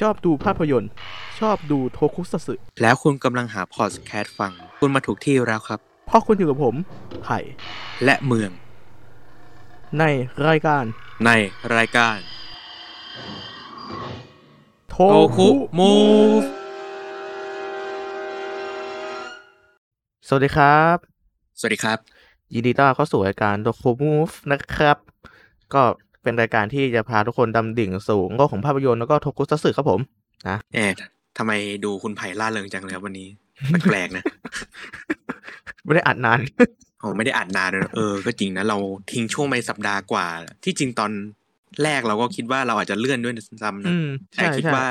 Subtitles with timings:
[0.00, 0.90] ชอบดูภาพยนตร์
[1.40, 6.74] ชอบดูโทคุซัตสึแล้วคุณกำลังหาพอดแคสต์ฟัง คุณมาถูกที่แล้วครับ เพราะคุณอยู่กับผม
[7.22, 7.38] ไผ่
[8.04, 8.50] และเมือง
[9.98, 10.04] ใน
[10.48, 10.84] รายการ
[11.26, 11.30] ใน
[11.76, 12.16] รายการ
[14.90, 15.92] โทโอคุมู
[16.40, 16.42] ฟ
[20.28, 20.96] สวัสดีครับ
[21.58, 21.98] สวัสดีครับ
[22.54, 24.96] ยินดีต้อนรับเข้าสู่รายการโทคุมูฟนะครับ
[25.74, 25.82] ก็
[26.22, 30.00] เป็นรายการที่จะพาทุกคนดำดิ่งสู่โลกของภาพยนตร์แล้วก็โทคุซัตสึครับผม
[30.48, 30.94] นะแอบ
[31.38, 31.52] ทำไม
[31.84, 33.28] ดูคุณไผ่ร่าเริงจังเลยครับวันนี้
[33.88, 34.24] แปลกๆนะ
[35.84, 36.38] ไม่ได้อัดนาน
[37.00, 38.78] โอ้ไม่ได้อัดนานเลยนะเออ ก็จริงนะเรา
[39.12, 40.26] ทิ้งช่วงไปสัปดาห์กว่า
[40.64, 41.12] ที่จริงตอน
[41.82, 44.86] แรกเราก็คิดว่าเราอาจจะเลื่อนด้วยซ้ำนะอืมแต่ใช่คิดใช่ว่า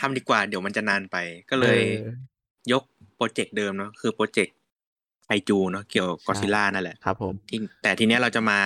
[0.00, 1.16] ทำดีกว่าเดี๋ยวมันจะนานไป
[1.50, 2.82] ก็เลยเออยก
[3.16, 4.56] โปรเจกต์เดิมเนาะคือโปรเจกต์
[5.24, 8.60] ไคจูเนาะเกี่ยวกับก็อดซิลล่านั่นแหละครับ ผมที่แต่ทีเนี้ยเราจะมา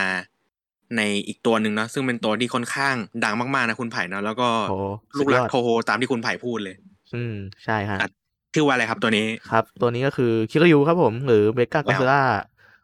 [0.96, 4.78] ในอีกตัวหนึ่งเนาะซึ่งเป็นตัวที่ค่อนข้างดังมากๆนะคุณไผ่เนาะแล้วก็โอ้
[5.18, 6.76] ลูกรักสุดยอดโทโฮตามที่คุณไผ่พูดเลย
[7.14, 7.34] อืม
[7.64, 8.08] ใช่ฮะอะ
[8.54, 12.22] ชื่อว่าอะไรครับตัวนี้ครับ ตัวนี้ก็คือคิริวครับผม หรือเบก a าก o ซิล่า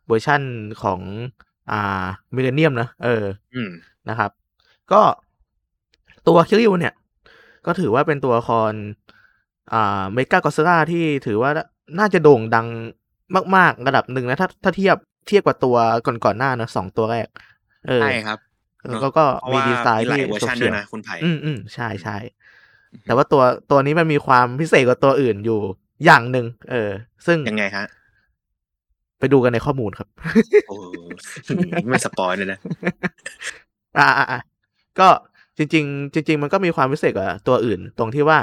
[0.07, 0.43] เวอร์ชั่น
[0.83, 1.01] ของ
[1.71, 3.25] อ่า Millennium นะเออ
[3.55, 3.71] อืม
[4.09, 4.31] นะครับ
[4.93, 5.03] ก็
[6.29, 6.95] ตัวคิริวเนี่ย
[7.67, 8.73] ก็ถือว่าเป็นตัวละคร
[9.73, 11.51] อ่าเมกาก็อดซิลล่าที่ถือว่า
[11.99, 12.67] น่าจะโด่งดัง
[13.57, 14.97] มาก ๆ ระดับหนึ่งนะถ้าถ้าเทียบ
[15.29, 17.60] เทียบกับตัวก่อนๆหน้านะสองตัวแรกเออ
[18.01, 18.39] ใช่ครับ
[18.91, 22.17] แล้วก็เพราะมีว่าดีไซน์มีหลายที่เวอร์ชันเฉีด้วยยวนะคุณไผ่อืมอืมใช่ใช่
[23.07, 25.61] แต่ว่าตัวตัวนี้มันมีความพิเศษกว่าตัวอื่นอยู่
[26.05, 26.91] อย่างหนึ่งเออ
[27.27, 27.87] ซึ่งยังไงฮะ
[29.19, 30.09] ไปดูกันในข้อมูลครับ
[30.69, 30.77] โอ้
[31.91, 32.59] ไม่สปอยเลยนะ
[33.99, 34.41] อ่าอ่าอ่า
[35.01, 35.09] ก็
[35.59, 38.39] จริง ๆ จริง ๆ มันก็มีความพิเศษกว่าตัวอื่น ตรงที่ว่า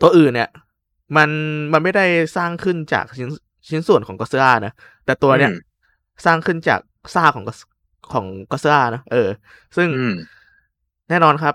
[0.00, 0.50] ตัวอื่นเนี่ย
[1.16, 1.30] มัน
[1.72, 3.28] มันไม่ได้สร้างขึ้นจากชิ้น
[3.68, 4.72] ชิ้นส่วนของกอสล่านะ
[5.04, 5.60] แต่ตัวเนี่ยอืม
[6.24, 6.80] สร้างขึ้นจาก
[7.14, 7.75] ซากของ Godzilla
[8.12, 9.28] ของกอสล่านะเออ
[9.76, 10.14] ซึ่งอืม
[11.08, 11.54] แน่นอนครับ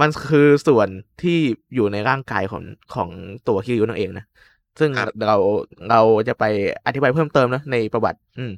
[0.00, 0.88] มันคือส่วน
[1.22, 1.38] ที่
[1.74, 2.62] อยู่ในร่างกายของ
[2.94, 3.10] ของ
[3.48, 4.24] ตัวคิริวนั่นเองนะ
[4.80, 5.36] ซึ่งครับเรา
[5.90, 6.44] เราจะไป
[6.86, 8.52] อธิบายเพิ่มเติมนะในประวัติ อืม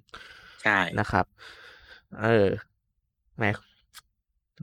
[0.62, 1.25] ใช่นะครับ
[2.22, 2.47] เออ
[3.38, 3.44] แหม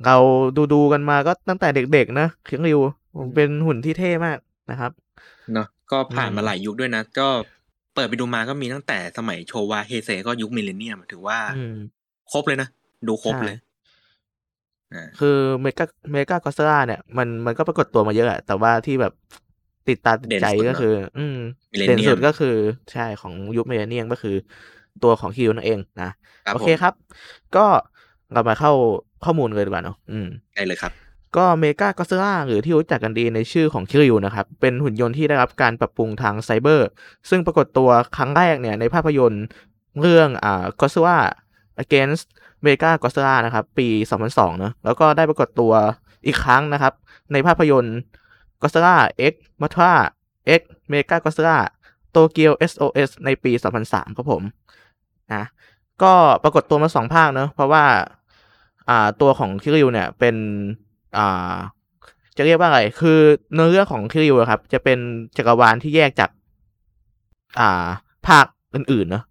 [0.06, 0.18] เรา
[0.58, 2.80] ดูดูกันมาก็ตั้งแต่เด็กๆนะคิริว
[3.36, 4.38] เป็นหุ่นที่เท่มาก
[4.72, 4.92] นะครับ
[5.54, 7.28] เนาะก็ผ่านอืมมาหลายยุคด้วยนะ ก็
[7.94, 11.74] เปิดไปดูมาก็มีตั้งแต่สมัยโชวาเฮเซก็ยุค Millennium ถือว่าอืม
[12.32, 12.68] ครบเลยนะ
[13.08, 13.58] ดูครบใช่เลย
[14.94, 19.14] อ่าคือเมกาเมกาก็อดซิลล่าเนี่ยมันมันก็ปรากฏตัวมาเยอะอะแต่ว่าที่แบบ
[19.88, 21.38] ติดตาติดใจก็คือ อืม
[21.72, 22.56] Millennium เด่นสุดก็คือ
[22.92, 24.36] ใช่ของยุค Millennium ก็คือ
[25.04, 26.10] ตัวของคิริวนั่นเองนะ
[26.46, 26.94] ครับโอเคผมครับ
[27.56, 27.66] ก็
[28.34, 28.72] เรามาเข้า
[29.26, 30.92] ข้อมูลเลยดีกว่าเนาะอืมได้เลยครับ
[31.38, 36.88] ก็เมกากอสล่าหรือที่รู้จักกันดีในชื่อของคิริวนะครับ เป็นหุ่นยนต์ที่ได้รับการปรับปรุงทางไซเบอร์
[37.30, 39.46] ซึ่งปรากฏตัวครั้งแรกเนี่ยในภาพยนตร์
[40.02, 41.18] เรื่องอ่า Godzilla
[41.84, 42.26] Against
[42.66, 43.88] Mega Godzilla นะครับ ปี
[44.24, 45.74] 2002เนอะแล้วก็ได้ปรากฏตัว
[46.26, 46.94] อีกครั้งนะครับ
[47.32, 47.98] ในภาพยนตร์
[48.62, 48.96] Godzilla
[49.32, 49.94] X Mothra
[50.60, 50.62] X
[50.92, 51.58] Mega Godzilla
[52.16, 53.52] Tokyo SOS ในปี
[53.86, 54.42] 2003 ครับผม
[55.34, 55.44] นะ
[56.04, 57.84] ก็ปรากฏตัวมาสองภาคเนอะเพราะว่า
[58.90, 60.36] อ่าตัวของคิริวเนี่ยเป็น
[61.18, 61.56] อ่า
[62.38, 63.20] จะเรียกว่าอะไร คือ
[63.54, 65.00] เนื้อเรื่องของคิริวครับ จะเป็น
[65.38, 66.30] จักรวาลที่แยกจาก
[67.60, 67.88] อ่า
[68.28, 68.46] ภาค
[68.76, 69.24] อื่นๆเนอะ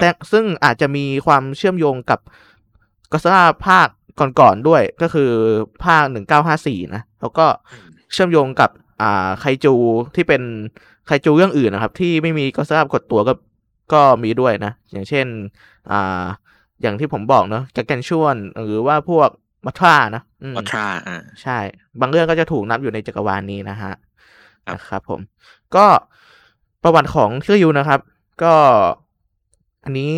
[0.00, 2.20] แต่ซึ่งอาจจะมีความเชื่อมโยงกับ
[3.12, 3.88] ก็ซ่าภาค
[4.40, 5.30] ก่อนๆด้วยก็คือ
[5.84, 7.46] ภาคหนึ่งเก้าห้าสี่นะแล้วก็
[8.12, 8.70] เชื่อมโยงกับ
[9.02, 9.74] อ่าไคจู
[10.14, 10.42] ที่เป็น
[11.06, 13.32] ไคจูเรื่องอื่นนะครับ ที่ไม่มีก็ซ่ากดตัวก็
[13.92, 15.26] ก็มีด้วยนะ อย่างเช่น
[15.90, 16.24] อ่า
[16.82, 19.28] อย่างที่ผมบอกเนอะแกกแกนชวน หรือว่าพวก
[19.66, 21.58] มัทรานะอืมวัทราอ่าใช่
[22.00, 23.92] บางเรื่องก็จะถูกนับอยู่ในจักรวาลนี้นะฮะ
[24.68, 25.20] ครับนะครับผม
[25.76, 25.86] ก็
[26.82, 28.00] ประวัติของคิริยูนะครับ
[28.42, 28.54] ก็
[29.86, 30.12] อันนี้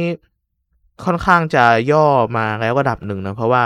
[1.04, 2.06] ค่อนข้างจะย่อ
[2.36, 3.64] มาแล้วระดับหนึ่งนะ เพราะว่า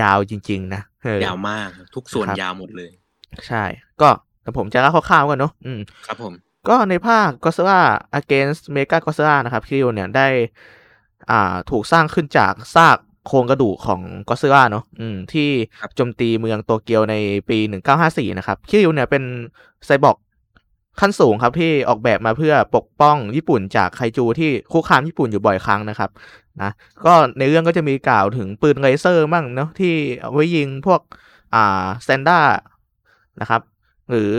[0.00, 2.90] ยาวจริง ๆ นะเออยาวมาก ทุกส่วนนะครับยาวหมดเลย
[3.46, 3.64] ใช่
[4.00, 4.08] ก็
[4.42, 6.32] แต่ผมจะเล่าคร่าวๆกันเนาะอืมครับผม
[6.68, 7.80] ก็ในภาค Godzilla
[8.20, 10.28] Against Mega Godzilla นะครับคิริวเนี่ยได้
[11.30, 15.48] อ่าถูกสร้างขึ้นจากซากโครงกระดูกของ Godzilla เนาะอืม ที่
[15.80, 17.14] ครับโจมตีเมืองโตเกียวใน
[17.48, 17.58] ปี
[17.98, 19.22] 1954 นะครับคิริวเนี่ยเป็น
[19.84, 20.16] ไซบอร์ก
[21.00, 26.10] ขั้นสูงครับที่ออกแบบมาเพื่อปกป้องญี่ปุ่นจากไคจูที่คุกคามญี่ปุ่นอยู่บ่อยครั้งนะครับ
[26.62, 26.70] นะ
[27.04, 31.00] ก็ในเรื่องก็จะมีกล่าวถึงปืนเลเซอร์มั่งเนาะที่เอาไว้ยิงพวก
[31.54, 32.40] อ่าแซนด้า
[33.40, 33.62] นะครับ
[34.10, 34.32] หรือ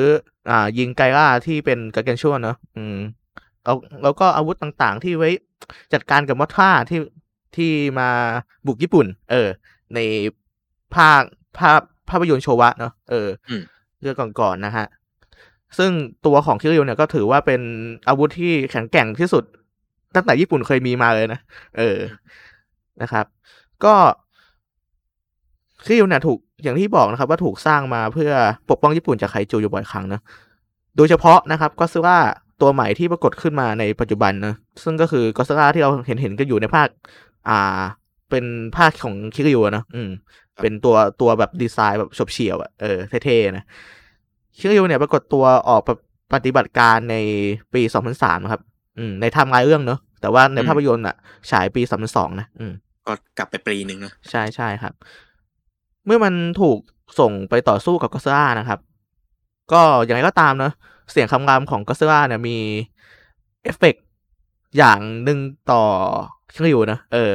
[0.50, 2.98] อ่ายิงไกล่าที่เป็นกาเกนชวนเนอะอืม
[3.64, 5.30] แล้วแล้วก็อาวุธต่างๆ ที่ไว้
[5.94, 7.00] จัดการกับมอทราที่
[7.56, 8.10] ที่มา
[8.66, 9.50] บุกญี่ปุ่น เออ
[9.96, 10.00] ใน
[10.96, 11.22] ภาค
[11.58, 13.62] ภาพภาพยนตร์โชวะเนอะเอออม
[14.02, 14.86] เรื่องก่อนๆนะฮะ
[15.78, 15.92] ซึ่ง
[16.26, 17.62] ตัวของคิริวเนี่ยก็ถือว่าเป็น
[18.08, 19.44] อาวุธที่แข็งแกร่งที่สุด
[20.16, 21.40] ตั้งแต่ญี่ปุ่นเคยมีมาเลยนะ
[21.78, 21.98] เออ
[23.02, 23.26] นะครับ
[23.86, 23.96] ก็
[25.86, 28.32] คิริวเนี่ยถูกอย่างที่บอกนะครับ ว่าถูกสร้างมาเพื่อ
[28.70, 30.22] ปกป้องญี่ปุ่นจากไคจูอยู่บ่อยครั้งนะ
[30.98, 32.18] โดยเฉพาะนะครับก็ซล่ว่า
[32.62, 36.88] ตัวใหม่ที่ปรากฏขึ้นมาในปัจจุบันนะซึ่งก็คือก็ซล่าที่เราเห็นเห็นกันอยู่ในภาค
[37.50, 37.82] อ่า
[38.30, 38.46] เป็น
[38.78, 40.10] ภาคของคิริวนะอืม
[40.62, 43.66] เป็นตัวตัวแบบดีไซน์แบบฉบเฉี่ยวอะเออเท่ๆนะ
[44.58, 45.82] คิริวเนี่ยปรากฏตัวออก
[46.34, 47.16] ปฏิบัติการใน
[47.74, 47.82] ปี
[48.14, 48.62] 2003นะครับ
[48.98, 51.16] อืมในไทม์ไลน์เรื่องเนอะแต่ว่าในภาพยนตร์อะ
[51.52, 52.74] ฉายปี 2002 นะอืม
[53.08, 54.94] ก็กลับไปปีหนึ่งนะใช่ใช่ครับ
[56.06, 56.80] เมื่อมันถูก
[57.20, 58.80] ส่งไปต่อสู้กับก็อดซิลล่านะครับ
[59.72, 60.74] ก็อย่างไรก็ตามเนอะ
[61.12, 62.58] เสียงคำรามของก็อดซิลล่าเนี่ยมี
[63.64, 64.04] เอฟเฟกต์
[64.78, 65.40] อย่างหนึ่ง
[65.72, 65.84] ต่อ
[66.54, 67.34] คิริวนะเออ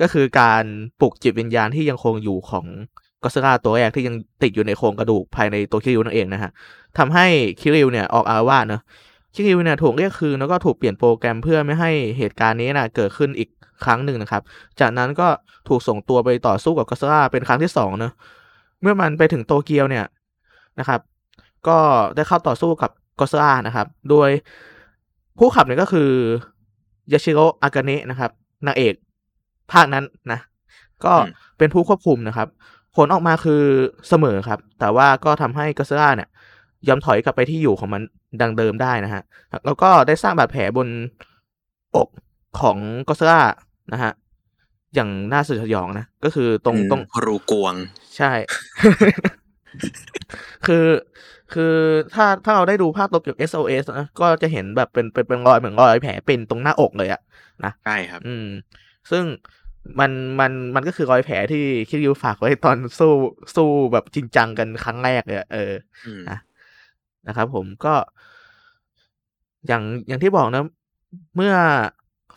[0.00, 0.64] ก็คือการ
[1.00, 2.66] ปลุกจิตวิญญาณที่ยังคงอยู่ของ
[3.22, 6.50] ก็ซล่าตัวแรกที่ยังติดอยู่ในโครงกระดูกภายในตัวคิริวนั่นเองนะฮะ
[6.98, 7.26] ทำให้
[7.60, 8.82] คิริวเนี่ยออกอารวาสเนอะ
[9.34, 13.48] คิริวเนี่ยถูกเรียกคืนแล้วก็ถูกเปลี่ยนโปรแกรมเพื่อไม่ให้เหตุการณ์นี้นะเกิดขึ้นอีก
[13.84, 14.42] ครั้งหนึ่งนะครับ
[14.80, 15.28] จากนั้นก็
[15.68, 18.12] ถูกส่งตัวไปต่อสู้กับก็ซล่าเป็นครั้งที่สองเนอะ
[18.82, 20.04] เมื่อมันไปถึงโตเกียวเนี่ย
[20.78, 21.00] นะครับ
[21.68, 21.78] ก็
[22.16, 24.30] ได้เข้าต่อสู้กับก็ซล่านะครับ โดย
[25.38, 26.10] ผู้ขับเนี่ยก็คือ
[27.12, 28.30] ยาชิโรอากาเนะนะครับ
[28.66, 28.94] นางเอก
[29.72, 30.40] ภาคนั้นนะ
[31.04, 31.14] ก็
[31.58, 32.48] เป็นผู้ควบคุมนะครับ
[32.98, 33.62] ผลออกมาคือ
[34.08, 36.28] เสมอครับ แต่ว่าก็ทำให้ก็ซล่าเนี่ย
[36.88, 38.02] ยอมถอยกลับไปที่อยู่ของมัน
[38.40, 39.22] ดังเดิมได้นะฮะ
[39.66, 40.88] แล้วก็ได้สร้างบาดแผลบน
[41.96, 42.08] อก
[42.60, 42.76] ของ
[43.08, 43.40] ก็ซล่า
[43.92, 44.12] นะฮะ
[44.94, 47.74] อย่างน่าสยดสยองนะ ก็คือตรงตรงรูกวง
[48.16, 48.32] ใช่
[50.66, 50.86] คือ
[51.54, 51.74] คือ
[52.14, 57.20] ถ้าถ้าเราได้ดูภาพตัวเกี่ยวกับ SOS นะก็จะเห็นแบบเป็นเป็นเป็นรอยเหมือนรอยแผลเป็นตรงหน้าอกเลยอะ
[57.64, 58.46] นะใช่ครับ อืม
[59.10, 59.24] ซึ่ง
[60.00, 60.10] มัน
[60.40, 63.12] มันมันก็คือรอยแผลที่คิริวฝากไว้ตอนสู้
[63.56, 65.72] สู้แบบจริงจังกันครั้งแรกเลยอะเออ
[66.06, 66.38] อืมนะ
[67.28, 67.94] นะครับผมก็
[69.66, 70.64] อย่างอย่างที่บอกนะ
[71.36, 71.54] เมื่อ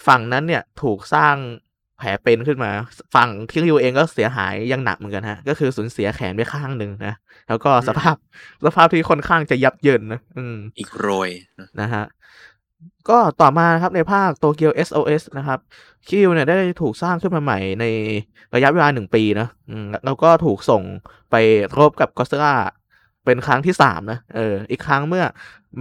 [0.07, 1.35] ฝั่งนั้นเนี่ยถูกสร้าง
[2.01, 2.71] แผลเป็นขึ้นมา
[3.15, 7.13] ฝั่งคิริวเองก็เสียหายอยังหนักเหมือนกันฮะ ก็คือสูญเสียแขนไปข้างหนึ่งนะ
[7.47, 8.15] แล้วก็สภาพ
[8.65, 11.29] สภาพที่ค่อนข้างจะยับเยินนะอืมอีกโรย
[11.59, 12.03] นะนะฮะ
[13.09, 15.59] ก็ต่อมาครับในภาคโตเกียว SOS นะครับ
[16.07, 17.85] คิวเนี่ยได้ถูกสร้างขึ้นมาใหม่ใน
[18.55, 19.47] ระยะเวลาหนึ่งปีนะ
[20.05, 20.83] แล้วก็ถูกส่ง
[21.31, 21.35] ไป
[21.79, 22.55] รบกับกอสล่า
[23.25, 25.25] เป็นครั้งที่สามนะเอออีกครั้งเมื่อ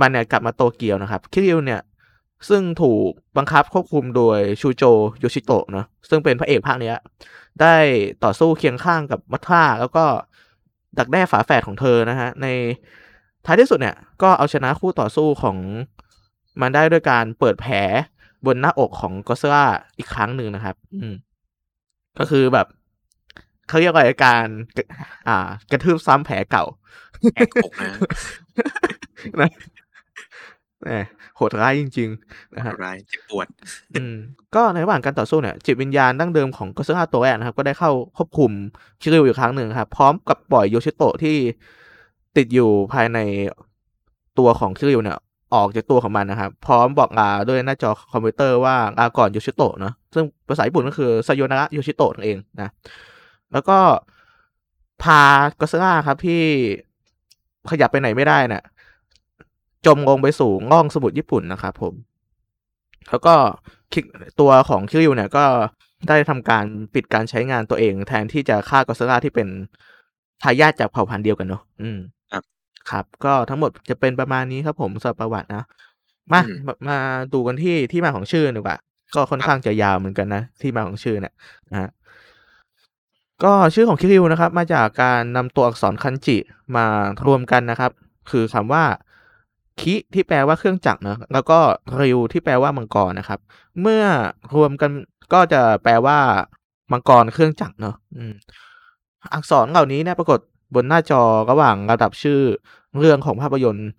[0.01, 1.81] มันเนี่ยกลับมาโตเกียวนะครับคิวเนี่ย
[2.49, 4.85] ซึ่งถูกบังคับควบคุมโดยชูโจ
[5.19, 6.97] โยชิโตะเนาะซึ่งเป็นพระเอกภาคเนี้ย
[7.61, 7.77] ได้
[8.25, 10.05] ต่อสู้เคียงข้างกับมัทธาแล้วก็
[10.99, 12.47] ดักแด้ฝาแฝดของเธอนะฮะใน
[13.47, 15.57] ท้ายที่สุดเนี่ยก็เอาชนะคู่ต่อสู้ของ
[16.61, 17.75] มันได้ด้วยการเปิดแผล
[18.47, 19.65] บนหน้าอกของก็ซล่า
[19.99, 21.15] อีกครั้งหนึ่งนะครับ อืม
[22.19, 22.67] ก็คือแบบ
[23.69, 24.47] เขาเรียกว่าการ
[24.77, 24.85] กระ
[25.29, 26.65] อ่า กระทืบซ้ำแผลเก่า
[27.35, 27.93] แหกอกนะ
[29.41, 29.51] นะ
[30.83, 30.89] แหม
[31.37, 33.47] โหดร้ายจริง ๆ นะฮะร้ายเจ็บปวด
[33.95, 34.15] อืม
[34.55, 38.51] ก็ในระหว่างการต่อสู้เนี่ย จิตวิญญาณดั้งเดิมของก็อดซิลล่าตัวแรกนะครับ ก็ได้เข้าควบคุม
[39.01, 41.37] คิริวอีกครั้งหนึ่งครับ พร้อมกับปล่อยโยชิโตะที่
[42.37, 43.19] ติดอยู่ภายใน
[44.39, 45.19] ตัวของคิริวเนี่ย
[45.55, 52.71] ออกจากตัวของมันนะครับ พร้อมบอกลาด้วยหน้าจอคอมพิวเตอร์ว่าลาก่อนโยชิโตะเนาะซึ่งภาษาญี่ปุ่นก็คือさよならโยชิโตะนั่นเองนะ
[53.53, 53.79] แล้วก็
[55.03, 55.21] พา
[55.61, 56.43] ก็อดซิลล่าครับที่
[57.71, 58.65] ขยับไปไหนไม่ได้น่ะ
[59.87, 61.95] จมลงไปสู่ง่องสมุทรญี่ปุ่นนะครับผม
[63.11, 63.35] แล้วก็
[63.93, 64.05] คิก
[64.41, 65.45] ตัวของคิริวเนี่ย ก็
[66.09, 66.65] ได้ทำการ
[66.95, 69.49] ปิดการใช้งานตัวเอง แทนที่จะฆ่ากอสล่าที่เป็น
[70.43, 71.99] ทายาทจากเผ่าพันธุ์เดียวกันเนาะอืม
[72.89, 75.65] ครับครับ ก็ทั้งหมดจะเป็นประมาณนี้ครับผมสำหรับประวัตินะ
[76.33, 76.97] มาอืมมามา
[77.33, 78.77] ดูกันที่ที่มาของชื่อดีกว่า
[79.15, 81.35] ก็ค่อนข้างจะยาวเหมือนกันนะ ที่มาของชื่อเนี่ย
[81.71, 81.91] นะฮะ
[83.45, 86.37] ก็ชื่อของคิริวนะครับ มาจากการนำตัวอักษรคันจิ
[86.77, 86.85] มา
[87.27, 87.93] รวมกันนะครับ
[88.31, 88.85] คือคำว่า
[89.81, 91.59] คิที่แปลว่าเครื่องจักรนะแล้วก็
[92.03, 93.41] ริวที่แปลว่ามังกรนะครับ
[93.81, 94.05] เมื่อ
[94.57, 94.91] รวมกัน
[95.33, 96.19] ก็จะแปลว่า
[96.93, 98.33] มังกรเครื่องจักรเนาะอืม
[99.35, 100.39] อักษรเหล่านี้เนี่ยปรากฏ
[100.75, 102.41] บนหน้าจอระหว่างระดับชื่อ
[102.99, 103.91] เรื่องของภาพยนตร์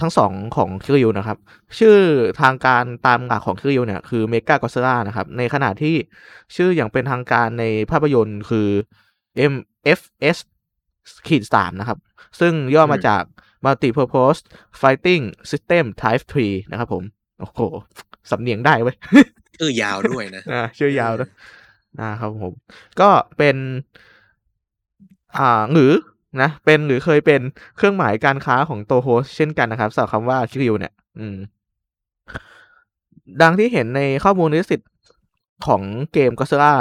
[0.00, 1.38] ทั้งสองของคิริวนะครับ
[1.78, 1.96] ชื่อ
[2.40, 5.94] ทางการตามหลักของคิริวเนี่ยคือเมกากอสล่านะครับ ในขณะที่
[6.56, 8.68] ชื่ออย่างเป็นทางการในภาพยนตร์คือ
[9.52, 10.38] MFS
[11.26, 11.98] ขีดสามนะครับ
[12.40, 13.22] ซึ่งย่อมาอืมจาก
[13.64, 14.40] Multi-Purpose
[14.80, 17.02] Fighting System Type 3 นะครับผม
[17.40, 17.60] โอ้โห
[18.30, 18.96] สำเนียงได้เว้ย
[19.58, 21.28] ชื่อยาวด้วยนะ อ่า ชื่อยาวนะ
[22.00, 22.52] นะครับผม
[23.00, 23.56] ก็เป็น
[25.38, 25.92] อ่าหรือ
[26.42, 27.40] นะเป็นหรือเคยเป็น
[27.76, 31.36] เครื่องหมายการค้าของโตโฮสเช่นกันนะครับสำหรับคำว่าคิริวเนี่ย อืม
[33.42, 34.90] ดังที่เห็นในข้อมูลลิขสิทธิ์
[35.66, 36.74] ของเกม Godzilla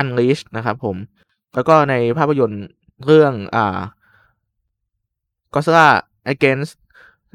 [0.00, 0.96] Unleashed นะครับผม
[1.54, 2.66] แล้วก็ในภาพยนตร์
[3.06, 3.78] เรื่องอ่า
[5.54, 5.86] Godzilla
[6.32, 6.72] Against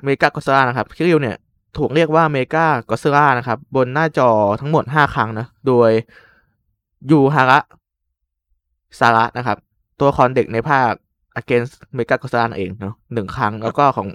[0.06, 1.38] Mega Godzilla นะครับคิริวเนี่ย
[1.78, 4.30] ถูกเรียกว่า Mega Godzilla นะครับ บนหน้าจอ
[4.60, 5.92] ทั้งหมด 5 ครั้งนะ โดย
[7.12, 7.60] ยูฮาระ
[9.00, 9.58] ซาระนะครับ
[9.98, 10.92] ตัวละครเด็กในภาค
[11.40, 14.08] against Mega g o s a เองเนาะหนึ่งครั้งแล้วก็ของ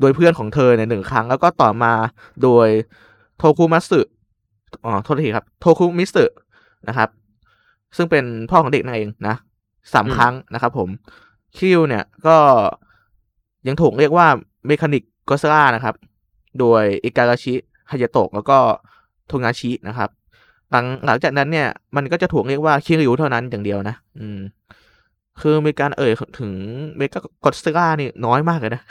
[0.00, 1.92] โดยเพื่อนของเธอเนี่ยหนึ่งครั้ง แล้วก็ต่อมา
[2.42, 2.68] โดย
[3.38, 4.00] โทคุมัตสึ
[4.84, 6.24] อ๋อโทษทีครับ โทคุมิสึ
[6.88, 7.08] นะครับ
[7.96, 9.34] ซึ่งเป็นพ่อของเด็กนั่นเองนะ
[9.94, 10.88] สามครั้งนะครับผม
[11.56, 12.36] คิวเนี่ยก็
[13.66, 14.26] ยังถูกเรียกว่า
[14.66, 15.94] Mechagodzilla นะครับ
[16.60, 17.54] โดยอิการาชิ
[17.90, 18.58] ฮายาโตะแล้วก็
[19.28, 20.10] โทงาชินะครับ
[20.70, 24.38] หลังหลังจากนั้นเนี่ย มันก็จะถูกเรียกว่าคิริวเท่านั้นอย่างเดียวนะ อืม
[25.42, 26.52] คือมีการเอ่ยถึง
[26.96, 28.82] เมกากอสลานี่น้อยมากเลยนะ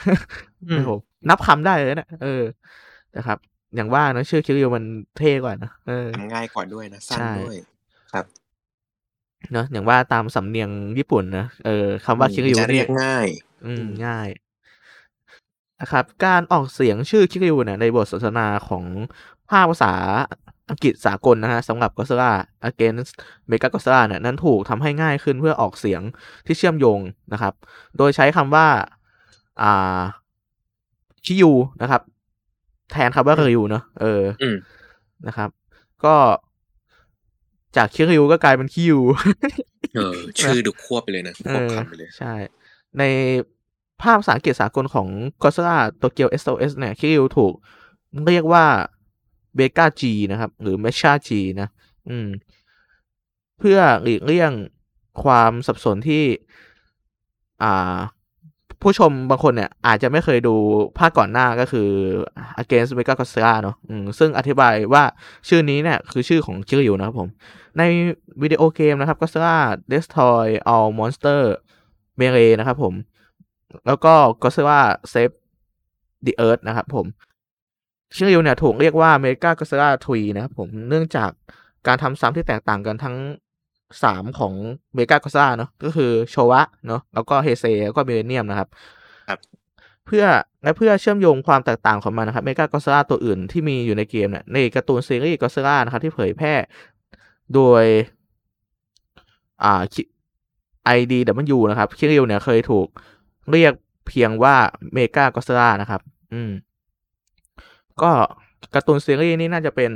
[0.90, 2.44] ผมนับคำได้เลยนะเออ
[3.18, 3.38] นะครับ
[3.76, 4.84] อย่างว่านะชื่อคิริวมัน
[5.18, 7.58] เท่กว่านะเออทำง่ายกว่าด้วยนะสั้นด้วย
[8.14, 8.26] ครับ
[9.54, 13.28] เนาะอย่างว่าตามสำเนียงญี่ปุ่นนะเออคำว่าคิริวเรียกง่าย
[13.66, 14.30] อืมง่าย
[15.82, 18.86] นะครับ การออกเสียงชื่อคิริวเนี่ยในบทสนทนาของ
[19.50, 19.94] ภาคภาษา
[20.70, 22.32] อังกฤษสากลนะฮะสำหรับก็ซล่า
[22.70, 23.14] against
[23.50, 26.02] mega g o ซล่าเนี่ยนั้นถูกทำให้ง่ายขึ้นเพื่อออกเสียง
[26.46, 27.00] ที่เชื่อมโยง
[27.34, 27.54] นะครับ
[27.98, 28.68] โดยใช้คำว่า
[29.62, 30.00] อ่า
[31.26, 32.02] ชิยูนะครับ
[32.92, 34.24] แทนคำว่าริวเนาะเออ
[35.28, 35.50] นะครับ
[36.06, 36.16] ก็
[37.78, 39.00] จากคิริวก็กลายเป็นคิว
[39.96, 42.34] เออ ชื่อดูควบไปเลยนะควบคำไปเลย ใช่
[43.00, 43.04] ใน
[44.02, 45.08] ภาพภาษาอังกฤษสากลของ
[45.42, 47.54] g o ซล่าโตเกียว SOS เนี่ยคิริวถูก
[48.28, 48.66] เรียกว่า
[49.56, 51.70] เบกาจีนะครับ หรือเมชาจีนะ
[52.10, 52.28] อืม
[53.60, 54.52] เพื่อหลีกเลี่ยง
[55.24, 56.24] ความสับสนที่
[57.64, 57.98] อ่า
[58.82, 60.56] ผู้ชมบางคนเนี่ย อาจจะไม่เคยดู
[60.98, 61.90] ภาคก่อนหน้าก็คือ
[62.62, 63.76] Against Mega Godzilla เนาะ
[64.20, 65.04] ซึ่งอธิบายว่า
[65.48, 67.30] ชื่อนี้เนี่ย คือชื่อของชื่ออยู่นะครับผม
[67.78, 67.84] ใน
[68.42, 69.58] วิดีโอเกมนะครับ Godzilla
[69.92, 71.42] Destroy All Monster
[72.20, 72.94] Melee นะครับผม
[73.88, 74.14] แล้วก็
[74.44, 74.80] Godzilla
[75.12, 75.36] Save
[76.26, 77.06] the Earth นะครับผม
[78.16, 81.30] คิริวเนี่ยถูกเรียกว่า Mechagodzilla three นะครับผมเนื่องจาก
[81.88, 83.16] การทำซ้ำที่แตกต่างกันทั้ง
[84.04, 84.54] สามของ
[84.96, 88.68] Mechagodzilla เนาะก็คือโชวะเนาะแล้วก็เฮเซแล้วก็ Millennium นะครับ
[89.28, 89.40] ครับ
[90.06, 90.26] เพื่อ
[90.64, 96.54] และเพื่อเชื่อมโยงความแตกต่างของมันนะครับ Mechagodzilla ตัวอื่นที่มีอยู่ในเกมเนี่ยในการ์ตูนซีรีส์กัสลานะครับที่เผยแพร่
[97.54, 97.84] โดย
[99.64, 99.82] อ่า
[100.86, 102.88] IDW นะครับคิริวเนี่ยเคยถูก
[103.52, 103.74] เรียก
[104.08, 104.56] เพียงว่า
[104.94, 106.02] Mechagodzilla นะครับ
[106.34, 106.52] อืม
[108.04, 108.12] ก็
[108.74, 109.92] การ์ตูนซีรีส์นี่น่าจะเป็น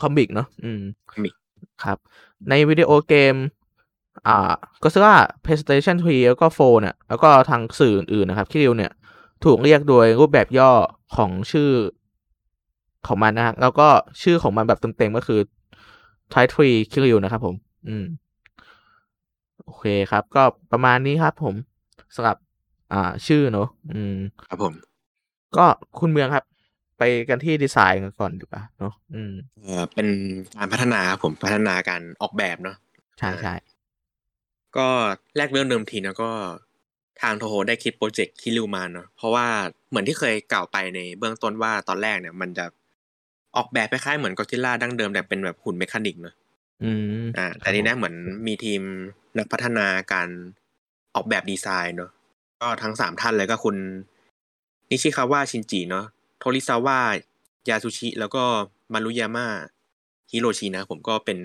[0.00, 0.80] comic เนาะอืม
[1.12, 1.34] comic
[1.84, 1.98] ครับ
[2.48, 3.34] ในวิดีโอเกม
[4.26, 8.92] อ่าก็ซึ่งว่า PlayStation 3 แล้วก็4เนี่ยแล้วก็ทางสื่ออื่นๆนะครับ คิริวเนี่ย
[9.44, 10.72] ถูกเรียกโดยรูปแบบย่อ
[11.16, 11.70] ของชื่อ
[13.06, 13.88] ของมันนะฮะแล้วก็
[14.22, 15.40] ชื่อของมันแบบเต็มๆก็คือ
[16.32, 17.54] t i 3คิริวนะครับผม
[17.88, 18.04] อืม
[19.64, 21.54] โอเคครับ ก็ประมาณนี้ครับผม
[22.14, 22.36] สำหรับ
[22.92, 24.16] อ่า ชื่อเนาะอืม
[24.48, 24.72] ครับผม
[25.56, 25.66] ก็
[26.00, 26.44] คุณเมืองครับ
[26.98, 30.08] ไปกันที่ดีไซน์กันก่อนดีกว่าเนาะอืมเออเป็น
[30.56, 32.76] การพัฒนาผมพัฒนาการออกแบบเนาะ
[33.18, 33.54] ใช่ใช่
[34.76, 34.88] ก็
[35.36, 36.30] แรกเริ่มเดิมทีนะก็
[37.22, 39.46] ทางโทโฮได้คิดโปรเจกต์คิริวมาเนาะเพราะว่า
[39.88, 42.66] เหมือนที่เคยกล่าวไปในเบื้องต้นว่าตอนแรกเนี่ย มันจะ
[43.56, 46.34] ออกแบบคล้ายๆเหมือนกอซิล่าดั้งเดิมแต่เป็นแบบหุ่น mechanic เนาะ
[46.84, 46.90] อื
[47.20, 48.14] มอ่าแต่นี้นะเหมือน
[48.46, 48.80] มีทีม
[49.38, 50.28] นักพัฒนาการ
[51.14, 52.10] ออกแบบดีไซน์เนาะ
[52.60, 53.76] ก็ทั้งสามท่านเลยก็คุณ
[54.90, 56.17] นิชิคาวะชินจิเนาะโท
[56.54, 57.00] ริซาวะ
[57.68, 58.42] ยาสุชิ แล้วก็
[58.92, 59.46] มารุยาม่า
[60.30, 61.38] ฮิโรชินะผมก็เป็น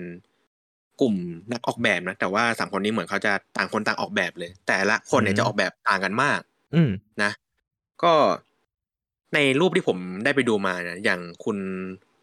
[1.00, 1.14] กลุ่ม
[1.52, 6.40] นักออกแบบนะ แต่ว่าสามคนนี้เหมือนเขาจะต่างคนต่างออกแบบเลย แต่ละคนเนี่ยจะออกแบบต่างกันมาก
[6.74, 6.90] อืม
[7.22, 7.30] นะ
[8.02, 8.12] ก็
[9.34, 11.58] ในรูปที่ผมได้ไปดูมาเนี่ยอย่างคุณ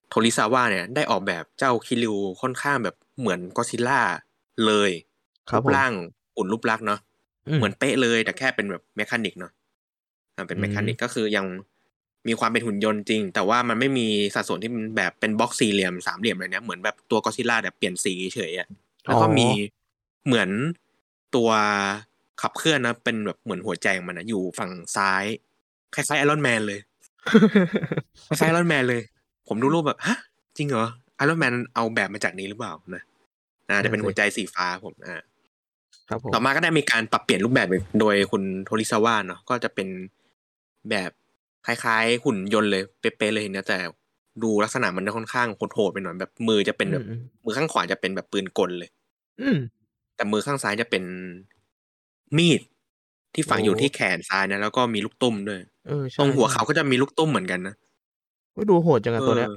[0.10, 4.02] โทริซาวะเนี่ย ได้ออกแบบเจ้าคิริวค่อนข้างแบบเหมือนกอซิล่า
[4.66, 4.92] เลย
[5.54, 5.94] รูปร่าง
[6.38, 7.00] หุ่นรูปลักษณ์เนาะ
[7.58, 9.52] เหมือนเป๊ะเลยแต่แค่เป็นแบบ mechanic เนาะ
[10.48, 11.46] เป็น mechanic ก็คือยัง
[12.28, 18.68] มีความเป็นหุ่นยนต์จริง แต่ว่ามันไม่มีสัดส่วนที่มันแบบเป็นบล็อกสี่เหลี่ยมสามเหลี่ยมอะไรเนี้ยเหมือนแบบตัวกอซิล่าแบบเปลี่ยนสีเฉยอะ
[19.06, 19.48] แล้วก็มี
[20.26, 20.50] เหมือน
[21.36, 21.50] ตัว
[22.42, 25.26] ขับเคลื่อนนะเป็นแบบเหมือนหัวใจของมันนะอยู่ฝั่งซ้าย
[25.96, 26.80] คล้ายๆ Iron Man เลย
[28.28, 29.02] คล้ายๆ Iron Man เลย
[29.48, 30.18] ผมดูรูปแบบฮะ
[30.58, 33.04] จริงเหรอ Iron Man เอาแบบมาจากนี้หรือเปล่านะ
[33.70, 35.22] นะจะเป็นหัวใจสีฟ้าผมอ่า
[36.34, 37.68] ต่อมาก็ได้มีการปรับเปลี่ยนรูปแบบ
[38.00, 39.88] โดยคุณโทริซาวะเนาะก็จะเป็น
[40.90, 41.12] แบบ
[41.66, 43.78] คล้ายๆ หุ่นยนต์เลยเป๊ะๆเลยเนี่ยแต่
[44.44, 47.06] ดูลักษณะมันค่อนข้างโหดๆไปหน่อยแบบมือจะเป็นแบบ
[47.46, 48.90] มือข้างขวาจะเป็นแบบปืนกลเลย
[49.42, 49.50] อื
[50.16, 51.04] แต่มือข้างซ้ายจะเป็น
[52.38, 52.62] มีด
[53.34, 55.60] ที่ฝังอยู่ที่แขนซ้ายนะแล้วก็มีลูกตุ้มด้วย
[56.20, 57.76] ตรงหัวเขาก็จะมีลูกตุ้มเหมือนกันนะ
[58.56, 59.50] ก็ดูโหดจังอะตัวเนี้ย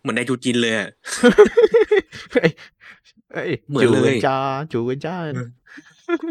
[0.00, 0.88] เหมือนในจูจินเลยอะ
[3.68, 4.38] เหมือนเลยจ้า
[4.72, 5.16] จูจ้า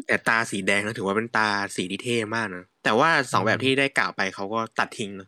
[0.08, 5.28] แต่ตาสีแดงนะถือว่าเป็นตาสีที่เท่มากนะแต่ว่าสองแบบที่ได้กล่าวไปเขาก็ตัดทิ้งนะ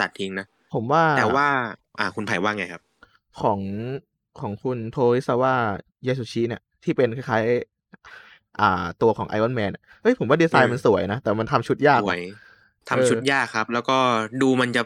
[0.00, 1.46] ตัดทิ้งนะผมว่า แต่ว่า
[1.98, 2.82] อ่าคุณไผ่ว่าไงครับ
[3.40, 3.60] ของ
[4.40, 5.54] ของคุณโทริซาวะ
[6.06, 7.44] ยาสุชิเนี่ย ที่เป็นคล้าย
[8.60, 9.70] อ่า ตัวของ Iron Man
[10.02, 12.22] เฮ้ยผมว่าดีไซน์มันสวยนะ แต่มันทำชุดยากสวย
[12.88, 13.98] ทำชุดยากครับ แล้วก็
[14.42, 14.82] ดูมันจะ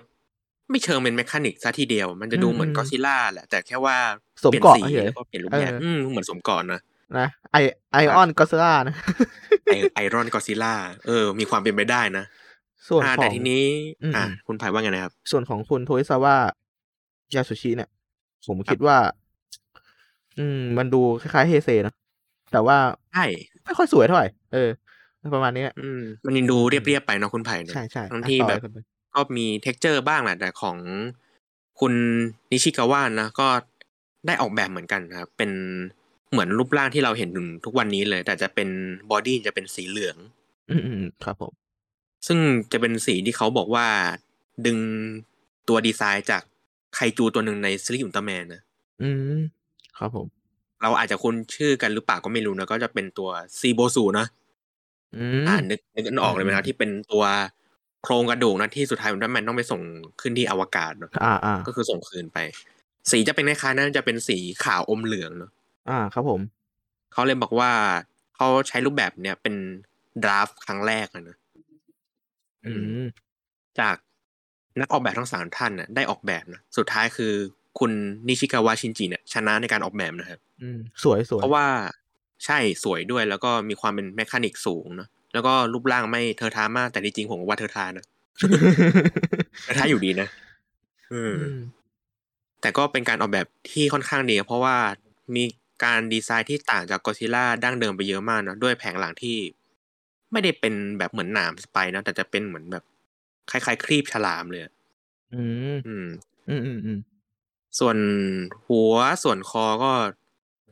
[0.70, 3.96] ไม่เชิงเป็น mechanic ซะทีเดียว มันจะดูเหมือนก็ซิล่าแหละ แต่แค่ว่า
[4.42, 6.80] สวมเปลี่ยนเกราะสีเฉยแล้วก็เปลี่ยนรูปแบบอืมเหมือนสวมเกราะนะ
[7.18, 7.56] นะไอ
[7.92, 8.94] Iron Godzilla นะ
[9.66, 10.74] ไอ Iron Godzilla
[11.06, 12.24] เออ มีความเป็นไปได้นะ
[12.88, 13.64] ส่วนอ่าขอแต่งทีนี้
[14.02, 16.34] อืมอ่า คุณไผ่ว่าไงนะครับ ส่วนของคุณโทริซาวะ
[17.34, 17.90] ยาสุชิเนี่ย
[18.46, 18.96] ผมคิดว่า
[20.38, 21.94] อืม มันดูคล้ายๆเฮเซนะ
[22.52, 22.76] แต่ว่า
[23.14, 23.24] ใช่
[23.64, 24.70] ไม่ค่อยสวยเท่าไหร่เออ
[25.34, 28.78] ประมาณนี้อืมมันยังดูเรียบๆไปเนาะคุณไผ่เนี่ยใช่ใช่ทั้งอะที่ต่อแบเลยบคุณไป
[29.16, 30.78] ก็มีเท็กเจอร์บ้างแหละแต่ของ
[31.80, 31.92] คุณ
[32.50, 33.48] นิชิกาวะนะก็
[34.26, 35.50] ได้ออกแบบเหมือนกันครับ เป็น
[36.30, 38.68] เหมือนรูปร่างที่เราเห็นอยู่ทุกวันนี้เลย แต่จะเป็น
[39.10, 40.16] บอดี้จะเป็นสีเหลือง
[40.70, 41.52] อืมอืมครับผม
[42.26, 42.38] ซึ่ง
[42.72, 43.86] จะเป็นสีที่เขาบอกว่า
[44.66, 44.78] ดึง
[45.68, 46.42] ตัวดีไซน์จาก
[46.94, 48.62] ไคจูตัวหนึ่งในซีรีส์อุลตร้าแมนนะ
[49.02, 49.38] อืม
[49.98, 50.26] ครับผม
[50.82, 54.26] เราอาจจะคุ้นชื่อกันหรือเปล่าก็ไม่รู้นะ ก็จะเป็นตัวซีโบซูนะ
[55.16, 57.24] อืมอ่านึกนึกกันออกเลยไหมครับที่เป็นตัว
[58.04, 59.80] โครงกระดูกนะที่สุดท้ายอุลตร้าแมนต้องไปส่ง
[60.20, 62.38] ขึ้นที่อวกาศเนอะอ่าอ่าก็คือส่งคืนไป
[63.10, 65.50] สีจะเป็นคล้ายๆนั้นจะเป็นสีขาวอมเหลืองเนอะ
[65.90, 66.40] อ่าครับผม
[67.12, 67.70] เขาเลยบอกว่า
[68.36, 69.54] เขาใช้รูปแบบเนี้ยเป็น
[70.22, 71.36] ดราฟครั้งแรกอะนะ
[72.66, 72.72] อื
[73.02, 73.04] ม
[73.80, 73.96] จาก
[74.80, 77.32] นักออกแบบทั้งสามท่านน่ะได้ออกแบบนะสุดท้ายคือ
[77.78, 77.92] คุณ
[78.28, 81.66] นิชิกาวะชินจิเนี่ยชนะในการออกแบบนะครับ อืม สวยสวยเพราะว่า
[82.44, 88.04] ใช่สวยด้วยแล้วก็มีความเป็นแมคานิกสูงเนอะ แล้วก็รูปร่างไม่เทอะทามาก แต่จริงๆผมว่าเทอะทานะ
[89.62, 90.28] เทอะทาอยู่ดีนะ
[91.12, 91.60] อืมอืม
[92.60, 94.76] แต่ก็เป็นการออกแบบที่ค่อนข้างดีเพราะว่า
[95.36, 95.44] มี
[95.84, 99.38] การดีไซน์ที่ต่างจากก d ซิล่าดั้งเดิมไปเยอะมากนะด้วยแผงหลังที่
[100.32, 102.84] ไม่ได้เป็นแบบเหมือนหนามสไปนะแต่จะเป็นเหมือนแบบ
[103.50, 104.72] คล้ายๆครีบฉลามเลยอะ
[105.34, 105.42] อื
[105.74, 106.06] มอืม
[106.48, 106.98] อืมอืมอืม
[107.78, 107.96] ส่วน
[108.68, 109.92] หัวส่วนคอก็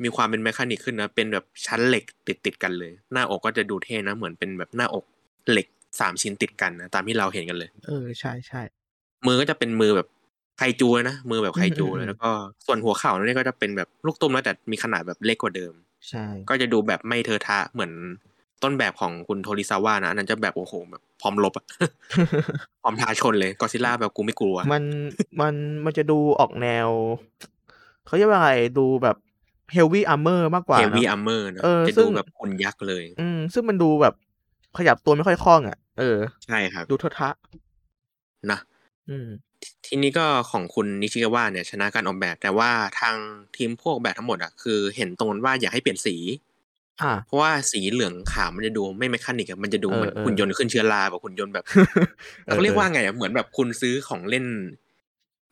[0.03, 5.05] มีความเป็นแมคานิกขึ้นนะ เป็นแบบชั้นเหล็กติดติดๆกันเลย หน้าอกก็จะดูเท่นะ เหมือนเป็นแบบหน้าอก
[5.51, 5.67] เหล็ก
[6.01, 8.63] สามชิ้นติดกันนะตามที่เราเห็นกันเลย เออใช่ใช่
[9.27, 10.09] มือก็จะเป็นมือแบบ
[10.59, 12.31] ไคจูเลยนะมือแบบไคจูอืมอืมเลยแล้วก็
[12.67, 15.73] ส่วนหัวเข่านี่ก็จะเป็นแบบลูกตุ้มนะแต่มีขนาดแบบเล็กกว่าเดิม
[16.09, 17.93] ใช่ ก็จะดูแบบไม่เทอะทะเหมือน
[18.63, 21.67] ต้นแบบของคุณโทริซาวะนะอันนั้นจะแบบโอ้โหแบบพร้อมรบอะ
[22.83, 24.85] พร้อมท้าชนเลยกอซิล่าแบบกูไม่กลัว มัน
[25.41, 25.55] มัน
[25.85, 26.89] มันจะดูออกแนว
[28.07, 29.17] เขาเรียกว่าอะไรดูแบบ
[29.73, 34.15] heavy armor มากกว่าเฮเนวี่อะอัมเมอร์นะเออจะซึ่ดูงแบบหุ่นยักษ์เลย อืม ซึ่งมันดูแบบ
[34.79, 37.31] ขยับตัวไม่ค่อยคล่องอะ เออ ใช่ครับ ดูเทอะทะ
[38.51, 38.59] นะ
[39.09, 39.29] อืม
[39.87, 43.17] ทีนี้ก็ของคุณนิชิกาวะเนี่ย ชนะการออกแบบ แต่ว่าทาง
[43.57, 46.17] ทีมพวกออกแบบทั้งหมดอะคือเห็นตรงกันว่าอยากให้เปลี่ยนสี
[47.03, 51.65] อ่าเพราะว่าสีเหลืองขาวมันจะดูไม่ mechanic อะมันจะดูเหมือนเออเออหุ่นยนต์ขึ้นเชื้อราแบบหุ่นยนต์แบบ
[52.45, 54.47] เขาเรียกว่าไงอะเหมือนแบบคุณซื้อของเล่น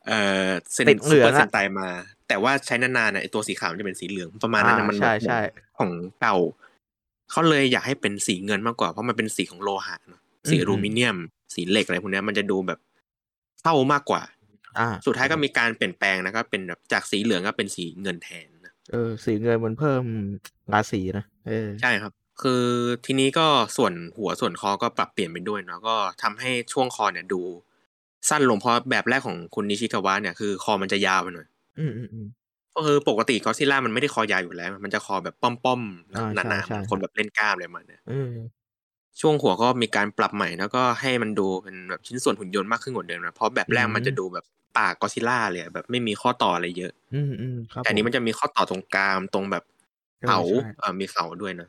[0.07, 1.89] เอ่อเซนติดเหลืองอะซูปร์เซนไตมา
[2.27, 5.41] แต่ว่าใช้นานๆน่ะไอตัวสีขาวมันจะเป็นสีเหลืองประมาณนั้นนะอ่ามันใช่แบบใช่
[5.77, 6.35] ของเก่า
[7.31, 11.17] เขาเลยอยากให้เป็นสีเงินมากกว่าเพราะมันเป็นสีของโลหะเนอะสีอลูมิเนียม
[11.53, 12.79] สีเหล็กอะไรพวกเนี้ยมันจะดูแบบ
[13.63, 14.21] เข้ามากกว่า
[14.79, 20.03] อ่าสุดท้ายก็มีการเปลี่ยนแปลงนะครับเป็นแบบจากสีเหลืองก็เป็นสีเงินแทนนะเออ สีเงินมันเพิ่ม
[20.73, 22.63] ราศีนะเออใช่ครับ คือ
[23.05, 27.41] ทีนี้ก็ส่วนหัวส่วนคอก็ปรับเปลี่ยนไปด้วยเนาะก็ทำให้ช่วงคอเนี่ยดู
[28.29, 31.47] สั้นลงเพราะแบบแรกของคุณนิชิกาวะเนี่ยคือคอมันจะยาวไปหน่อย
[31.79, 32.27] อืมอืมอืม
[32.75, 38.33] ก็คือปกติก็ซิล่ามันไม่ได้คอยาวอยู่แล้ว มันจะคอแบบป้อมๆอ่าหนาใช่ๆใช่เหมือนคนแบบเล่นกล้ามอะไรประมาณเนี้ยอืม
[39.21, 44.45] ช่วงหัวก็มีการปรับใหม่แล้วก็ให้มันดูเป็นแบบชิ้นส่วนหุ่นยนต์มากขึ้นกว่าเดิมนะเพราะแบบแรกอืมมันจะดูแบบ
[44.77, 49.63] ปากก็ซิล่าเลยอะแบบไม่มีข้อต่ออะไรเยอะ อืมอืมครับแต่อันนี้มันจะมีข้อต่อตรงกรามตรงแบบ
[50.21, 51.67] เออเขาใช่เอ่อมีเขาด้วยนะ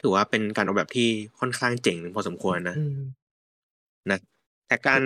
[0.00, 1.08] ถือว่าเป็นการออกแบบที่
[1.40, 2.98] ค่อนข้างเจ๋งพอสมควรนะอืม
[4.10, 4.18] นะ
[4.68, 5.02] แต่การ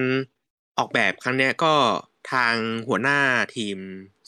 [0.79, 1.73] ออกแบบครั้งเนี้ยก็
[2.33, 2.55] ทาง
[2.89, 3.19] หัวหน้า
[3.57, 3.77] ทีม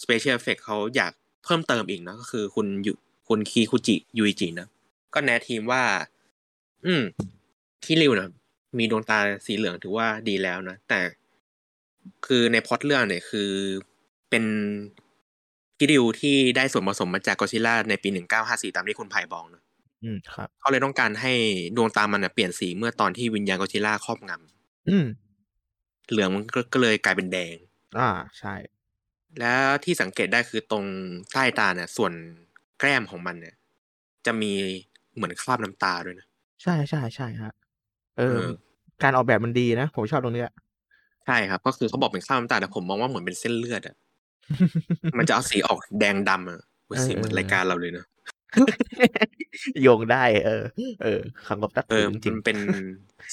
[0.02, 1.12] Special Effect เขาอยาก
[1.44, 2.92] เพิ่มเติมอีกนะก็คือคุณยุ
[3.28, 4.68] คุณคีคุจิยูอิจินะ
[5.14, 5.82] ก็แนะทีมว่า
[6.86, 7.02] อืม
[7.84, 8.30] ที่ริวนะ
[8.78, 11.00] มีดวงตาสีเหลืองถือว่าดีแล้วนะ แต่
[12.26, 13.50] คือในพล็อตเรื่องเนี่ยคือ
[14.30, 14.44] เป็น
[15.78, 18.08] คิริวที่ได้ส่วนผสมมาจากกอซิล่าในปี
[18.42, 19.62] 1954ตามที่คุณไผ่บอกนะ
[20.04, 21.32] อืมครับเขาเลยต้องการให้
[21.76, 24.32] ดวงตามันนะเปลี่ยนสีเมื่อตอนที่วิญญาณกอซิล่าครอบง
[24.88, 27.56] อืมำเหลืองมันก็ก็เลยกลายเป็นแดง
[27.98, 28.54] อ่าใช่
[29.40, 30.84] แล้วที่สังเกตได้คือตรง
[31.32, 32.12] ใต้ตาเนี่ยส่วน
[32.78, 33.54] แก้มของมันเนี่ย
[34.26, 34.52] จะมี
[35.14, 36.26] เหมือนคราบน้ำตาด้วยนะ
[36.62, 37.52] ใช่ใช่ใช่ฮะ
[38.18, 38.50] เออเออ
[39.02, 40.50] การออกแบบมันดีนะ ผมชอบตรงเนี้ย
[41.26, 43.96] ใช่ครับ ก็คือเขาบอกเป็นคราบน้ำตาแต่ผมมองว่าเหมือนเป็นเส้นเลือดอะ
[45.18, 48.06] มันจะเอาสีออกแดงดำอะอุ๊ยสีเหมือนเออรายการเราเลยเนอะ
[49.82, 50.62] โยงได้ เออ
[51.02, 52.58] เออคำกับตัดเออจริงมันเป็น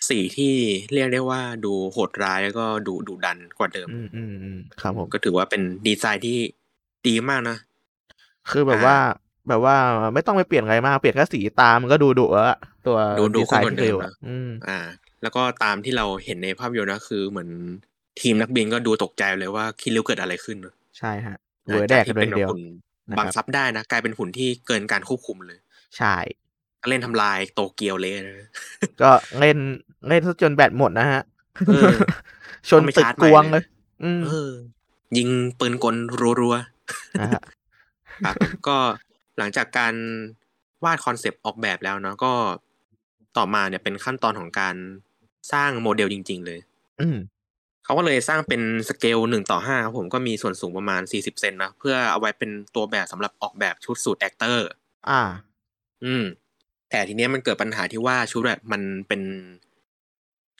[0.10, 0.54] สีที่
[0.94, 6.38] เรียกได้ว่าดูโหดร้ายแล้วก็ดูดุดันกว่าเดิมๆอืมอืมอืมครับผมก็ถือว่าเป็นดีไซน์ที่
[7.08, 7.58] ดีมากนะ
[8.52, 8.98] คือแบบอ่าว่า
[9.50, 9.76] แบบว่า
[10.14, 12.46] ไม่ต้องไปเปลี่ยนอะไรมาก เปลี่ยนแค่สีตามันก็ดูดุแล้ว
[12.88, 14.80] ตัวดูดูดีไซน์คนที่เดิเร็มวนะอืมอ่า
[15.22, 17.50] แล้วก็ตามที่เราเห็นในภาพยนตร์นะคือเหมือน
[18.22, 21.38] ทีมนักบินก็ดูตกใจเลยว่าคิริวเกิดอะไรขึ้นเนอะใช่ฮะ
[21.70, 25.60] อ่าเวอร์แดจากกกัที่นเลเป็ยนเดียวหุ่นนะ บังครับซับได้นะกลายเป็นหุ่นที่เกินการควบคุมเลย
[25.98, 26.16] ใช่
[26.90, 28.50] เล่นทำลายโตเกียวเลยนะ
[29.02, 29.58] ก็เล่น
[30.08, 31.22] เล่นซะจนแบตหมดนะฮะ
[31.68, 31.94] เออ
[32.70, 33.64] ชนต้องไปตึกชาร์จใหกม่วงเลเลยย
[34.04, 34.52] อืมเออ
[35.18, 35.96] ยิงปืนกล
[36.40, 36.56] รัว
[37.22, 38.36] นะฮะๆครับ
[38.68, 38.78] ก็
[39.38, 39.94] หลังจากการ
[40.84, 42.34] วาดคอนเซปต์ออกแบบแล้วเนาะก็
[43.38, 44.76] ต่อมาเนี่ยเป็นขั้นตอนของการ
[45.54, 46.60] สร้างโมเดลจริง ๆ เลย
[47.02, 47.18] อืม
[47.86, 54.68] เขาก็เลยสร้างเป็นสเกลหนึ่งต่อห้าครับผมก็มีส่วนสูงประมาณสี่สิบเซนนะเพื่อเอาไว้เป็นตัวแบบสำหรับออกแบบชุด suit actor
[55.10, 55.22] อ่า
[56.06, 56.24] อืม
[56.90, 59.22] แต่ทีเนี้ยมันเกิดปัญหาที่ว่าชุดแบบมันเป็น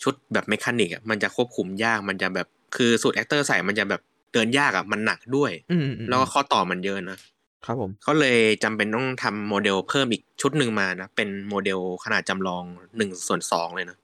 [0.04, 4.02] ชุดแบบ mechanic อะมันจะควบคุมยากมันจะแบบคือ suit actor ใส่มันจะแบบ
[4.34, 7.18] เดินยากอะมันหนักด้วยอืมอืมแล้วก็ข้อต่อมันเยอะนะ
[7.66, 12.64] ครับผมเขาเลยจำเป็นต้องทำโมเดลเพิ่มอีกชุดหนึ่งมานะเป็นโมเดลขนาดจำลอง
[12.98, 13.98] หนึ่งส่วนสองเลยนะ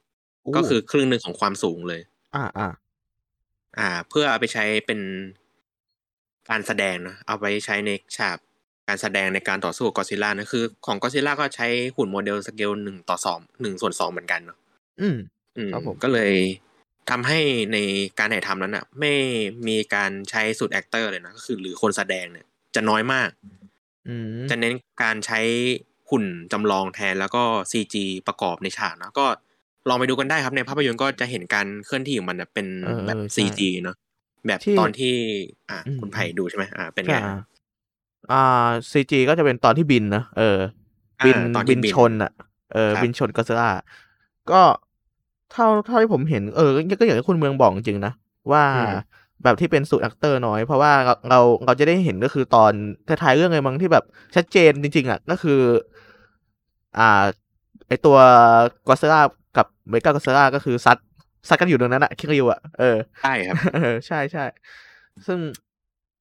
[0.56, 2.02] ก็คือครึ่งหนึ่งของความสูงเลย
[2.36, 2.68] อ่าอ่า
[3.80, 5.00] อ่า เพื่อเอาไปใช้เป็น
[6.50, 8.38] การแสดงนะเอาไปใช้ในฉาก
[8.88, 14.58] การแสดงในการต่อสู้กับกอซิล่านะคือ ของกอซิล่าก็ใช้หุ่นโมเดลสเกลหนึ่งต่อสองหนึ่งส่วนสองเหมือนกันเนาะ
[15.02, 15.18] อืม
[15.58, 16.34] อืมครับผมก็เลย
[17.10, 17.40] ทำให้
[17.74, 17.78] ใน
[18.20, 19.14] การถ่ายทำนั้นอะ ไม่
[19.68, 23.30] มีการใช้ suit actor เลยนะก็คือ หรือคนแสดงเนี่ย จะน้อยมาก
[24.08, 25.40] อืมจะเน้นการใช้
[26.10, 29.26] หุ่นจำลองแทนแล้วก็ CG ประกอบในฉากนะก็
[29.90, 33.96] ลองไปดูกันได้ครับในภาพยนตร์ก็จะเห็นการเคลื่อนที่ของมันนะเป็นเออแบบเออใช่ซีจีเนาะ
[34.48, 35.14] แบบที่ตอนที่
[35.70, 37.34] อ่าอืมคุณไผ่ดูใช่ไหมอ่า เป็นไงอ่า
[38.32, 40.58] อ่า CG ก็จะเป็นตอนที่บินนะเออ
[41.22, 42.32] อ่าบินตอนที่บินบินชนอะ
[42.74, 43.70] เออครับบินชนก็ซล่า
[44.52, 44.62] ก็
[45.52, 48.14] เท่าเท่าที่ผมเห็นเออก็ก็อย่างที่คุณเมืองบอกจริงๆนะ
[48.52, 48.94] ว่าอืม
[49.44, 52.74] แบบที่เป็น suit actor น้อยเพราะว่าเราเราเราจะได้เห็นก็คือตอน
[53.08, 54.04] ท้ายๆเรื่องเลยมั้งที่แบบ
[54.36, 55.60] ชัดเจนจริง ๆอะก็คือ
[56.98, 57.24] อ่า
[57.88, 58.18] ไอตัว
[58.88, 59.22] ก็ซล่า
[59.58, 60.98] กับเมกาก็ซล่าก็คือซัด
[61.48, 64.46] ซัดกันอยู่ตรงนั้นอะคิริวอะเออใช่ครับเออใช่ใช่
[65.28, 65.40] ซึ่ง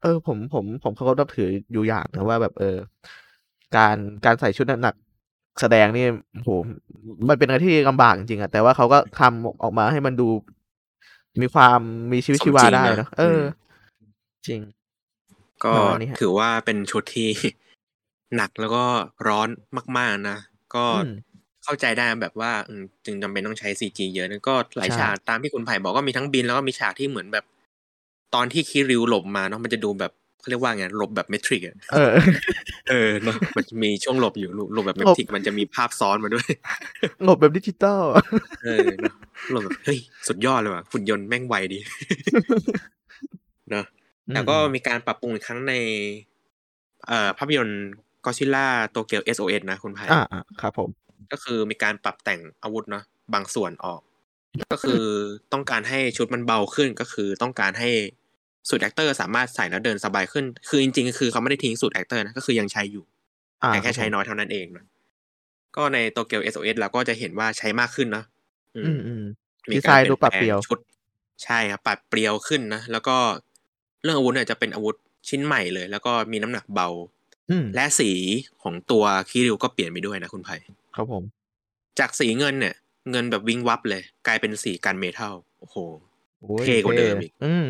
[0.03, 2.77] เออ ผมผมผมเคารพนับถืออยู่อย่างนะว่าแบบเออ
[3.77, 6.07] การการใส่ชุดหนักๆแสดงนี่
[6.43, 6.49] โห
[7.29, 10.29] มันเป็นอะไรที่ลำบากจริงๆอะแต่ว่าเขาก็ทำออกมาให้มันดู
[11.41, 11.81] มีความ
[12.13, 13.43] มีชีวิตชีวาสมจริงได้นะเนอะเอออม
[14.47, 14.61] จริง
[15.65, 17.31] ก็ประมาณนี้ฮะถือว่าเป็นชุดที่
[18.37, 18.85] หนักแล้วก็
[19.29, 19.49] ร้อน
[19.99, 20.39] มาก ๆนะ
[20.75, 21.13] ก็อืม
[21.65, 27.45] เข้าใจได้แบบว่าอืมจึงจำเป็นต้องใช้ซีจีเยอะนะก็หลายใช่ฉากตามที่คุณไผ่บอกก็มีทั้งบินแล้วก็มีฉากที่เหมือนแบบ
[28.35, 32.11] ตอนที่คิริวหลบมาเนาะมันจะดูแบบเขาเรียกว่าไงหลบแบบเมทริกอะเออ
[32.89, 36.49] เออเนาะมันจะมีช่วงหลบอยู่หลบแบบเมหลบทริกมันจะมีภาพซ้อนมาด้วย
[37.25, 38.01] หลบแบบดิจิตอล
[38.65, 39.15] เออเนอะ
[39.53, 41.79] หลบแบบเฮ้ยสุดยอดเลยว่ะหุ่นยนต์แม่งไวดี
[43.71, 43.85] เนอะ
[44.33, 45.75] แต่ก็มีการปรับปรุงอีกครั้งใน
[47.07, 47.83] เอ่อภาพยนตร์
[48.25, 50.91] ก็ซิล่าโตเกียว SOS นะคุณไผ่อ่าอ่าครับผม
[51.33, 53.05] ก็คือมีการปรับแต่งอาวุธเนาะ
[53.35, 54.01] บางส่วนออก
[54.73, 55.05] ก็คือ
[55.53, 57.91] ต้องการให้ชุดมันเบาขึ้นก็คือต้องการให้
[58.69, 63.05] สูตรแอคเตอร์สามารถใส่แล้วเดินสบายขึ้น คือจริงๆ คือเขาไม่ได้ทิ้งสูตรแอคเตอร์นะก็คือยังใช้อยู่
[63.63, 64.85] อ่าแต่แค่รับใช้ผมน้อยเท่านั้นเองนะ
[65.77, 68.25] ก็ในโตเกียว SOS เราก็จะเห็นว่าใช้มากขึ้นเนาะ
[68.77, 69.25] อือืมมอืม
[69.71, 70.79] มีดีไซการน์เปลี่ดูยนปรับแปลเปลี่ยวงชุด
[71.45, 73.17] ใช่ครับปรับเปรียวขึ้นนะแล้วก็
[74.03, 74.97] เรื่องอาวุธเนี่ยจะเป็นอาวุธ
[75.29, 76.89] ชิ้นใหม่เลย แล้วก็มีน้ำหนักเบา
[77.51, 78.11] อืมและสี
[78.63, 80.57] ของตัวคิริวก็เปลี่ยนไปด้วยนะคุณไผ่
[80.97, 81.25] ครับผม
[81.99, 82.75] จากสีเงินเนี่ย
[83.11, 85.77] เงินแบบวิงวับเลย กลายเป็นสีกันเมทัลโอ้โห
[86.41, 87.67] โอ้ยเท่กว่าเดิมอีกอืม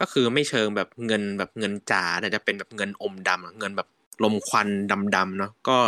[0.00, 3.88] ก็คือไม่เชิงแบบเงินแบบเงินจ๋าแต่จะเป็นแบบเงินอมดำอะเงินแบบ
[4.24, 4.68] ลมควัน
[5.16, 5.78] ดำๆเนาะก็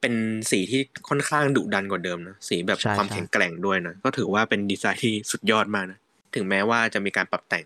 [0.00, 0.14] เป็น
[0.50, 5.98] สีที่ค่อนข้างดุดันกว่าเดิมนะสีแบบใช่ความใช่แข็งแกร่งด้วยนะก็ถือว่าเป็นดีไซน์ที่สุดยอดมากนะ
[6.34, 7.64] ถึงแม้ว่าจะมีการปรับแต่ง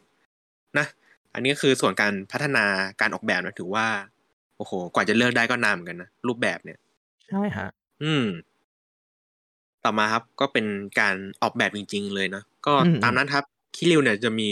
[0.79, 0.87] นะ
[1.35, 2.65] อันนี้คือส่วนการพัฒนา
[3.01, 3.87] การออกแบบนะถือว่า
[4.57, 6.79] โอ้โห กว่าจะเลือกได้ก็นานเหมือนกันนะรูปแบบเนี่ย
[7.31, 7.69] ใช่ฮะ
[8.03, 8.27] อืม
[9.85, 10.67] ต่อมาครับ ก็เป็น
[11.01, 13.45] การออกแบบจริง ๆ เลยนะก็อืมตามนั้นครับ
[13.77, 14.51] คิริวเนี่ยจะมี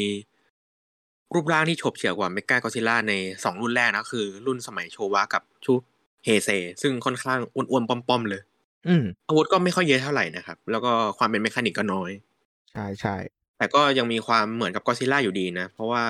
[1.34, 3.12] รูปร่างที่โฉบเฉี่ยวกว่าเมกากอซิล่าใน
[3.44, 5.74] สองรุ่นแรกนะคือ รุ่นสมัยโชวะกับยุค
[6.24, 6.48] เฮเซ
[6.82, 8.42] ซึ่งค่อนข้างอ้วนๆป้อมๆเลย
[8.88, 12.10] อืมอาวุธก็ไม่ค่อยเยอะเท่าไหร่นะครับ แล้วก็ความเป็น mechanic ก็น้อย
[12.72, 13.16] ใช่ใช่
[13.58, 16.04] แต่ก็ยังมีความเหมือนกับกอซิล่าอยู่ดีนะ เพราะว่า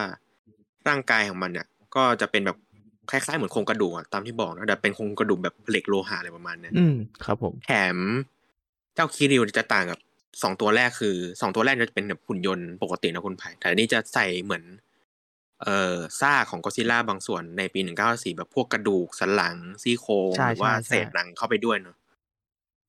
[0.89, 2.59] ร่างกายของมันเนี่ยก็จะเป็นแบบ
[3.11, 7.97] คล้ายๆเหมือนโครงกระดูกอะตามที่บอกนะแต่เป็นโครงกระดูกแบบเหล็กโลหะอะไรประมาณเนี้ยอืมครับผมแถม
[8.95, 9.99] เจ้าคิริวจะต่างกับ
[10.43, 14.65] สองตัวแรกคือสองตัวแรกจะเป็นแบบหุ่นยนต์ปกตินะคุณไผ่แต่อันนี้จะใส่เหมือน
[15.63, 21.97] เอ่อซากของกอซิล่าบางส่วนในปีหนึ่งเก้าสี่แบบพวกกระดูกสันหลังซี่โครงใช่หรือว่าใช่ใช่เศษหนังเข้าไปด้วยเนาะ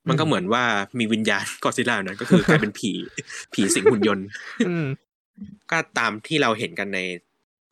[0.10, 0.64] มันก็อืมเหมือนว่า
[1.00, 2.92] มีวิญญาณกอซิล่านะก็คือกลายเป็นผี
[3.54, 4.28] ผีสิงหุ่นยนต์
[4.68, 4.86] อืม
[5.72, 7.00] ก็ตามที่เราเห็นกันใน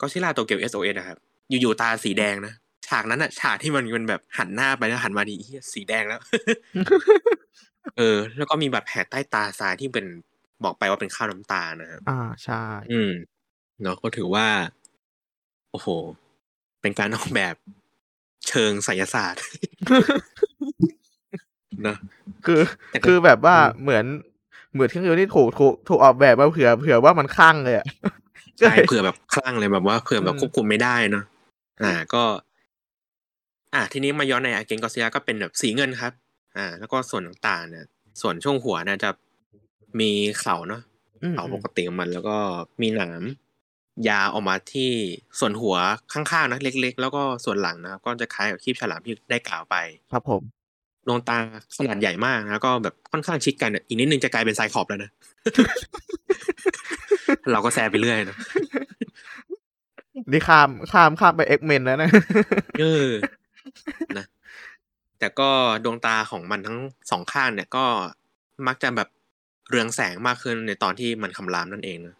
[0.01, 1.17] ก็ซิล่าโตเกียว SOS นะครับ
[1.49, 2.53] อยู่ๆตาสีแดงนะ
[2.87, 5.37] ฉากนั้นอะฉากที่มันเป็นแบบหันหน้าไปแล้วหันมาดี
[5.73, 6.21] สีแดงแล้ว
[7.97, 10.05] เออ แล้วก็มีบาดแผลใต้ตาซ้ายที่เป็น
[10.63, 13.11] บอกไปว่าเป็นข้าวน้ำตานะครับอ่าใช่อืม
[13.81, 14.47] เนาะก็ถือว่า
[15.71, 15.87] โอ้โห
[16.81, 17.55] เป็นการออกแบบ
[18.47, 19.43] เชิงไสยศาสตร์
[21.83, 21.97] เนอะ
[22.45, 22.59] คือ
[22.91, 24.05] แต่ก็คือแบบว่าอืมเหมือน
[24.73, 27.85] เหมือนเครื่องยนต์ที่ถูกถูกถูกออกแบบมาเผื่อเผื่อว่ามันคลั่งเลยอะ
[28.59, 31.23] ใช่เผื่อแบบคลั่งเลยแบบว่าเผื่อแบบอืมควบคุมไม่ได้เนาะ
[31.81, 32.23] อ่าก็
[33.73, 36.13] อ่าทีนี้มาย้อนในอาเกนกอซิยาก็เป็นแบบสีเงินครับ
[36.57, 37.85] อ่า แล้วก็ส่วนต่างๆเนี่ย
[38.21, 39.09] ส่วนช่วงหัวเนี่ยจะ
[39.99, 40.81] มีเขาเนาะ
[41.21, 42.37] อืมเขาปกติของมัน แล้วก็
[42.81, 43.23] มีหนาม
[44.09, 44.91] ยาวออกมาที่
[45.39, 45.75] ส่วนหัว
[46.13, 49.75] ข้างๆนะเล็ก ๆ แล้วก็ส่วนหลังนะครับก็จะคล้ายกับครีบฉลามที่ได้กล่าวไป
[50.11, 50.41] ครับผม
[51.07, 51.37] ดวงตา
[51.77, 55.11] ขนาดใหญ่มากแล้วก็แบบค่อนข้างชิดกันเนี่ยอีกนิดนึงจะกลายเป็นไซคลอปแล้วนะ
[57.51, 58.37] เราก็แซวไปเรื่อยนะ
[60.31, 62.09] นี่ข้ามข้ามข้ามไปเอ็กเมนแล้วนะ
[62.79, 63.09] เออ
[64.17, 64.25] นะ
[65.19, 65.49] แต่ก็
[65.83, 66.77] ดวงตาของมันทั้ง
[67.11, 67.85] สองข้างเนี่ยก็
[68.67, 69.09] มักจะแบบ
[69.69, 72.15] เรืองแสงมากขึ้นในตอนที่มันคำรามนั่นเองนะ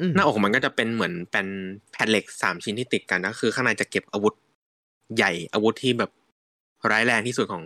[0.00, 1.46] อืมหน้าอกของมันก็จะเป็นเหมือนเป็น
[1.92, 4.34] แผ่นเหล็กสามชิ้นที่ติดกันนะคือข้างในจะเก็บอาวุธ
[5.16, 6.10] ใหญ่อาวุธที่แบบ
[6.90, 7.64] ร้ายแรงที่สุดของ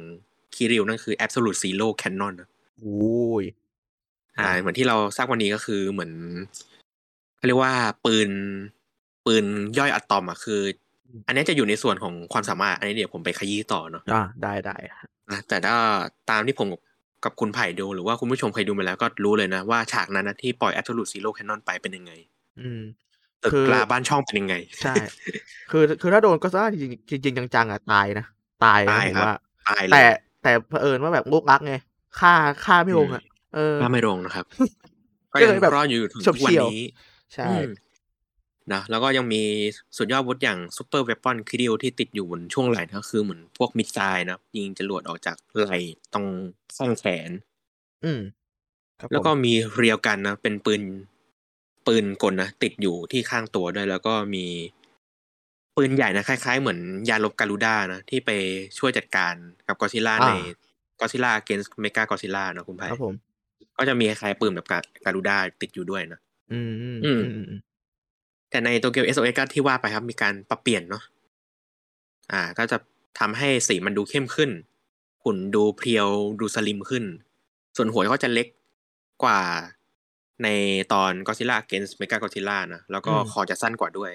[0.55, 2.49] คิริวนั่นคือ Absolute Zero Cannon นะ
[2.81, 3.45] โอ้ย
[4.39, 6.13] อ่า เหมือนที่เราทราบวันนี้ก็คือเหมือน
[7.37, 8.31] เขาเรียกว่าปืน
[9.27, 9.45] ปืน
[9.79, 10.61] ย่อยอะตอมอะคือ
[11.27, 14.77] อันนี้จะอยู่ในส่วนของความสามารถ อันนี้เดี๋ยวผมไปขยี้ต่อเนาะอ่าได้ได้
[15.31, 15.77] นะแต่ถ้า
[16.31, 16.69] ตามที่ผม
[17.25, 22.13] กับคุณไผ่ดูหรือว่าคุณผู้ชมเคยดูมาแล้วก็รู้เลยนะ ว่าฉากนั้นนะที่ปล่อย Absolute Zero Cannon ไปเป็นยังไง
[22.61, 22.81] อืม
[23.43, 24.95] ตึกคือลาบ้านช่องเป็นยังไง ใช่
[25.71, 28.27] คือคือถ้าโดนก็ซ่าจริงๆจริงๆจังๆอะตายนะ
[28.65, 29.37] ตายนะตายผมครับว่า
[29.69, 30.11] ตายเลแต่ย
[30.43, 31.75] แต่เผอิญว่าแบบลูกรักไง
[32.21, 32.35] ฆ่า
[32.65, 33.23] ฆ่าไม่ลงอะ
[33.55, 34.45] เออถ้าไม่ลงนะครับ
[35.33, 36.83] ก็ก็ยังเลยแบบรอดอยู่ถึงทุกวันเฉียวๆนี้
[37.35, 37.71] ใช่อืม
[38.73, 39.43] นะแล้วก็ยังมี
[39.97, 45.79] สุดยอดอาวุธอย่างซูเปอร์เวปอนคิดิวที่ติดอยู่บนช่วงไหล่นะคือเหมือนพวกมิสไซล์นะยิงจรวดออกจากไหล่
[46.15, 46.27] ตรง
[46.77, 47.31] ข้างแขน
[48.05, 48.21] อืม
[49.01, 50.83] ครับแล้วก็ผมมีเรียวกันนะเป็นปืน
[51.87, 54.47] ปืนกลนะติดอยู่ที่ข้างตัวด้วย แล้วก็มี
[55.77, 58.31] ปืนใหญ่นะคล้าย ๆ เหมือนยาลบการูด้านะที่ไป
[58.79, 59.35] ช่วยจัดการ
[59.67, 60.33] กับกอซิล่าใน
[61.01, 63.15] กอซิล่าเกนส์เมกากอซิล่านะคุณไผ่ครับผม
[63.77, 64.67] ก็จะมีคล้ายๆปืนแบบ
[65.05, 66.21] การูด้าติดอยู่ด้วยนะ
[66.53, 67.61] อืมอืมอือืมมอืม
[68.51, 71.03] แต่ในโตเกียว SOS ก็ที่ว่าไปครับมีการปรับเปลี่ยนเนาะ
[72.33, 72.77] อ่า ก็จะ
[73.19, 74.51] ทำให้สีมันดูเข้มขึ้น
[75.25, 76.09] หุ่นดูเพรียว
[76.41, 77.05] ดูสลิมขึ้น
[77.77, 78.49] ส่วนหัวก็จะเล็ก
[79.25, 79.41] กว่า
[80.43, 80.49] ใน
[80.93, 84.13] ตอน Godzilla against Mega Godzilla นะแล้วก็คอจะสั้นกว่าด้วย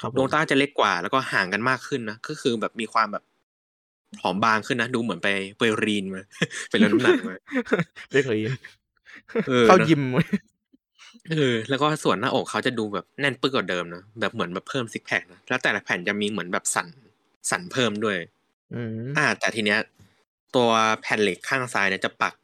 [0.00, 3.24] ครับดวงตาจะเล็กกว่า แล้วก็ห่างกันมากขึ้นนะก็คือแบบมีความแบบ
[4.20, 6.22] ผอมบางขึ้นนะ ดูเหมือนไปไปรีนมา
[6.70, 7.36] ไปลดน้ำหนักมา
[8.12, 8.38] ไม่เคย
[9.48, 10.02] เออเข้านะยิม
[11.30, 16.88] เออแล้วก็ส่วนหน้าอกเขาจะดูแบบแน่นปึกกว่าเดิมนะแบบเหมือนแบบเพิ่มซิกแพคนะแล้วแต่ละแผ่นจะมีเหมือนแบบสัน
[17.50, 18.18] สันเพิ่มด้วย
[18.74, 19.80] อืมอ่า แต่ทีเนี้ย
[20.56, 20.68] ตัว
[21.00, 22.34] แผ่นเหล็กข้างซ้ายเนี่ยจะปัก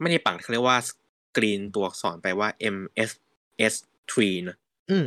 [0.00, 0.90] ไม่ได้ปักเขาเรียกว่าส
[1.36, 3.74] กรีนตัวอักษรไปว่า MSS
[4.12, 4.56] 3นะ
[4.90, 5.06] อืม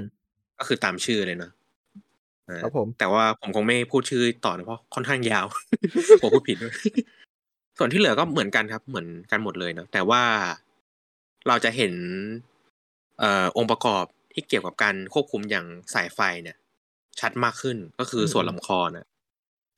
[0.57, 1.51] ก็คือตามชื่อเลยนะ
[2.49, 5.45] อ่าครับผม แต่ว่าผมคงไม่พูดชื่อต่อนะเพราะค่อนข้างยาว
[6.21, 6.73] ผมพูดผิดด้วย
[7.77, 10.23] ส่วนที่เหลือก็เหมือนกันครับ เหมือนกันหมดเลยนะแต่ว่า
[11.47, 11.93] เราจะเห็น
[12.54, 16.57] เอ่อองค์ประกอบที่เกี่ยวกับการควบคุมอย่างสายไฟเนี่ย
[17.19, 19.07] ชัดมากขึ้นก็คือส่วนลำคอนะ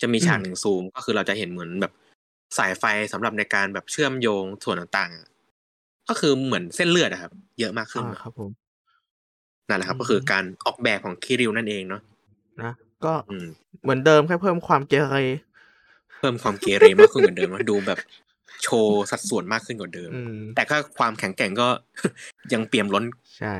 [0.01, 1.93] จะมีฉากหนึ่งซูมก็คือเราจะเห็นเหมือนแบบ
[2.57, 8.51] สายไฟสำหรับในการแบบเชื่อมโยงส่วนต่างๆ ก็คือเหมือนเส้นเลือดอะครับ เยอะมากขึ้นอ่าครับผม
[9.69, 12.01] นั่นแหละครับอืมก็คือการออกแบบของคิริวนั่นเองเนาะ
[12.61, 12.73] นะ
[13.05, 13.47] ก็อืม
[13.83, 15.15] เหมือนเดิมแค่เพิ่มความเกเร
[16.19, 17.99] เพิ่มความเกเรมากขึ้นกว่าเดิมนะดูแบบ
[18.63, 21.67] โชว์สัดส่วนมากขึ้นกว่าเดิมอืมแต่ก็ความแข็งแกร่งก็
[22.53, 23.05] ยังเปี่ยมล้น
[23.37, 23.53] ใช่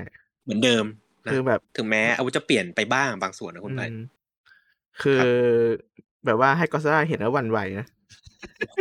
[0.44, 0.86] เหมือนเดิม
[1.26, 4.04] นะคือแบบถึงแม้อาวุธจะเปลี่ยนไปบ้างบางส่วนนะคุณไปอืม
[5.02, 5.24] คือ
[6.26, 7.88] แบบว่าให้ก็ซ่าเห็นแล้วหวันไหวนะ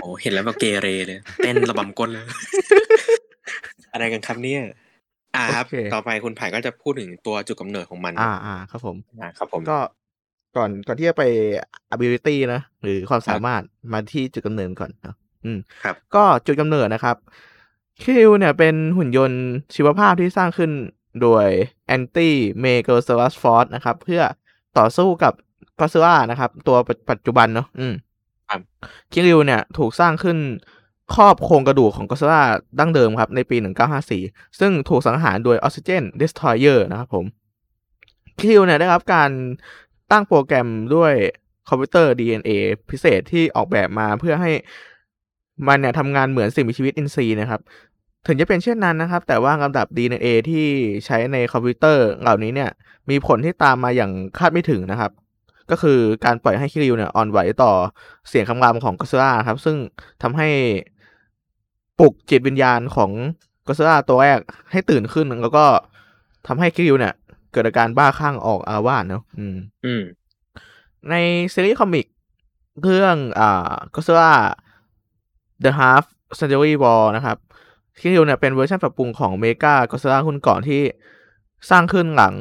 [0.00, 2.24] โอ้เห็นแล้วแบบเกเรเลย เต้นระบำก้นเลย
[3.92, 4.62] อะไรกันครับเนี่ย
[5.36, 9.78] อ่าครับโอเคต่อไปคุณไผ่ก็จะพูดถึงตัวจุดกำเนิดของมัน อ่าอ่าครับผมอ่าครับผมก็
[10.56, 11.24] ก่อนก่อนที่จะไป
[11.94, 17.16] ability นะหรือความสามารถมาที่จุดกำเนิดก่อนเนอะ อืมครับ ก็จุดกำเนิดนะครับ
[18.02, 19.42] คิริวเนี่ยเป็นหุ่นยนต์
[19.74, 20.70] ชีวภาพที่สร้างขึ้น
[21.22, 21.46] โดย
[21.86, 24.22] แอนตี้เมโกซ u รัสฟอร์นะครับ เพื่อ
[24.78, 25.32] ต่อสู้กับ
[25.80, 26.76] กอซิล่านะครับ ตัว
[27.10, 27.94] ปัจจุบันเนาะอืม
[28.48, 28.60] ครับ
[29.12, 30.38] คิริวเนี่ยถูกสร้างขึ้น
[31.14, 32.42] ครอบโครงกระดูกของกอซิล่า
[32.78, 33.56] ดั้งเดิมครับ ในปี
[34.08, 37.24] 1954 ซึ่งถูกสังหารโดย Oxygen Destroyer นะครับผม
[38.40, 39.30] คิริวเนี่ยได้รับการ
[40.10, 41.12] ตั้งโปรแกรมด้วย
[41.68, 42.50] คอมพิวเตอร์ DNA
[42.90, 44.50] พิเศษที่ออกแบบมาเพื่อให้
[45.66, 47.60] มันเนี่ยทำงานเหมือนสิ่งมีชีวิตอินทรีย์นะครับ
[48.26, 50.66] ถึงจะเป็นเช่นนั้นนะครับ แต่ว่าลำดับ DNA ที่
[51.06, 52.70] ใช้ในคอมพิวเตอร์เหล่านี้เนี่ย
[53.10, 55.10] มีผลที่ตามมาอย่างคาดไม่ถึงนะครับ
[55.70, 57.72] ก็คือการปล่อยให้คิริวเนี่ยอ่อนไหวต่อ
[58.28, 59.76] เสียงคำรามของก็ซิล่าครับ ซึ่ง
[60.22, 60.48] ทำให้
[61.98, 63.10] ปลุกจิตวิญญาณของ
[63.66, 64.40] ก็ซิล่าตัวแรก
[64.70, 65.64] ให้ตื่นขึ้นแล้วก็
[66.46, 67.14] ทำให้คิริวเนี่ย
[67.52, 70.02] เกิดอาการบ้าคลั่งออกอาละวาดเนาะอืม อืม
[71.10, 71.14] ใน
[71.52, 72.06] ซีรีส์ comic
[72.82, 74.32] เรื่องอ่าก็ซิล่า
[75.64, 76.04] The Half
[76.38, 77.36] Century War นะครับ
[77.98, 80.80] คิริวเนี่ยเป็นเวอร์ชันปรับปรุงของเมกาก็ซิล่ารุ่นก่อนที่
[81.70, 82.34] สร้างขึ้นหลัง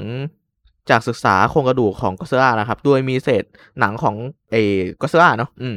[0.89, 3.43] จากศึกษาโครงกระดูกของก็ซิล่านะครับ โดยมีเศษ
[3.79, 4.15] หนังของ
[4.51, 4.55] เอ
[5.01, 5.75] ก็ซิล่าเนาะอืม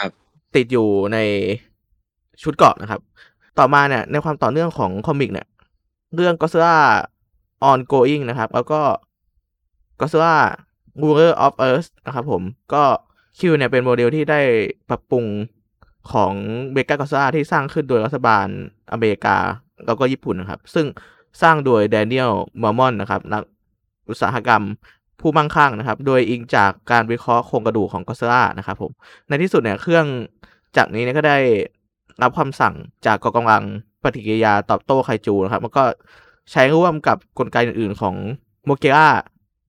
[0.00, 0.10] ครับ
[0.54, 1.18] ติดอยู่ใน
[2.42, 3.00] ชุดเกราะนะครับ
[3.58, 5.46] ต่อมาเนี่ยในความต่อเนื่องของ comic เนี่ย
[6.14, 6.76] เรื่องก็ซิล่า
[7.70, 8.80] ongoing นะครับ แล้วก็
[10.00, 10.34] ก็ซิล่า
[11.02, 12.82] ruler of earth นะครับผมก็
[13.38, 14.40] คิริวเนี่ยเป็นโมเดลที่ได้
[14.88, 15.24] ปรับปรุง
[16.12, 16.32] ของ
[16.72, 18.46] เมกากอซิล่าที่สร้างขึ้นโดยรัฐบาล
[18.92, 19.36] อเมริกา
[19.86, 20.86] แล้วก็ญี่ปุ่นนะครับ ซึ่ง
[21.42, 22.32] สร้างโดยแดเนียล
[22.62, 23.42] มอร์มอนนะครับนัก
[24.08, 24.62] อุตสาหกรรม
[25.20, 28.90] ผู้มั่งคั่งนะครับ โดยอิงจากการวิเคราะห์โครงกระดูกของกอซิล่านะครับผม
[29.28, 30.06] ในที่สุดเนี่ยเครื่อง
[30.76, 31.38] จากนี้เนี่ยก็ได้
[32.22, 32.74] รับคำสั่ง
[33.06, 33.62] จากกองกำลัง
[34.02, 35.84] ปฏิกิริยาตอบโต้ไคจูนะครับแล้วก็
[36.52, 38.14] ใช้ร่วมกับกลไกอื่นๆของ
[38.64, 39.08] โมเกรา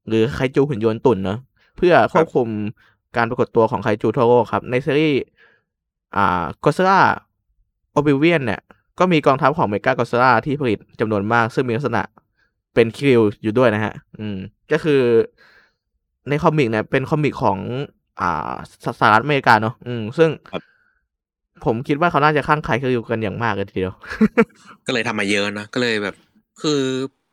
[0.07, 1.39] หรือไคจูหุ่นยนต์ตุ่นเนาะ
[1.77, 2.47] เพื่อควบคุม
[3.17, 5.19] การปรากฏตัวของไคจูทั่วโลกครับ ในซีรีส์
[6.15, 6.99] อ่ากอซ่า
[7.91, 8.61] โอบิเวียนเนี่ย
[8.99, 12.03] ก็มีกองทัพของเมกากอซ่าที่ผลิตจำนวนมาก ซึ่งมีลักษณะ
[12.73, 14.37] เป็นคิวอยู่ด้วยนะฮะ อืม
[14.71, 15.01] ก็คือ
[16.29, 17.57] ในคอมิกเนี่ยเป็นคอมิกของ
[18.21, 20.61] อ่าสสหรัฐอเมริกาเนาะอืม ซึ่งครับ
[21.65, 23.95] ผมคิดว่าเขาน่าจะข้างใครคิวกันอย่างมากเลยทีเดียว
[24.85, 26.15] ก็เลยทำมาเยอะนะ ก็เลยแบบ
[26.61, 26.79] คือ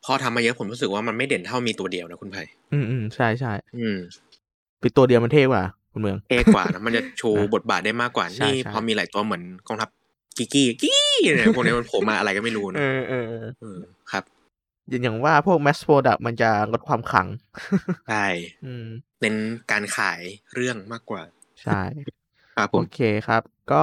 [0.05, 3.97] พอทำมาเยอะผมรู้สึกว่ามันไม่เด่นเท่ามีตัวเดียวนะคุณไผ่อืมอืมใช่ใช่อืม
[4.81, 5.63] ปิดตัวเดียวมันเท่กว่า
[5.97, 9.89] คุณเมืองเท่กว่านะมันจะโชว์อะบทบาทได้มากกว่าใช่นี่ใช่พอมีหลายตัวเหมือนกองทัพ
[10.37, 11.03] กิกกี้กี้
[11.35, 13.79] เนี่ยพวกนี้มันโผล่มาอะไรก็ไม่รู้เอนะอเออเออเออ
[14.11, 14.23] ครับ
[14.89, 17.27] อย่างอย่างว่าพวกแมสโปรดักมันจะลดความขลัง
[18.09, 18.25] ใช่
[18.65, 18.85] อืม
[19.19, 19.35] เน้น
[19.71, 20.21] การขาย
[20.55, 21.21] เรื่องมากกว่า
[21.63, 21.81] ใช่
[22.55, 23.81] ครับผโอมเคครับ ก็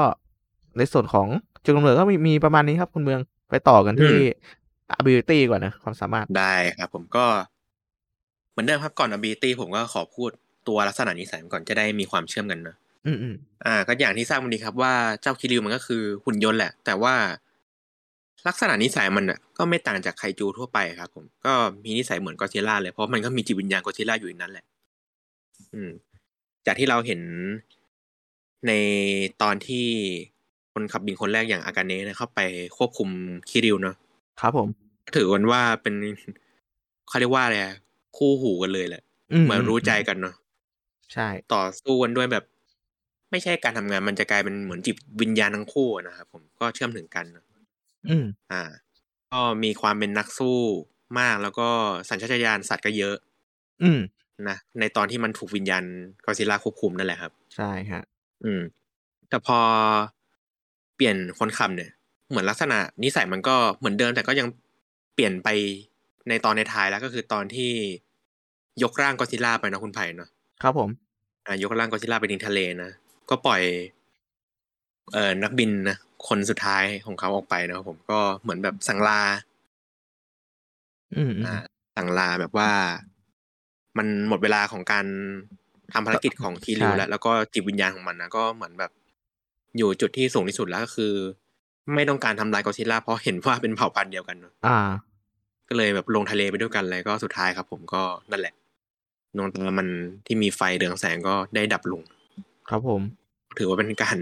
[0.79, 1.29] ในส่วนของ
[1.64, 4.16] จุดกำเนิดก็มีมีประมาณนี้ครับ คุณเมืองไปต่อกันที่
[5.00, 7.27] ability ก่อนนะ ความสามารถได้ครับผมก็
[8.50, 10.31] เหมือนเดิมครับก่อน ability ผมก็ขอพูด
[10.68, 13.35] ตัวลักษณะนิสัยมันก่อนจะได้มีความเชื่อมกันนะอืมอืม
[13.66, 17.14] อ่า ก็อย่างที่ทราบวันนี้ครับว่าเจ้าคิริวมันก็คือหุ่นยนต์แหละ แต่ว่า
[18.48, 21.53] ลักษณะนิสัยมันอะก็ไม่ต่างจากไคจูทั่วไปครับ ผม ก็
[21.85, 24.64] มีนิสัยเหมือนกอซิล่าเลยเพราะมันก็มีจิตวิญญาณกอซิล่าอยู่ในนั้นแหละ
[25.74, 25.90] อืม
[26.66, 27.20] จากที่เราเห็น
[28.66, 28.72] ใน
[29.42, 29.87] ตอนที่
[30.72, 32.40] คนขับบินคนแรกอย่างอากาเนะเนี่ยเข้าไป
[32.77, 33.09] ควบคุม
[33.50, 33.96] คิริวเนาะ
[34.40, 34.68] ครับผม
[35.16, 35.27] ถือ
[41.14, 42.44] ใจกันเนาะใช่ ต่อสู้กันด้วยแบบ
[43.31, 47.44] ไม่ใช่การทำงานมันจะกลายเป็นเหมือนจิตวิญญาณทั้งคู่อะนะครับผมก็เชื่อมถึงกันเนอะ
[48.09, 48.62] อืมอ่า
[49.33, 50.61] ก็มีความเป็นนักสู้
[51.18, 51.68] มากแล้วก็
[52.09, 53.16] สัญชาตญาณสัตว์ก็เยอะ
[53.83, 54.00] อืม
[54.48, 55.85] นะในตอนที่มันถูกวิญญาณ
[56.24, 58.03] กอซิลล่าควบคุมนั่นแหละครับ ใช่ฮะ
[58.44, 58.62] อืม
[59.29, 59.59] แต่พอ
[60.96, 61.90] เปลี่ยนคนขับเนี่ย
[62.31, 64.48] เหมือนลักษณะนิสัยมันก็เหมือนเดิม แต่ก็ยัง
[65.14, 65.48] เปลี่ยนไป
[66.29, 67.72] ในตอนในท้ายแล้วก็คือตอนที่
[68.83, 70.29] ยกร่างกอซิลล่าไปนะคุณไผ่เนาะ
[70.62, 70.90] ครับผม
[71.46, 72.90] อ่ายกร่างกอซิลล่าไปทิ้งทะเลนะ
[73.30, 73.62] ก็ปล่อย
[75.12, 75.96] เอ่อนักบินนะ
[76.28, 79.20] คนสุดท้ายของเขาออกไปนะครับผมก็เหมือนแบบสั่งลา
[81.16, 81.57] อืมอืมอ่า
[81.96, 82.70] สั่งลาแบบว่า
[83.98, 85.07] มันหมดเวลาของการ
[85.92, 88.90] ทำภารกิจของคีริวใช่แล้วแล้วก็จิตวิญญาณของมันนะก็เหมือนแบบ
[89.78, 91.12] อยู่จุดที่สูงที่สุดแล้วก็คือ
[91.94, 94.78] ไม่ต้องการทำลายกอซิลล่าเพราะเห็นว่าเป็นเผ่าพันธุ์เดียวกันเนอะอ่า
[95.68, 98.54] ก็เลยแบบลงทะเลไปด้วยกันเลยก็สุดท้ายครับ ผมก็นั่นแหละ
[99.37, 99.88] ดวงตามัน
[100.27, 102.03] ที่มีไฟเรืองแสงก็ได้ดับลง
[102.68, 103.01] ครับผม
[103.59, 104.18] ถือว่าเป็นการ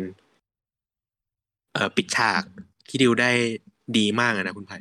[1.75, 2.43] เอ่อปิดฉาก
[2.89, 3.31] คิดิวได้
[3.99, 4.79] ดีมากอะนะคุณไผ่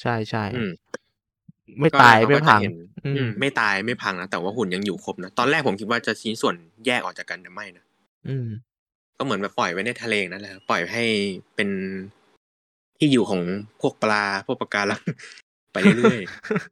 [0.00, 0.70] ใช่ใช่อืม
[1.78, 6.54] ไม่ก็ตายเรไม่ก็จะพังเห็นอืมอืมไม่ตายไม่พังนะแต่ว่าหุ่นยังอยู่ครบนะตอนแรกผมคิดว่าจะชิ้นส่วน
[6.86, 7.84] แยกออกจากกันแต่ไม่นะ
[8.28, 8.48] อืม
[9.16, 11.04] ก็เหมือนแบบปล่อยไว้ในทะเลนั่นแหละปล่อยให้
[11.56, 11.68] เป็น
[12.98, 13.42] ที่อยู่ของ
[13.80, 15.02] พวกปลาพวกปะการัง
[15.72, 16.18] ไปเรื่อย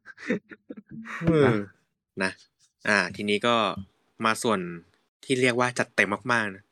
[0.05, 1.57] ๆเออ
[2.23, 2.31] นะ
[2.88, 3.57] อ่า ทีนี้ก็
[4.25, 4.61] มาส่วน
[5.25, 6.62] ที่เรียกว่าจัดเต็มมากๆนะ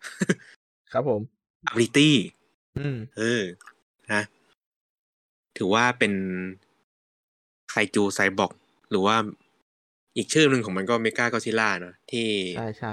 [0.93, 1.21] ครับผม
[1.69, 2.11] ability
[2.79, 3.43] อืมเออ
[4.13, 4.23] นะ
[5.57, 6.13] ถือว่าเป็น
[7.71, 8.53] ไคจูไซบอร์ก
[8.91, 9.17] หรือว่า
[10.17, 12.29] อีกชื่อหนึ่งของมันก็เมกากอซิล่าเนอะที่
[12.59, 12.93] ใช่ใช่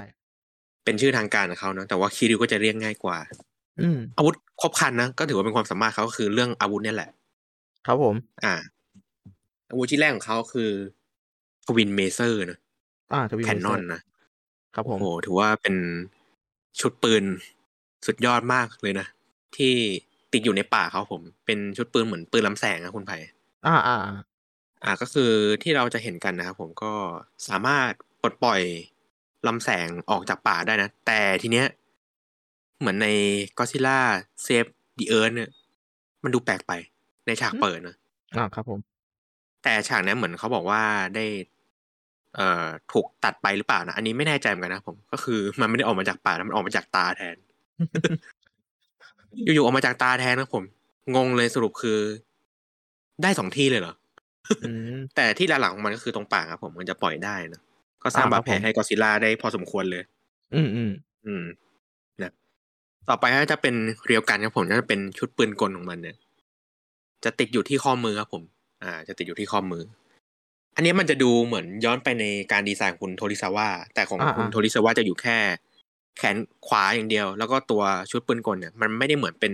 [0.85, 3.17] เป็นชื่อทางการของเขาเนอะแต่ว่าคิริวก็จะเรียกง่ายกว่า
[3.81, 7.09] อืมอาวุธครบครันนะก็ถือว่าเป็นความสามารถเขาก็คือเรื่องอาวุธเนี่ยแหละ
[7.87, 8.53] ครับผม อ่า
[9.69, 10.69] อาวุธที่แรกของเขาคือ
[11.67, 12.59] twin maser นะ
[13.13, 14.01] อ่า twin cannon นะ
[14.75, 15.75] ครับผโอ้มโหถือว่าเป็น
[16.79, 17.23] ชุดปืน
[18.05, 19.07] สุดยอดมากเลยนะ
[19.57, 19.73] ที่
[20.33, 23.17] ติดอยู่ในป่าเขาผม เป็นชุดปืนเหมือนปืนลำแสงนะคุณไผ่
[23.65, 24.15] อ่าอ่าอ่า
[24.83, 25.31] อ่าก็คือ
[25.63, 26.93] ที่เราจะเห็นกันนะครับผมก็
[27.47, 27.91] สามารถ
[28.21, 28.61] ปลดปล่อย
[29.47, 31.67] ลำแสงออกจากปากได้นะ แต่ทีเนี้ย
[32.79, 33.07] เหมือนใน
[33.57, 33.99] ก็ซิล่า
[34.43, 34.65] Save
[34.99, 35.49] the Earth เนี่ย
[36.23, 36.71] มันดูแปลกไป
[37.27, 37.95] ในฉากเปิดนะ
[38.35, 38.79] อ่าครับผม
[39.63, 40.83] แต่ฉากนี้เหมือนเขาบอกว่า
[41.15, 41.52] ได้เอ่อ
[42.91, 47.35] ถูกตัดไปหรือเปล่านะ อันนี้ไม่แน่ใจเหมือนกันนะผม ก็คือมันไม่ได้ออกมาจากปากนะมันออกมาจากตาแทน
[49.53, 50.63] อยู่ๆออกมาจากตาแทนนะผม
[51.15, 51.99] งงเลยสรุปคือ
[53.23, 53.93] ได้สองที่เลยเหรอ
[54.65, 57.61] อืมแต่ที่หลักๆของมันก็คือตรงปากครับผมมันจะปล่อยได้นะ
[58.03, 60.03] ก็สร้างอ่าครับบาดแผลผมให้กอซิลล่าได้พอสมควรเลย
[60.53, 60.91] อืมอืม
[61.25, 61.43] อืม
[62.21, 62.31] นะ
[63.09, 63.75] ต่อไปก็จะเป็น
[64.05, 66.15] เรียวกันครับผมก็จะเป็นชุดปืนกลของมันเนี่ย
[67.23, 68.43] จะติดอยู่ที่ข้อมือครับผม
[68.83, 69.83] อ่า จะติดอยู่ที่ข้อมือ
[70.75, 75.37] อันนี้มันจะดูเหมือนย้อนไปในการดีไซน์ของคุณโทริซาวะแต่ของอ่าคุณอ่าโทริซาวะจะอยู่แค่
[76.17, 76.35] แขน
[76.67, 79.53] ขวาอย่างเดียว แล้วก็ตัวชุดปืนกลเนี่ย มันไม่ได้เหมือนเป็น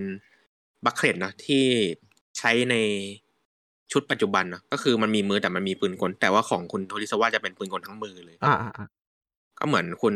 [0.86, 1.64] บัคเคลตนะที่
[2.38, 2.76] ใช้ใน
[3.92, 8.88] ชุดปัจจุบันนะก็คือมันมีมือแต่มันมีปืนกล แต่ว่าของคุณโทริซาวะจะเป็นปืนกลทั้งมือเลยอ่าอ่าอ่า
[9.60, 10.16] ก็เหมือนคุณ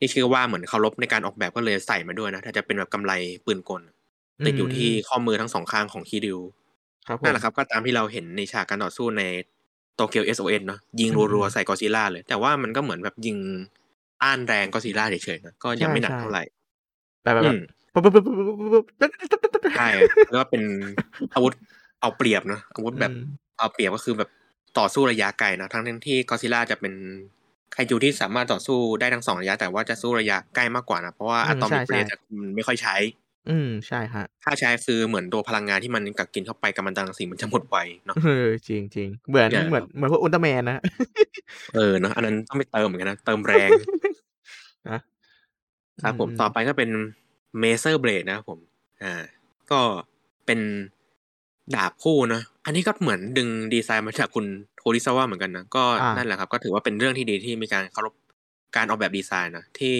[0.00, 3.12] นี่ชื่อว่าเหมือนเคารพในการออกแบบก็เลยใส่มาด้วยนะ ถ้าจะเป็นแบบกำไร
[3.46, 3.82] ปืนกล
[4.46, 6.38] ติดอยู่ที่ข้อมือทั้งสองข้างของคีดิว
[7.06, 9.22] ครับผมนั่นแหละครับ ก็ตามที่เราเห็นในฉากการต่อสู้ใน
[10.00, 13.36] โตเกียว SOS เนาะยิงอืมรัวๆใส่กอซิล่าเลย แต่ว่ามันก็เหมือนแบบยิง
[14.22, 16.42] ต้านแรงกอซิล่าเฉยๆนะก็ยังไม่หนักใช่เท่าไหร่
[17.22, 17.58] แบบแบบอืแบบม
[17.92, 18.84] ปุ๊บปุ๊บปุ๊บปุ๊บปุ๊บปุ๊บ
[19.76, 19.88] ใช่
[20.30, 20.62] แล้วก็เป็น
[21.34, 21.52] อาวุธ
[22.00, 23.22] เอาเปรียบเนาะอาวุธแบบอืม
[23.58, 24.30] เอาเปรียบก็คือแบบ
[24.78, 26.94] ต่อสู้ระยะไกลนะทั้งที่กอซิล่าจะเป็น
[27.72, 32.06] ไคจูที่สามารถต่อสู้ได้ทั้งสองระยะ แต่ว่าจะสู้ระยะใกล้มากกว่านะเพราะว่าอะตอมิกเบรด
[32.40, 32.96] มันไม่ค่อยใช้
[33.48, 37.76] อืม ใช่ฮะถ้าใช้คือเหมือนตัวพลังงานที่มันกักกินเข้าไปกัมมันตรังสีมันจะหมดไว
[38.06, 40.78] เนาะ เออ จริงจริงเหมือนเนี่ยเหมเหมือนเหมือนพวกอุลตร้าแมนนะ
[41.74, 43.70] เออเนาะอันนั้นต้องไปเติมเหมือนกันนะ เติมแรง
[44.90, 45.00] นะ
[46.02, 46.90] ครับผมต่อไปก็เป็น
[47.60, 48.58] maser blade นะครับผม
[49.02, 49.22] อ่า
[49.70, 49.80] ก็
[50.46, 50.60] เป็น
[51.74, 58.14] ดาบคู่นะอันนี้ก็เหมือนดึงดีไซน์มาจากคุณโทริซาวะเหมือนกันนะ ก็อ่านั่นั่นแหละครับ ก็ถือว่าเป็นเรื่องที่ดีที่มีการเคารพ
[58.76, 59.96] การออกแบบดีไซน์นะที่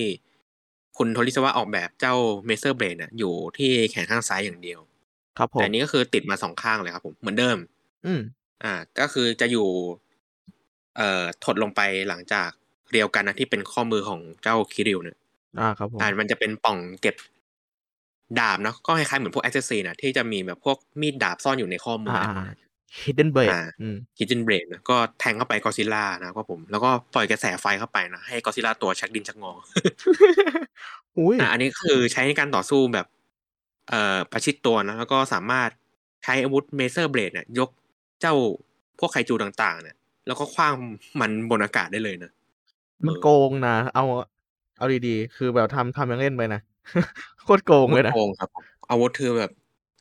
[0.99, 2.15] คุณโทริซาวะออกแบบเจ้า
[2.47, 4.81] maser blade เนี่ยอยู่ที่แขนข้างซ้ายอย่างเดียว
[5.39, 7.59] ครับผมแต่อันนี้ก็คือติดมาสองข้างเลยครับผมเหมือนเดิม
[8.07, 8.21] อืม
[8.65, 9.69] อ่า ก็คือจะอยู่
[10.97, 12.49] เอ่อถัดลงไปหลังจาก
[12.91, 15.17] railgun นะที่เป็นข้อมือของเจ้าคิริวเนี่ย
[15.61, 17.17] อ่าครับผมอ่ามันจะเป็นกล่องเก็บ
[18.39, 29.53] ดาบเนาะก็คล้ายๆเหมือนพวก Assassin's Creed นะที่จะมีแบบพวกมีดดาบซ่อนอยู่ในข้อมืออ่า hidden blade อ่าอืมคิจิน blade นะก็แทงเข้าไปกอซิล่านะครับผม แล้วก็ปล่อยกระแสไฟเข้าไปนะ ให้กอซิล่าตัวชักดินชักงอ
[31.19, 33.07] อุ้ยอ่าอันนี้คือใช้ในการต่อสู้แบบ
[33.89, 35.71] เอ่อประชิดตัวนะ แล้วก็สามารถ
[36.25, 37.71] ใช้อาวุธเมเซอร์เบรดเนี่ย ยก
[38.21, 38.35] เจ้า
[38.99, 40.75] พวกไคจูต่าง ๆ เนี่ย แล้วก็คว้าง
[41.21, 42.31] มันบนอากาศได้เลยนะ
[43.07, 44.05] มันโกงนะ เอา
[44.79, 46.61] เอาดีๆ คือแบบทำทำยังเล่นไปนะ
[47.45, 49.51] โคตรโกงเลยนะ โกงครับผมอาวุธคือแบบ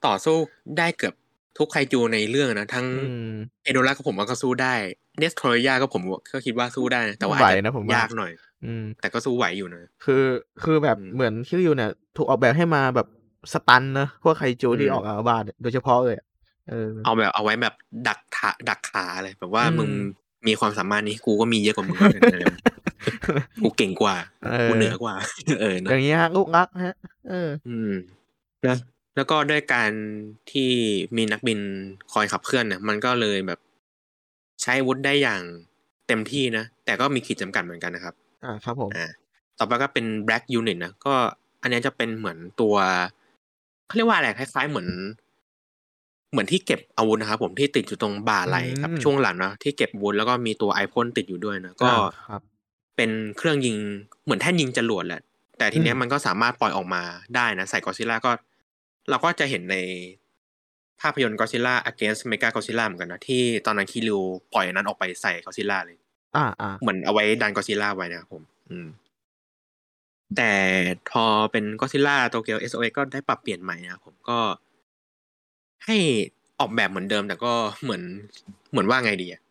[0.07, 0.37] ต่อสู้
[0.77, 1.13] ได้เกือบ
[1.57, 3.31] ทุกไคจูในเรื่องนะทั้งอืม
[3.63, 4.73] เอโดราก็ผมว่าก็สู้ได้
[5.19, 6.01] เนสโทรยาก็ผม
[6.33, 8.31] ก็คิดว่าสู้ได้นะแต่ว่าอาจไหวจะนะผมว่ายยากหน่อย
[8.65, 10.23] อืม แต่ก็สู้ไหวอยู่นะคือ
[10.63, 13.07] คือแบบอืมเหมือนคิริวเนี่ยถูกออกแบบให้มาแบบ
[13.53, 16.25] สตันนะพวกไคจูที่อืมออกอาบาดโดยเฉพาะเลยอะ
[16.69, 17.73] เออเอาแบบเอาไว้แบบ
[18.07, 19.89] ดักขาดักขาเลยแบบว่าอืมมึง
[20.47, 22.59] มีความสามารถนี้กูก็มีเยอะกว่ามึงอะไรแบบ
[23.63, 25.15] กูเก่งกว่าเออกูเหนือกว่า
[25.61, 26.95] เออนะอย่างเงี้ยฮะลูกรักฮะ
[27.29, 27.91] เออ อืม
[28.67, 28.77] นะ
[29.15, 29.91] แล้วก็ด้วยการ
[30.51, 30.69] ที่
[31.17, 31.59] มีนักบิน
[32.11, 33.59] คอยขับเคลื่อนเนี่ยมันก็เลยแบบ
[34.61, 35.41] ใช้อาวุธได้อย่าง
[36.07, 39.07] เต็มที่นะ แต่ก็มีขีดจำกัดเหมือนกันนะครับ อ่าครับผมอ่า
[39.57, 41.13] ต่อไปก็เป็น black unit นะก็
[41.61, 42.75] อันเนี้ยจะเป็นเหมือนตัว
[43.87, 44.89] เขาเรียกว่าอะไรคล้ายๆเหมือน
[46.31, 52.41] เหมือนที่เก็บอาวุธนะครับผมที่ติดอยู่ตรงบ่าไหล่ครับอืมช่วงหลังนะที่เก็บอาวุธแล้วก็มีตัวไอพ่นติดอยู่ด้วยนะก็อ่าครับ
[52.97, 53.77] เป็นเครื่องยิง
[54.23, 55.21] เหมือนแท่นยิงจรวดแหละ
[55.57, 57.01] แต่ทีเนี้ยอืมมันก็สามารถปล่อยออกมา
[57.35, 58.31] ได้นะใส่กอซิล่าก็
[59.09, 59.77] เราก็จะเห็นใน
[61.01, 64.21] ภาพยนตร์กอซิล่า against Mechagodzilla เหมือนกันนะ ที่ตอนนั้นคิริว
[64.53, 65.97] ปล่อยอันนั้นออกไปใส่กอซิล่าเลย
[66.37, 68.87] อ่าอ่าเหมือนเอาไว้ดันกอซิล่าไว้นะครับผม อืม
[70.37, 70.51] แต่
[71.11, 74.39] พอเป็นกอซิล่าโตเกียว SOS ก็ได้ปรับเปลี่ยนใหม่นะครับผมก็
[75.85, 75.97] ให้
[76.59, 77.53] ออกแบบเหมือนเดิม แต่ก็
[77.83, 78.03] เหมือน
[78.71, 79.41] เหมือนว่าไงดีอะ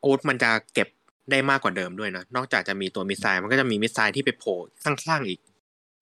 [0.00, 0.88] อาวุธมันจะเก็บ
[1.30, 5.40] ได้มากกว่าเดิมด้วยนะนอกจากจะมีตัว missile มันก็จะมี missile ที่ไปโผล่ข้างๆอีก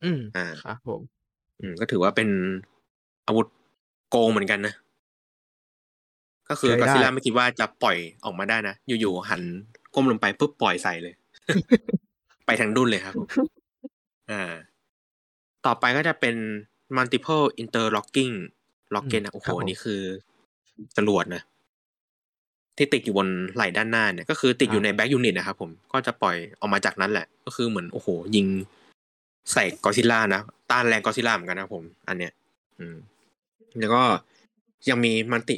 [0.05, 1.01] อืมอ่าครับผม
[1.61, 2.29] อืมก็ถือว่าเป็น
[3.27, 3.47] อาวุธ
[4.11, 4.75] โกงเหมือนกันนะ
[6.49, 9.43] ก็คือใช้ได้กอซิล่าไม่คิดว่าจะปล่อยออกมาได้นะ อยู่ๆหัน
[9.95, 11.15] ก้มลงไปปุ๊บปล่อยใส่เลย
[12.47, 13.29] ไปทางดุนเลยครับผม
[14.31, 14.53] อ่า
[15.67, 16.35] ต่อไปก็จะเป็น
[16.97, 18.33] multiple interlocking
[18.95, 20.01] rocket นะโอ้โหอันนี้คือ
[20.97, 21.43] จรวดนะ
[22.77, 28.47] ที่ติดอยู่บนไหล่ด้านหน้าเนี่ยก็คือติดอยู่ใน back unit นะครับผมก็จะปล่อยออกมาจากนั้นแหละ ก็คือเหมือนโอ้โห ยิง
[29.53, 30.41] ใส่กอซิล่านะ
[30.71, 32.33] ต้านแรงกอซิล่าเหมือนกันนะครับผม อันเนี้ย
[32.79, 32.97] อืม
[33.79, 34.03] แล้วก็
[34.89, 35.57] ยังมีมันติ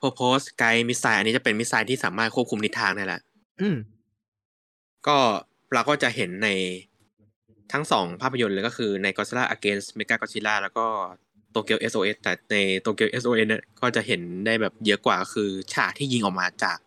[0.00, 3.20] purpose guide missile อันนี้จะเป็นมิสไซล์ที่สามารถควบคุมทิศทางได้แหละ
[3.60, 3.76] อืม
[5.06, 5.16] ก็
[5.72, 6.48] เราก็จะเห็นใน
[7.72, 10.86] ทั้งสองภาพยนตร์เลยก็คือใน Godzilla Against Mega Godzilla แล้วก็
[11.50, 16.78] โตเกียว SOS แต่ในโตเกียว SOS เนี่ยก็จะเห็นได้แบบเยอะกว่าคือฉากที่ยิงออกมาจาก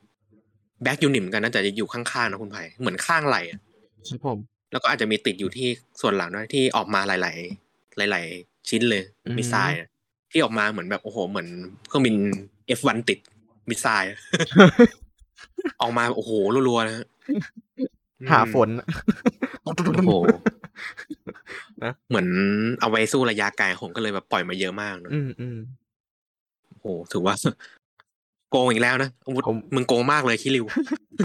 [0.83, 3.59] back unit เหมือนกันน่าจะอยู่ข้างๆนะคุณไผ่เหมือนข้างไหล่อะ
[4.07, 4.37] ครับผม
[4.71, 5.67] แล้วก็อาจจะมีติดอยู่ที่
[6.01, 7.33] ส่วนหลังด้วยที่ออกมาหลา
[8.05, 9.89] ย ๆ หลาย ๆ ชิ้นเลยอืม missile อะ
[10.31, 11.47] ที่ออกมาเหมือนแบบโอ้โหเหมือน
[11.87, 12.15] เครื่องบิน
[12.79, 13.19] F1 ติด
[13.69, 14.19] missile อะ
[15.81, 16.31] ออกมาโอ้โห
[16.69, 17.05] รัวๆนะฮะ
[18.31, 18.69] ห่าฝน
[19.63, 19.71] โอ้
[20.05, 20.11] โห
[21.83, 22.27] นะเหมือน
[22.81, 25.57] เอาไว้สู้ระยะไกลผมก็เลยแบบปล่อยมาเยอะมากเนอะอืมอืม
[26.69, 27.35] โอ้โหถือว่า
[28.51, 30.65] โกงอีกแล้วนะอาวุธผมมึงโกงมากเลยคิริว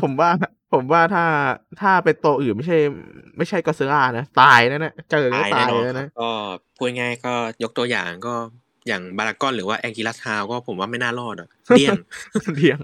[0.03, 0.31] ผมว่า
[0.73, 1.25] ผมว่าถ้า
[1.81, 2.79] ถ้าเป็นตัวอื่นไม่ใช่
[3.37, 6.29] ไม่ใช่ก็เซรานะ ตายแน่ๆเจอก็ตายตาแน่ยนอนเลยครันะบก็
[6.77, 8.35] พูดง่ายๆก็ยกตัวอย่างก็
[8.89, 11.97] อย่างบารากอนหรือว่าแองกิลัสฮาวก็ผมว่าไม่น่ารอดอะเดี้ยง
[12.55, 12.79] เดียง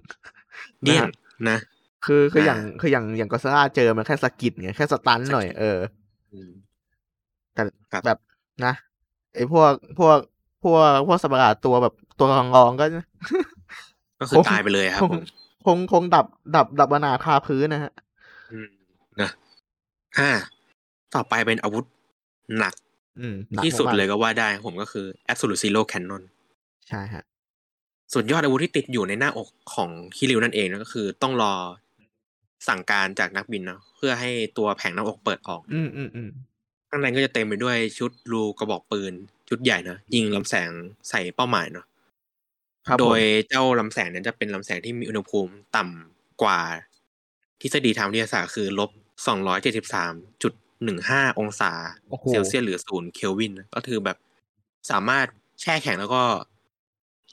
[0.85, 1.07] เดี้ยง
[1.49, 1.59] นะนะ
[2.07, 5.79] คือคืออย่างอ่าคืออย่างอย่างก็เซราเจอมันแค่สะกิดไงแค่สตันหน่อยเออ
[6.33, 6.51] อืม
[7.55, 7.63] แต่
[7.93, 8.19] ครับแบบ
[8.65, 8.75] นะ
[9.35, 10.19] ไอ้พวกพวก
[10.65, 12.85] พวกพวกสัตว์ประหลาดตัวแบบตัวรองๆก็
[14.21, 15.23] ก็คือคงตายไปเลยครับคงผม
[15.67, 17.93] คงคงดับดับดับบนาคาพื้นนะฮะ
[18.53, 18.69] อืม
[19.21, 19.31] นะ
[20.19, 20.31] อ่า
[21.15, 21.85] ต่อไปเป็นอาวุธ
[22.59, 22.75] หนัก
[23.21, 26.23] อืมหนักที่สุดมากๆเลยก็ว่าได้ผมก็คือ Absolute Zero Cannon
[26.89, 27.25] ใช่ฮะ
[28.15, 31.55] สุดยอดอาวุธที่ติดอยู่ในหน้าอกของคิริวนั่นเองนะก็คือ ต้องรอ
[32.69, 36.31] สั่งการจากนักบินเนาะเพื่อให้ตัวแผงหน้าอกเปิดออก อืมอืมอืม
[36.89, 39.13] ข้างในก็จะเต็มไปด้วยชุดรูกระบอกปืน
[39.49, 40.71] ชุดใหญ่นะยิงลำแสง
[41.09, 41.90] ใส่เป้าหมายเนาะครับ
[42.99, 46.61] โดผมยเจ้าลำแสงเนี่ยจะเป็นลำแสงที่มีอุณหภูมิต่ำกว่า
[47.61, 48.91] ทฤษฎีทางวิทยาศาสตร์คือลบ
[49.27, 50.13] สองร้อยเจ็ดสิบสาม
[50.43, 50.53] จุด
[50.85, 51.73] หนึ่งห้าองศา
[52.11, 54.17] โอ้โหเซลเซียสหรือศูนย์เคลวินนะก็คือแบบ
[54.91, 55.27] สามารถ
[55.61, 56.23] แช่แข็งแล้วก็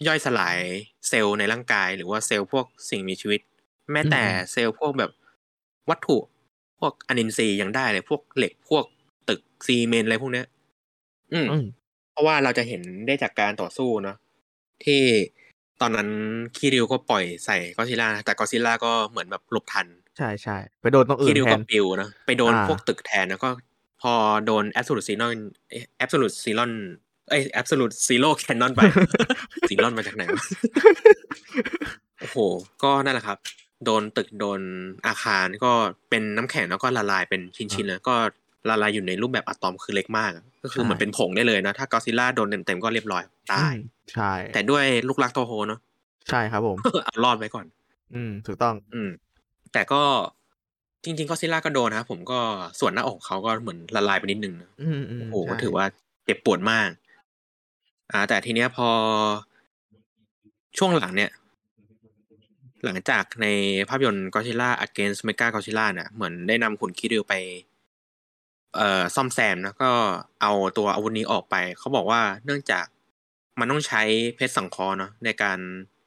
[0.07, 0.57] ย่อยสลาย
[1.07, 3.41] เซลล์ในร่างกาย หรือว่าเซลล์พวกสิ่งมีชีวิต
[3.91, 5.11] แม้แต่เซลล์พวกแบบ
[5.89, 6.17] วัตถุ
[6.79, 8.85] พวกอนินทรีย์ยังได้เลยพวกเหล็กพวก
[9.29, 10.45] ตึกซีเมนต์อะไรพวกเนี้ย
[11.33, 11.65] อืมอืม
[12.11, 14.17] เพราะว่าเราจะเห็นได้จากการต่อสู้เนาะ
[14.85, 15.01] ที่
[15.81, 16.09] ตอนนั้น
[16.57, 23.49] คิริวก็ปล่อยใส่ก็ซิล่าแต่ก็ซิล่าก็เหมือนแบบหลบทัน ใช่ใช่ไปโดนตรงอื่คินริวแทก็นปิวนะไปโดนอ่าพวกตึกแทนแล้วก็
[24.01, 24.13] พอ
[24.45, 25.33] โดนแอบสูตรซีนอน
[25.97, 26.71] แอบสูตรซีรอน
[27.29, 28.81] เอ้ยแอบสูตรซีโร่แคนนอนไป
[29.69, 30.45] ซีรอนมาจากไหนวะ
[32.19, 32.37] โอ้โห
[32.83, 33.37] ก็นั่นแหละครับ
[33.85, 34.61] โดนตึกโดน
[35.07, 35.71] อาคารก็
[36.09, 38.15] เป็นน้ำแข็งแล้วก็ละลายเป็นชิ้นๆแล้วก็
[38.69, 43.79] ละลายอยู่ในรูปแบบอะตอมคือเล็กมากอะก็คือใช่เหมือนเป็นผงได้เลยนะ ถ้ากอซิล่าโดนเต็มๆก็เรียบร้อยตายอืม
[44.13, 45.79] ใช่ แต่ด้วยลูกรักโตโฮเนาะ
[46.29, 47.65] ใช่ครับผมเอารอดไว้ก่อน
[48.15, 49.09] อืม ถูกต้อง อืม
[49.73, 50.01] แต่ก็
[51.03, 52.39] จริงๆก็ซิล่าก็โดนนะครับผมก็
[52.79, 55.85] ส่วนหน้าอกเขาก็เหมือนละลายไปนิดนึงนะอืมอืมโอ้โหก็ใช่ถือว่า
[56.25, 56.89] เจ็บปวดมาก
[58.11, 58.89] อ่า แต่ทีเนี้ยพอ
[60.77, 61.31] ช่วงหลังเนี่ย
[62.85, 63.47] หลังจากใน
[63.89, 67.33] ภาพยนตร์ Godzilla Against Mega Godzilla เนี่ยเหมือนได้นำขุนคิริวไป
[68.77, 69.89] เอ่อซ่อมแซมแล้วก็
[70.41, 72.85] เอาตัวอาวุธนี้ออกไป เขาบอกว่าเนื่องจาก
[73.59, 74.01] มันต้องใช้
[74.35, 75.59] เพชรสังเคราะห์เนาะในการ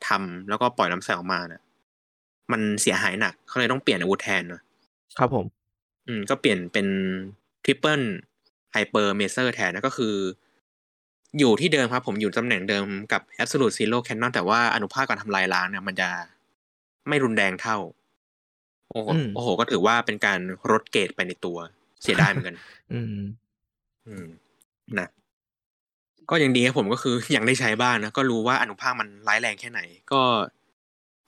[0.06, 1.62] ทำแล้วก็ปล่อยลำแสงออกมาเนี่ย
[2.52, 4.62] มันเสียหายหนักเขาเลยต้องเปลี่ยนอาวุธแทนเนาะ
[5.18, 5.46] ครับผม
[6.06, 6.86] อืม ก็เปลี่ยนเป็น
[7.64, 8.00] Triple
[8.72, 10.14] Hyper Maser แทนนะก็คือ
[11.38, 16.08] อยู่ที่เดิมครับผมอยู่ตำแหน่งเดิมกับ Absolute Zero Cannon แต่ว่าอนุภาคการทำลายล้างเนี่ยมันจะ
[17.08, 17.76] ไม่รุนแรงเท่า
[18.88, 20.38] โอ้โหอืมโอ้โหก็ถือว่าเป็นการ
[20.70, 21.58] ลดเกรดไปในตัว
[22.02, 22.56] เสียดายเหมือนกัน
[22.92, 23.16] อืม
[24.08, 24.26] อืม
[24.98, 25.08] นะ
[26.30, 29.80] ก็ยังดีครับผมก็คือยังได้ใช้บ้างนะก็รู้ว่าอนุภาคมันร้ายแรงแค่ไหน
[30.12, 30.22] ก็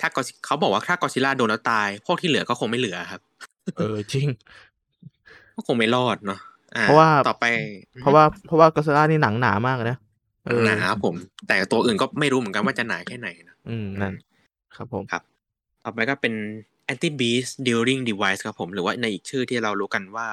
[0.01, 3.20] ถ้าก็เขาบอกว่าถ้ากอซิล่าโดนแล้วตาย พวกที่เหลือก็คงไม่เหลือครับ
[3.77, 4.27] เออจริง
[5.55, 6.41] ก็คงไม่รอดเนาะ
[6.77, 7.45] อ่เพราะว่าต่อไป
[8.01, 9.99] เพราะว่าเพราะว่าก็เซรานี่หนังหนามากเลยนะ
[10.47, 11.14] เออหนาครับผม
[11.49, 14.14] แต่ตัวอื่นก็ไม่รู้เหมือนกันว่าจะหนาแค่ไหนนะอืมนั่น
[14.77, 15.23] ครับผมครับ
[15.85, 16.35] ต่อไปก็เป็น
[16.91, 20.28] anti beast dealing device ครับผมหรือว่าในอีกชื่อที่เรารู้กันว่า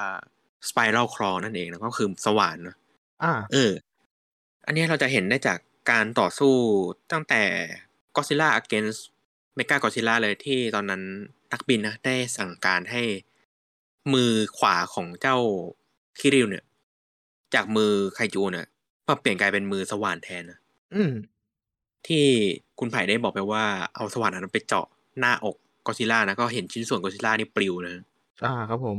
[0.68, 2.76] spiral claw นั่นเองนะก็คือสว่านเนอะ
[3.22, 3.72] อ่า เออ
[4.66, 5.58] อันเนี้ยเราจะเห็นได้จาก
[5.90, 6.54] การต่อสู้
[7.12, 7.42] ตั้งแต่
[8.16, 9.00] Godzilla against
[9.58, 11.02] Mega Godzilla เลยที่ตอนนั้น
[11.52, 13.02] นักบินนะได้สั่งการให้
[14.14, 15.36] มือขวาของเจ้า
[16.18, 16.64] คิริวเนี่ย
[17.54, 18.66] จากมือไคจูเนี่ย
[19.08, 20.58] มาเปลี่ยนกลายเป็นมือสว่านแทนนะ
[20.94, 21.12] อืม
[22.06, 22.26] ที่
[22.78, 24.86] คุณไผ่ได้บอกไปว่าเอาสว่านอันนั้นไปเจาะ
[25.18, 25.56] หน้าอกก
[25.90, 27.94] อซิล่านะก็เห็นชิ้นส่วนกอซิล่านี่ปลิวนะ
[28.44, 28.96] อ่าครับผม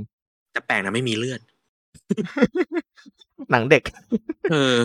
[0.51, 1.41] แต่แปลกนะไม่มีเลือด
[3.51, 3.83] หนังเด็ก
[4.51, 4.75] เออ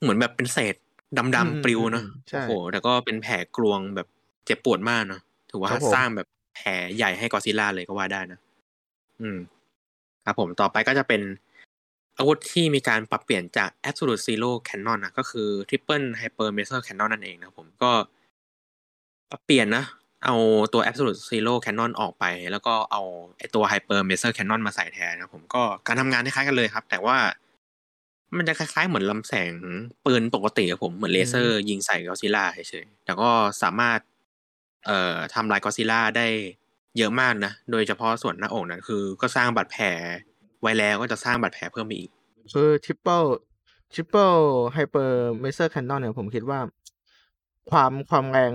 [0.00, 4.08] เหมือนแบบเป็นเศษอืมดำๆปลิวเนอะอืมใช่โอ้โหแต่ก็เป็นแผลกลวงแบบ
[4.46, 8.38] เจ็บปวดมากเนาะถือว่าครับผมสร้างแบบแผลใหญ่ให้กอซิล่าเลยก็ว่าได้นะ
[9.20, 9.38] อืม
[10.24, 11.22] ครับผมต่อไปก็จะเป็น
[12.18, 17.92] อาวุธที่มีการปรับเปลี่ยนจาก Absolute Zero Cannon นะก็คือ Triple Hyper Measure Cannon นั่นเองนะครับผมก็
[19.30, 19.84] ปรับเปลี่ยนนะ
[20.24, 20.34] เอา
[20.72, 23.02] ตัว Absolute Zero Cannon ออกไป แล้วก็เอา
[23.38, 27.16] ไอตัว Hyper Maser Cannon มาใส่แทนนะผมก็การทำงานคล้ายกันเลยครับ แต่ว่า
[28.36, 29.52] มันจะคล้ายๆเหมือนลำแสง
[30.04, 33.30] ปืนปกติครับผมเหมือนเลเซอร์ยิงใส่กอซิล่าเฉยๆแต่ก็
[33.62, 33.98] สามารถ
[34.86, 36.26] เอ่อทำลายกอซิล่าได้
[36.98, 39.86] เยอะมากนะ โดยเฉพาะส่วนหน้าอกนะคือ ก็สร้างบาดแผล
[40.62, 42.10] ไว้แล้วก็จะสร้างบาดแผลเพิ่มอีก
[42.52, 43.22] คือ Triple
[43.92, 44.32] Triple
[44.72, 46.60] Hyper Maser Cannon เนี่ยผมคิดว่า
[47.70, 48.52] ความความแรง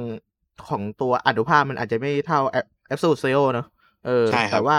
[0.68, 3.68] ของตัวอนุภาพมันอาจจะไม่เท่าแอ s สู t เซ o เนอะ
[4.06, 4.78] เออใช่ครับแต่ว่า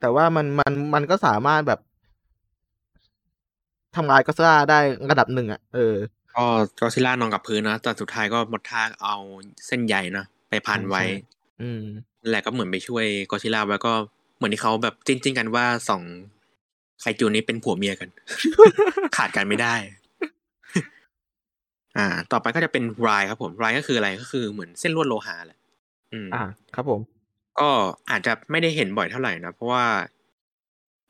[0.00, 1.80] แต่ว่ามันมันมันก็สามารถแบบ
[3.96, 4.78] ทำลายก็ซ่าได้
[5.10, 5.94] ระดับหนึ่งอะเออ
[6.34, 6.44] ก็
[6.80, 9.16] กอซิล่านอนกับพื้นนะแต่สุดท้ายก็หมดท่าเอา
[9.66, 11.08] เส้นใยนะไปพันไว้ใช่
[11.62, 11.82] อืม
[12.20, 13.92] นั่นแหละก็เหมือนไปช่วยกอซิล่าไว้ก็
[14.36, 16.02] เหมือนที่เขาแบบจริงๆกันว่าสอง
[17.00, 18.08] ไคจูนี้เป็นผัวเมียกัน
[19.16, 19.74] ขาดกันไม่ได้
[21.96, 25.58] อ่า ต่อไปก็จะเป็นรายครับผมรายก็คืออะไรก็คือเหมือนเส้นลวดโลหะแหละ
[26.12, 26.42] อืมอ่า
[26.74, 27.00] ครับผม
[27.60, 27.70] ก็
[28.10, 29.84] อาจจะไม่ได้เห็นบ่อยเท่าไหร่นะ เพราะว่า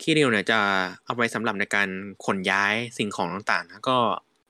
[0.01, 0.61] คีริวเนี่ยจะ
[1.05, 1.89] เอาไว้สำหรับในการ
[2.25, 3.99] ขนย้ายสิ่งของต่างๆนะก็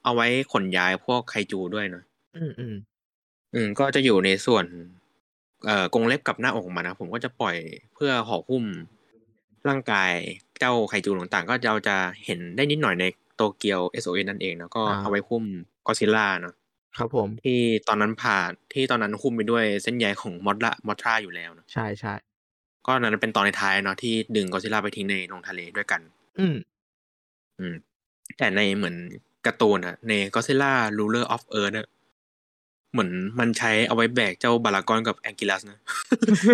[0.05, 2.03] เอาไว้ขนย้ายพวกไคจูด้วยนะ
[2.37, 2.75] อืมอืม
[3.55, 4.65] อืมก็จะอยู่ในส่วน
[5.67, 7.57] เอ่อกรงเล็บกับหน้าอกของมันนะผมก็จะปล่อย
[7.95, 8.65] เพื่อห่อหุ้ม
[9.69, 10.11] ร่างกาย
[10.59, 13.05] เจ้าไคจูต่างๆ ก็เราจะเห็นได้นิดหน่อยใน
[13.37, 15.45] โตเกียว SOA นั่นเองนะก็เอาไว้หุ้ม
[15.87, 16.55] กอซิล่าเนาะ
[16.99, 22.15] ครับผมที่ตอนนั้นผ่านที่ตอนนั้นหุ้มไปด้วยเส้นใยของมอดละมอทราอยู่แล้วเนอะใช่ใช่
[22.87, 26.01] ก็นั้นเป็นตอนในท้ายเนาะที่ดึงกอซิล่าไปทิ้งในลงทะเลด้วยกัน
[26.39, 26.57] อืม
[27.59, 27.75] อืม
[28.39, 28.97] แต่ในเหมือน
[29.47, 31.87] การ์ตูนอะใน Godzilla Ruler of Earth อะ
[32.93, 35.79] เหมือนมันใช้เอาไว้แบกเจ้าบารากอนกับแองกิลัสนะ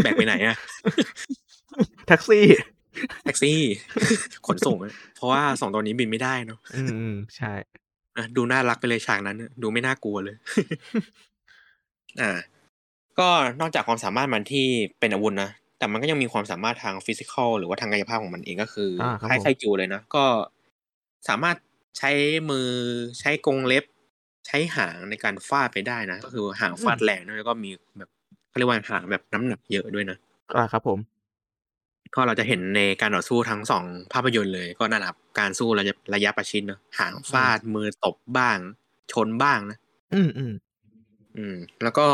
[0.03, 0.57] แบกไปไหนอะ
[2.07, 2.45] แท็กซี่
[3.25, 3.61] แท็กซี่
[4.47, 7.53] ขนส่งอะเพราะว่าสองตัวนี้บินไม่ได้เนาะอืมอืมใช่
[8.17, 10.37] อะดูน่ารักไปเลยฉากนั้นอะดูไม่น่ากลัวเลย
[12.21, 12.31] อ่า
[13.19, 13.29] ก็
[13.61, 14.67] นอกจากความสามารถมันที่
[15.01, 20.25] เป็นอาวุธนะ แต่มันก็ยังมีความสามารถทาง physical หรือว่าทางกายภาพของมันเองก็คืออาครับคล้ายผมไคจูเลยนะ ก็
[21.29, 21.57] สามารถ
[21.99, 22.11] ใช้
[22.51, 22.69] มือ
[23.21, 23.85] ใช้กรงเล็บ
[24.47, 28.11] ใช้หางในการฟาดไปได้นะ ก็คือหางฟาดแรงด้วยแล้วก็มีแบบ
[28.49, 30.19] เขาเรียกว่าหางแบบน้ำหนักเยอะด้วยนะ
[30.57, 30.99] อ่าครับผม
[32.15, 38.59] ก็เราจะเห็นในการต่อสู้ทั้งสองภาพยนตร์เลย ก็นั่นแหละครับการสู้ระยะระยะประชิดเนอะหางฟาดมือตบบ้าง
[39.13, 39.79] ชนบ้างนะ
[40.15, 40.53] อืมอืม
[41.37, 42.07] อืม แล้วก็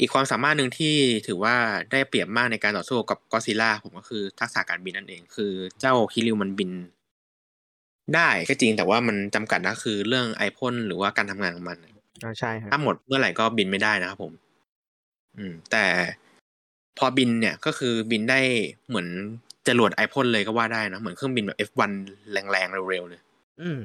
[0.00, 0.94] อีกความสามารถหนึ่งที่
[1.26, 1.56] ถือว่า
[1.92, 6.70] ได้เปรียบมากในการต่อสู้กับก็อดซิลล่าผมก็คือทักษะการบินนั่นเอง คือเจ้าคิริวมันบิน
[8.14, 11.76] ได้ก็จริงแต่ว่ามันจำกัดนะคือเรื่องไอพ่นหรือว่าการทำงานของมัน
[12.24, 14.32] อ่าใช่ครับถ้าหมดเมื่อไหร่ก็บินไม่ได้นะครับผม
[15.36, 15.84] อืม แต่
[16.98, 18.40] พอบินเนี่ยก็คือบินได้
[18.88, 19.08] เหมือน
[19.68, 21.90] จรวดไอพ่นเลยก็ว่าได้นะเหมือนเครื่องบินแบบ F1
[22.32, 23.20] แรงๆเร็วๆเลย
[23.60, 23.78] อืม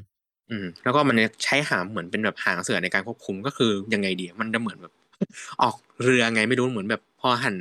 [0.52, 4.94] อืม แล้วก็มันใช้หางเหมือนเป็นแบบหางเสือในการควบคุมก็คือยังไงดีอะมันจะเหมือนแบบ
[5.62, 7.58] ออกเรือไงไม่รู้เหมือนแบบ พอหัน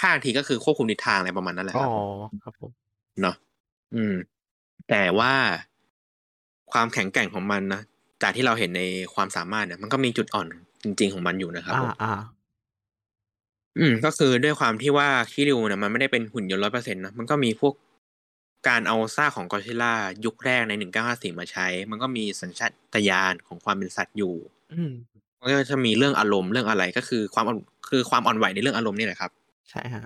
[0.00, 1.90] ข้างทีก็คือควบคุมทิศทางอะไรประมาณนั้นแหละคอ๋รัอบ
[2.44, 2.70] ครับผม
[3.22, 3.36] เนาะ
[3.94, 4.14] อืม
[4.88, 5.32] แต่ว่า
[6.72, 7.80] ความแข็งแกร่งของมันนะ
[8.22, 8.82] จากที่เราเห็นใน
[9.14, 10.46] ความสามารถเนี่ยมันก็มีจุดอ่อน
[10.82, 12.12] จริง ๆของมันอยู่นะครับอ่าผมอ่า
[13.78, 17.74] อืม ก็คือด้วยความที่ว่าคิริวเนี่ยมันไม่ได้เป็นหุ่นยนต์ร้อยเปอร์เซ็นต์นะมันก็มีพวก
[18.68, 24.34] การเอาซากของกอซิล่ายุคแรกในหนึ่งเก้าห้าสี่มาใช้ มันก็มีสัญชาตญาณของความเป็นสัตว์อยู่
[24.74, 24.92] อืม
[25.40, 27.58] มันก็จะมีเรื่องอารมณ์เรื่องอะไรก็คือความอ่อน
[27.90, 29.30] คือความอ่อนไหวในเรื่องอารมณ์นี่แหละครับ
[29.70, 30.04] ใช่ฮะ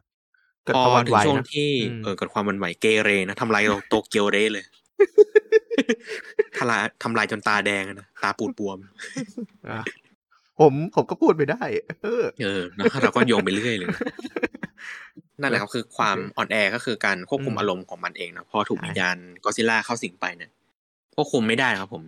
[0.65, 4.65] เกิดพอความหวั่นถึไหวงช่วงนะที่อืมเออเกิดความหวันไหวเกเรนะทำลายโตเกียวเรเลย
[6.59, 8.79] ทลายทำลายจนตาแดงอะนะตาปูดบวม
[9.69, 9.81] อ่า
[10.61, 11.63] ผมผมก็พูดไปได้
[12.03, 14.01] เออเออนะเราก็โยงไปเรื่อยเลยนะ
[15.41, 20.51] นั่นแหละครับคือความอ่อนแอก็คือการควบคุมอืมอารมณ์ของมันเองนะพอถูกใช่วิญญาณกอซิล่าเข้าสิงไปเนี่ย
[21.15, 22.03] ควบคุมไม่ได้ครับผม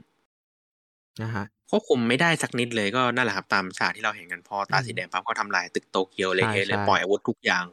[1.23, 7.65] นะฮะควบคุมไม่ได้สักนิดเลยก็นั่นแหละครับตามฉากที่เราเห็นกันพอตาอืมสีแดงปั๊บก็ทำลายตึกโตเกียวเละใช่เทะเลยใช่ปล่อยอาวุธทุกอย่าง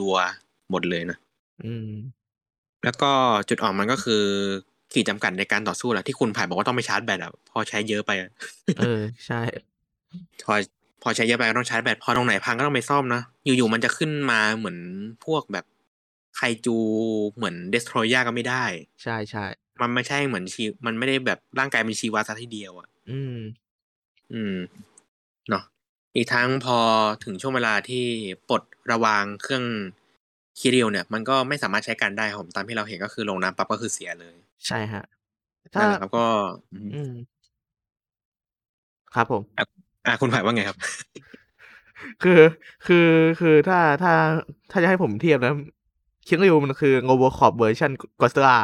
[0.00, 1.18] รัวๆหมดเลยนะ
[1.64, 1.90] อืม
[2.84, 3.10] แล้วก็
[3.48, 4.24] จุดอ่อนมันก็คือ
[4.92, 8.30] ขีดจำกัดในการต่อสู้แหละที่คุณไผ่บอกว่าต้องไปชาร์จแบตอะพอใช้เยอะไปอะ
[8.78, 9.40] เออใช่
[10.46, 10.54] พอ
[11.02, 14.78] พอใช้เยอะไปก็ต้องชาร์จแบตพอตรงไหนพังก็ต้องไปซ่อมนะอยู่ๆมันจะขึ้นมาเหมือน
[15.24, 15.64] พวกแบบ
[16.36, 16.76] ไคจู
[17.36, 18.64] เหมือนเดสโทรยาก็ไม่ได้
[19.02, 19.44] ใช่ใช่
[19.80, 23.36] มันไม่ใช่เหมือนชีมันไม่ได้แบบร่างกายเป็นชีวาซะทีเดียวอะ อืม
[24.32, 24.56] อืม
[25.48, 25.64] เนาะ
[26.16, 26.78] อีกทั้งพอ
[27.24, 28.04] ถึงช่วงเวลาที่
[28.48, 29.64] ปลดระวางเครื่อง
[30.58, 34.36] คิริวเนี่ย มันก็ไม่สามารถใช้การได้ครับผมตามที่เราเห็นก็คือลงน้ำปั๊บก็คือเสียเลย
[34.66, 35.04] ใช่ฮะ
[35.74, 36.26] ถ้านั่นแหละครับก็
[36.72, 37.12] อืมอืม
[39.14, 39.42] ครับผม
[40.08, 40.78] อะคุณไผ่ว่าไงครับ
[42.22, 42.40] คือ
[42.86, 43.08] คือ
[43.40, 44.12] คือถ้าถ้า
[44.70, 45.54] ถ้าจะให้ผมเทียบนะ
[46.26, 47.90] คิงริวมันคือ RoboCop เวอร์ชัน
[48.20, 48.54] กอซิล่า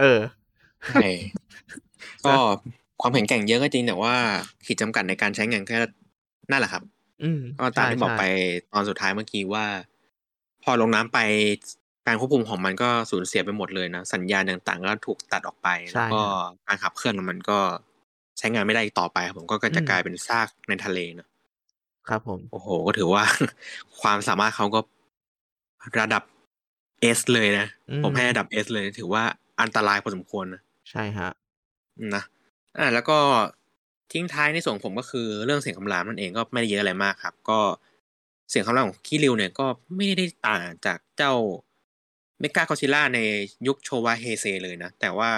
[0.00, 0.18] เออ
[0.92, 1.08] ใช่
[2.24, 2.32] ก็
[3.00, 4.14] ความแข็งแกร่งเยอะก็จริงแต่ว่า
[4.66, 5.76] ขีดจำกัดในการใช้งานแค่
[6.50, 6.82] นั่นแหละครับ
[7.22, 8.24] อืมก็ตามที่บอกใช่ไป
[8.72, 9.66] ตอนสุดท้ายเมื่อกี้ว่า
[10.62, 11.18] พอลงน้ำไป
[12.06, 16.22] การควบคุมของมันก็สูญเสียไปหมดเลยนะ สัญญาณต่างๆ ก็ถูกตัดออกไปใช่แล้วก็
[16.66, 17.58] การขับเคลื่อนของมันก็
[17.91, 21.28] ใช้งานไม่ได้อีกต่อไปครับผมก็ก็จะอืมกลายเป็นซากในทะเลเนอะ
[22.08, 23.24] ครับผมโอ้โห ก็ถือว่า
[24.00, 24.80] ความสามารถเขาก็
[26.00, 26.22] ระดับ
[27.00, 29.22] เอสเลยนะอืมผมให้ระดับเอสเลย ถือว่า
[29.60, 31.30] อันตรายพอสมควรนะใช่ฮะ
[32.14, 32.22] นะ
[32.78, 33.18] อ่าแล้วก็
[34.12, 37.60] ทิ้งท้ายในส่วนของผมก็คือเรื่องเสียงคำรามนั่นเองก็ไม่ได้เยอะอะไรมากครับ ก็
[38.50, 39.66] เสียงคำรามของคิริวเนี่ยก็
[39.96, 41.34] ไม่ได้ต่างจากเจ้า
[42.40, 43.20] เมกากอซิล่าใน
[43.66, 45.30] ยุคโชวาเฮเซเลยนะ แต่ว่า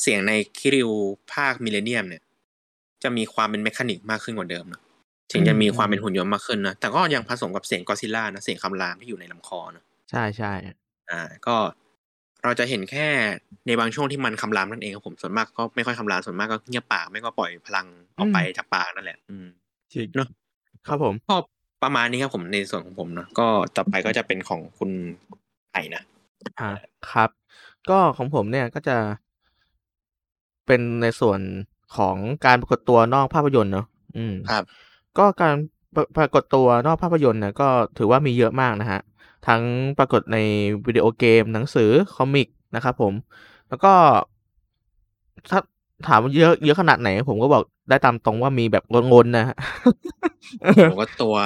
[0.00, 0.90] เสียงในคิริว
[1.32, 2.22] ภาคมิเลเนียมเนี่ย
[3.02, 4.80] จะมีความเป็น mechanic มากขึ้นกว่าเดิมนะ
[5.32, 10.52] ถึงจะมีความเป็นหุ่นยนต์มากขึ้นนะ แต่ก็ยังผสมกับเสียงกอซิล่านะเสียงคำรามที่อยู่ในลำคอนะใช่ใช่
[11.10, 11.56] อ่า ก็
[12.44, 13.08] เราจะเห็นแค่
[13.66, 17.86] ในบางช่วงที่มันคำรามนั่นเองครับผมส่วนมากก็ไม่ค่อยคำรามส่วนมากก็เงียบปากไม่ก็ปล่อยพลัง
[18.18, 19.46] ออกไปจากปากนั่นแหละ อืม
[19.92, 20.28] จริงเนอะ
[20.86, 21.34] ครับผมก็
[21.82, 24.90] ประมาณนี้ครับผมในส่วนของผมนะก็ต่อไปก็จะเป็นของคุณ
[25.70, 26.02] ไผ่นะ
[26.60, 26.68] อ่า
[27.12, 27.30] ครับ
[27.90, 28.96] ก็ของผมเนี่ยก็จะ
[30.66, 31.40] เป็นในส่วน
[31.96, 33.86] ของการปรากฏตัวนอกภาพยนตร์เนาะ
[34.16, 34.64] อืมครับ
[35.18, 35.54] ก็การ
[35.94, 39.00] ปรปรากฏตัวนอกภาพยนตร์เนี่ยก็ถือว่ามีเยอะมากนะฮะ
[39.46, 39.62] ทั้ง
[39.98, 40.38] ปรากฏใน
[40.86, 43.12] วิดีโอเกมหนังสือคอมิกนะครับผม
[43.68, 43.92] แล้วก็
[45.50, 45.60] ถ้า
[46.08, 49.56] ถามว่าเยอะเยอะขนาดไหน ผมก็บอกได้ตามตรงว่ามีแบบงนๆนะฮะ
[50.90, 51.36] ผมก็ตัว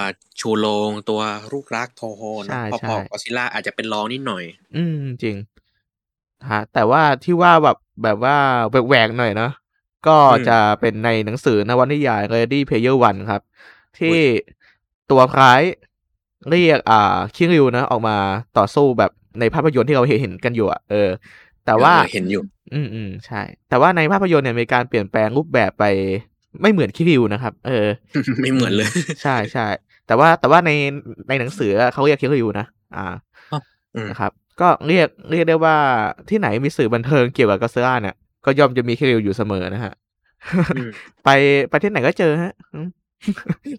[0.40, 1.20] ชูโรงตัว
[1.52, 4.44] ลูกรักโทโฮนะใช่พอใช่พอกอซิล่าอาจจะเป็นรองนิดหน่อย
[4.76, 5.36] อืมจริง
[6.50, 8.36] ฮะแต่ว่าที่ว่าแบบแบบว่า
[8.70, 9.52] แหวกๆหน่อยเนาะ
[10.06, 13.42] ก็อืมจะเป็นในหนังสือนวนิยาย Ready Player One ครับ
[13.98, 14.22] ที่อุ๊ย
[15.10, 15.62] ตัวร้าย
[16.50, 18.16] เรียกอ่าคิริวนะ ออกมา
[18.58, 19.10] ต่อสู้แบบ
[19.40, 21.10] ในภาพยนตร์ที่เราเห็นเห็นกันอยู่อะเออ
[21.66, 22.42] แต่ว่าเออเห็นอยู่
[22.74, 25.84] อืมอืมใช่ แต่ว่าในภาพยนตร์เนี่ยมีการเปลี่ยนแปลงรูปแบบไป
[26.62, 27.86] ไม่เหมือนคิริวนะครับ เออ
[28.40, 28.88] ไม่เหมือนเลย
[29.22, 29.66] ใช่ใช่
[30.06, 30.70] แต่ว่าแต่ว่าใน
[31.28, 32.66] ในหนังสืออะเขาเรียกคิริวนะ
[32.96, 33.14] อ่า
[33.96, 35.76] อืมนะครับ ก็เรียกเรียกได้ว่า
[36.30, 39.94] ที่ไหนมีสื่อบันเทิงเกี่ยวกับกอสล่าเนี่ย ก็ย่อมจะมีคิริวอยู่เสมอนะฮะ
[40.76, 40.90] อืม
[41.24, 41.28] ไป
[41.68, 42.88] ไปที่ไหนก็เจอฮะอืม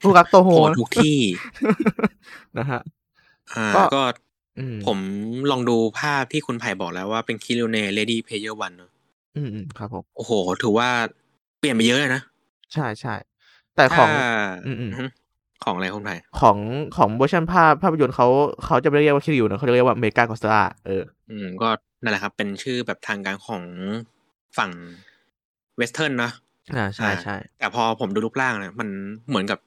[0.02, 1.18] ผู้รักโตโฮโผล่นะทุกที่
[2.58, 2.80] นะฮะ
[3.54, 4.04] อ่าก็ก็
[4.60, 4.98] อืมผม
[5.52, 8.92] ลองดูภาพที่คุณไผ่บอกแล้วว่าเป็นคิริวใน Lady Player One เนอะ
[9.38, 10.32] อืมอืมครับผมโอ้โห
[10.64, 10.90] ถือว่า
[11.60, 12.22] เปลี่ยนไปเยอะเลยนะ
[12.74, 13.16] ใช่ใช่
[13.76, 14.28] แต่ของถ้า
[14.66, 15.06] อืมอืมฮึ
[15.64, 16.58] ของอะไรคุณไผ่ของ
[16.98, 18.28] ของเวอร์ชันภาพภาพยนตร์เขา
[18.66, 21.70] เขาจะไม่เรียกว่าคิริวนะเขาจะเรียกว่าเมกากอซิล่าออ อืม ก็
[22.02, 23.64] นั่นแหละครับ เป็นชื่อแบบทางการของ
[24.58, 24.72] ฝั่ง
[25.78, 26.32] Western นะ
[26.76, 28.90] อ่าใช่ใช่แต่พอผมดูรูปร่างเนี่ยมัน
[29.30, 29.60] เหมือนกับ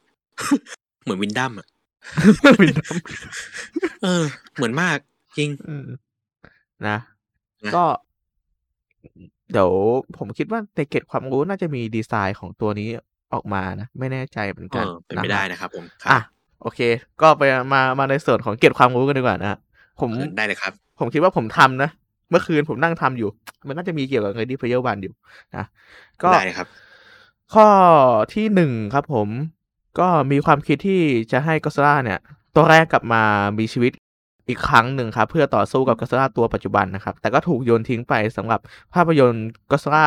[1.03, 1.67] เหมือนวินดัมอะ
[2.63, 2.97] วินดัม
[4.03, 4.25] เออ
[4.57, 4.97] เหมือนมาก
[5.39, 5.87] จริงอืม
[6.89, 6.99] นะ
[7.67, 7.85] นะ ก็
[9.53, 9.73] เดี๋ยว
[10.17, 12.89] ผมคิดว่าในเกร็ดความรู้น่าจะมีดีไซน์ของตัวนี้
[13.33, 16.23] ออกมานะ ไม่แน่ใจเหมือนเอกันอเป็นไปได้นะครับผมครัอะบ
[16.63, 16.81] โอเค
[17.23, 19.59] ก็ไปมามาในส่วนของเกร็ดความรู้กันดีกว่านะฮะ
[20.01, 21.91] ผมเออได้เลยครับ ผมคิดว่าผมทำนะ
[22.31, 23.29] เมื่อคืนผมนั่งทำอยู่
[23.69, 25.13] มันน่าจะมีเกี่ยวกับ Ready Player One อยู่
[25.57, 25.65] นะ
[26.23, 26.69] ก็ได้เลยครับ
[27.55, 27.69] ข้อ
[28.35, 29.29] ที่หนึ่งครับผม
[29.99, 31.03] ก็มีความคิดที่
[31.33, 32.19] จะให้กอสล่าเนี่ย
[32.55, 33.23] ตัวแรกกลับมา
[33.59, 33.93] มีชีวิต
[34.49, 38.61] อีกครั้งหนึ่งครับ เพื่อต่อสู้กับกอสล่าตัวปัจจุบันนะครับ แต่ก็ถูกโยนทิ้งไปสำหรับ
[38.95, 40.07] ภาพยนตร์กอสล่า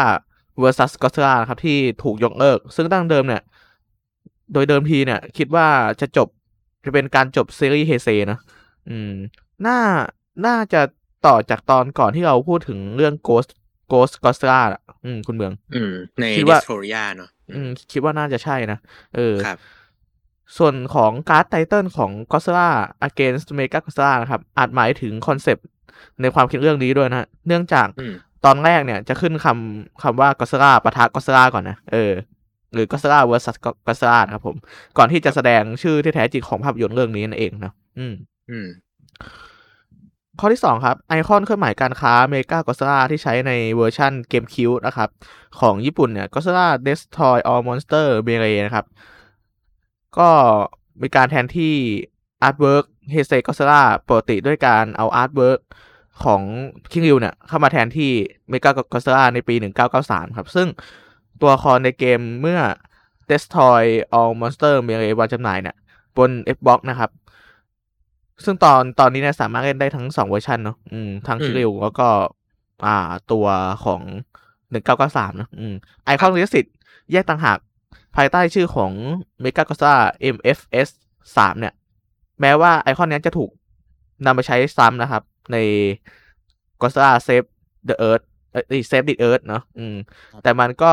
[0.63, 3.41] vs กอสล่าครับที่ถูกยกเลิก ซึ่งตั้งเดิมเนี่ย
[4.53, 5.67] โดยเดิมทีเนี่ย คิดว่า
[6.01, 6.27] จะจบ
[6.85, 8.39] จะเป็นการจบซีรีส์เฮเซนะ
[8.89, 9.13] อืม
[9.65, 9.79] น่า
[10.45, 10.81] น่าจะ
[11.25, 13.49] ต่อจากตอนก่อนที่เราพูดถึงเรื่อง Ghost
[13.91, 14.59] Ghost g o s l a
[15.05, 18.79] อืม คุณเมือง อืม ในคิดดิว่าสโทเรียเนาะอืม คิดว่าน่าจะใช่นะ
[19.15, 19.57] เออครับ
[20.57, 22.69] ส่วนของการ์ด title ของ Godzilla
[23.07, 25.65] Against Mechagodzilla นะครับ อาจหมายถึงคอนเซปต์
[26.21, 28.13] ในความคิดเรื่องนี้ด้วยนะฮะเนื่องจากอืม
[28.45, 32.11] ตอนแรกเนี่ยจะขึ้นคำคำว่า Godzilla ปะทะ Godzilla ก่อนนะเออ
[32.73, 34.55] หรือ Godzilla vs Godzilla นะครับผม
[34.97, 38.13] ก่อนที่จะแสดงชื่อที่แท้จริงของภาพยนตร์เรื่องนี้นั่นเองนะอืม
[38.49, 38.67] อืม
[40.39, 45.09] ข้อที่2ครับ ไอคอนเครื่องหมายการค้าเมกากอซิล่าที่ใช้ในเวอร์ชัน GameCube นะครับ
[45.59, 48.85] ของญี่ปุ่นเนี่ยกอสล่า Destroy All Monster m e l e นะครับ
[50.17, 50.29] ก็
[51.01, 51.75] มีการแทนที่
[52.43, 55.59] artwork เฮเซกอซิล่าปกติด้วยการเอา artwork
[56.23, 56.41] ของ
[56.91, 58.11] คิงริวเนี่ย เข้ามาแทนที่
[58.49, 59.55] เมกากอซิล่าในปี
[59.95, 60.67] 1993 ครับ ซึ่ง
[61.41, 62.59] ตัวละครในเกมเมื่อ
[63.29, 63.83] Destroy
[64.19, 65.75] All Monster m e l e วางจำหน่ายเนี่ย
[66.17, 67.09] บน Xbox นะครับ
[68.43, 72.07] ซึ่งตอนตอนนี้เนี่ยสามารถเล่นได้ทั้งสองเวอร์ชันเนาะอืมทั้งอืมคิริวแล้วก็
[72.85, 72.97] อ่า
[73.31, 73.45] ตัว
[73.85, 74.01] ของ
[74.71, 75.73] หนึ่งเก้าเก้าสามนะอืม
[76.05, 76.73] ไอคอนลิขสิทธิ์
[77.11, 77.57] แยกต่างหาก
[78.15, 78.91] ภายใต้ชื่อของ
[79.43, 79.93] m e g a g o s a
[80.35, 80.89] MFS
[81.37, 81.73] สามเนี่ย
[82.41, 83.51] แม้ว่าไอคอนนี้จะถูก
[84.25, 85.57] นำไปใช้ซ้ำนะครับ ใน
[86.81, 87.47] g o s a Save
[87.89, 89.95] the Earth เอ้ย Save the Earth เนาะอืม
[90.43, 90.91] แต่มันก็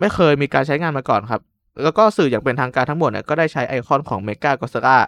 [0.00, 1.42] ไม่เคยมีการใช้งานมาก่อนครับ
[1.82, 4.98] แล้วก็สื่ออย่างเป็นทางการทั้งหมดเนี่ยก็ได้ใช้ไอคอนของเมกากอสรา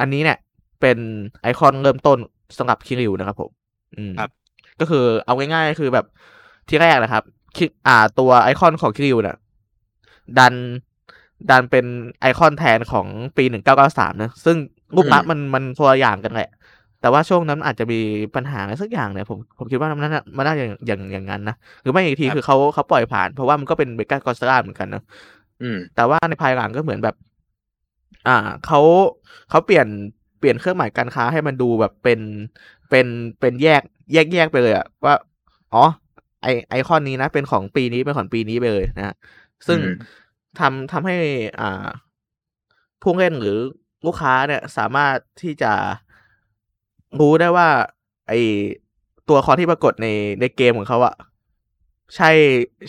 [0.00, 0.38] อันนี้เนี่ย
[0.80, 0.98] เป็น
[1.42, 2.18] ไอคอนเริ่มต้น
[2.58, 3.50] สำหรับคิริวนะครับผม
[3.96, 4.30] อืมครับ
[4.80, 6.06] ก็คือเอาง่ายๆคือแบบ
[6.68, 7.22] ที่แรกนะครับ
[7.56, 9.36] คิอ่าตัวไอคอนของคิริวเนี่ย
[10.38, 10.54] ดัน
[11.50, 11.86] ดันเป็น
[12.20, 14.56] ไอคอนแทนของปีหนึ่งเก้าเก้าสามนะ ซึ่ง
[14.94, 16.48] รูปลักษณ์มันมันคนละอย่างกันแหละ
[17.00, 18.00] แต่ว่าช่วงนั้นอาจจะมี
[18.34, 25.02] ปัญหาอะไรสักอย่างเนี่ยผมผมคิดว่ามันน่ามันน่าจะอย่างอย่างอย่างนั้นนะหรือไม่อีกทีครับคือเขาเขาปล่อยผ่าน เพราะว่ามันก็เป็นเบกากอสราเหมือนกันนะ
[25.62, 27.14] อืม แต่ว่าในภายหลังก็เหมือนแบบ
[28.28, 28.36] อ่า
[28.66, 28.80] เขา
[29.50, 29.86] เขาเปลี่ยน
[30.38, 32.20] เปลี่ยนเครื่องหมายการค้าให้มันดูแบบเป็น
[32.90, 33.06] เป็น
[33.40, 33.82] เป็นแยก
[34.12, 35.14] แยกแยกไปเลยอะว่า
[35.74, 35.84] อ๋อ
[36.42, 39.14] ไอไอคอนนี้นะ เป็นของปีนี้เป็นของปีนี้ไปเลยนะฮะ
[39.66, 39.94] ซึ่งอืม
[40.58, 41.16] ทำทำให้
[41.60, 41.86] อ่า
[43.02, 43.58] ผู้เล่นหรือ
[44.06, 45.72] ลูกค้าเนี่ย สามารถที่จะ
[47.20, 47.68] รู้ได้ว่า
[48.28, 48.32] ไอ
[49.28, 50.06] ตัวละคอนที่ปรากฏใน
[50.40, 51.14] ในเกมของเขาอะ
[52.16, 52.30] ใช่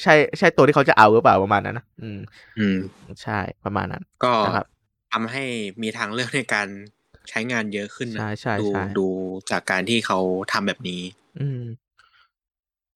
[0.02, 2.20] ใช่ใช่ตัวที่เขาจะเอาหรือเปล่าประมาณนั้นนะอืม
[2.60, 2.78] อืม
[3.24, 4.66] ใช่ประมาณนั้น ก็นะครับ
[5.14, 5.44] ทำให้
[5.82, 6.68] มีทางเลือกในการ
[7.30, 9.08] ใช้งานเยอะขึ้นนะใช่ใช่ดูใช่ดู
[9.52, 10.20] จากการที่เขา
[10.52, 11.02] ทำแบบนี้
[11.40, 11.62] อืม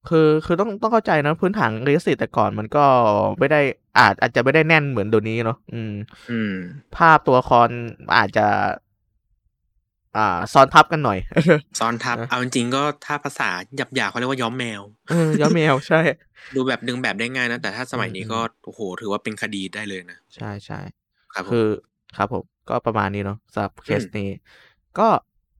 [0.09, 2.85] คือคือต้องต้องเข้าใจนะพื้นฐานลิขสิทธิ์แต่ก่อนมันก็
[3.39, 3.61] ไม่ได้
[3.97, 5.93] อาจอาจจะไม่ได้แน่นเหมือนเดี๋ยวนี้เนาะอืม
[6.31, 6.53] อืม
[6.95, 7.67] ภาพตัวละคร
[8.17, 8.47] อาจจะ
[10.17, 11.19] อ่า ซ้อนทับกันหน่อย
[11.79, 13.49] ซ้อนทับนะเอาจริงๆก็ถ้าภาษา
[13.95, 16.01] หยาบๆเขาเรียกว่าย้อมแมวเออย้อมแมวใช่
[16.55, 20.79] ดูแบบดึงแบบได้ง่ายนะ แต่ถ้าสมัยนี้อืมก็โอ้โห ถือว่าเป็นคดีได้เลยนะ ใช่ใช่
[21.33, 21.67] ครับผมคือ
[22.17, 24.29] ครับผม ก็ประมาณนี้เนาะสำหรับเคสอืมนี้
[24.99, 25.07] ก็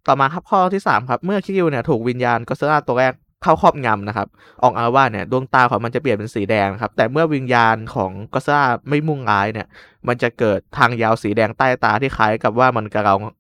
[0.08, 4.28] ต่อมาครับข้อที่สามครับ เมื่อคิวเนี่ยถูกวิญญาณก็เซราตัวแรกเข้าครอบงำนะครับ
[4.64, 9.68] ออกอาว่าเนี่ยดวงตาของมันจะเปลี่ยนเป็นสีแดงนะครับ แต่เมื่อวิญญาณของก็เซราไม่มุ่งร้ายเนี่ย
[10.08, 13.34] มันจะเกิดทางยาวสีแดงใต้ตาที่คล้ายกับว่ามันกำลังร้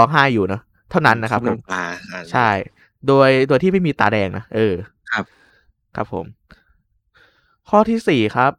[0.00, 2.48] องไห้อยู่เนาะเท่านั้นนะครับผมำตาอ่าใช่
[3.06, 4.74] โดยโดยที่ไม่มีตาแดงนะเออ
[5.10, 5.24] ครับ
[5.96, 6.26] ครับผม
[7.68, 8.52] ข้อที่สี่ครับ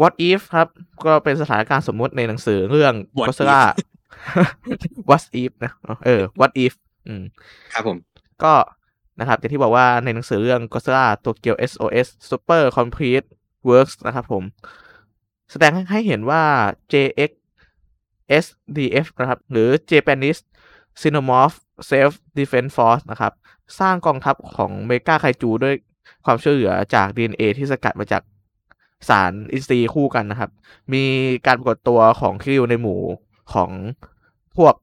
[0.00, 0.68] what if ครับ
[1.04, 3.62] ก็เป็นสถานการณ์สมมุติในหนังสือเรื่อง What ก็เซรา
[5.10, 5.72] what if นะ
[6.06, 6.74] เออ what if
[7.06, 7.22] อืม
[7.72, 7.96] ครับผม
[8.44, 8.54] ก็
[9.20, 13.26] นะครับอย่างที่บอกว่าในหนังสือเรื่อง Godzilla Tokyo SOS Super Complete
[13.68, 14.42] Works นะครับผม
[15.50, 16.42] แสดงให้เห็นว่า
[16.92, 17.30] JX
[18.44, 20.40] SDF นะครับ หรือ Japanese
[21.00, 21.56] Xenomorph
[21.90, 23.32] Self Defense Force นะครับ
[23.80, 25.74] สร้างกองทัพของเมกาไคจูด้วย
[26.24, 28.22] ความช่วยเหลือจาก DNA ที่สกัดมาจาก
[29.08, 30.50] สารอินทรีย์คู่กันนะครับ
[30.92, 31.04] มี
[31.46, 33.00] การปรากฏตัวของคิวในหมู่
[33.52, 33.70] ของ
[34.56, 34.74] พวก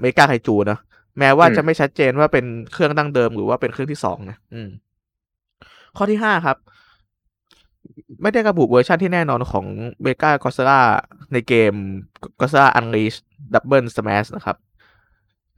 [0.00, 0.78] เมกาไคจูนะ
[1.18, 4.68] แม้ว่าอืมจะไม่ชัดเจนว่าเป็นเครื่องดั้งเดิมหรือว่าเป็นเครื่องที่สองนะอืม
[5.96, 6.56] ข้อที่ห้าครับ
[8.22, 9.66] ไม่ได้ระบุเวอร์ชันที่แน่นอนของ
[10.02, 10.80] เ e ก a ก o ส z า
[11.32, 11.74] ในเกม
[12.40, 13.22] g o ส z า Unleashed
[13.54, 14.56] Double Smash นะครับ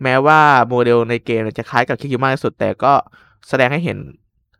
[0.03, 2.93] แม้ว่าโมเดลในเกมเนี่ยจะคล้ายกับคิคิมากที่สุด แต่ก็
[3.49, 3.99] แสดงให้เห็น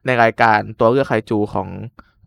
[0.07, 1.69] ในรายการตัวเลือกไคจูของ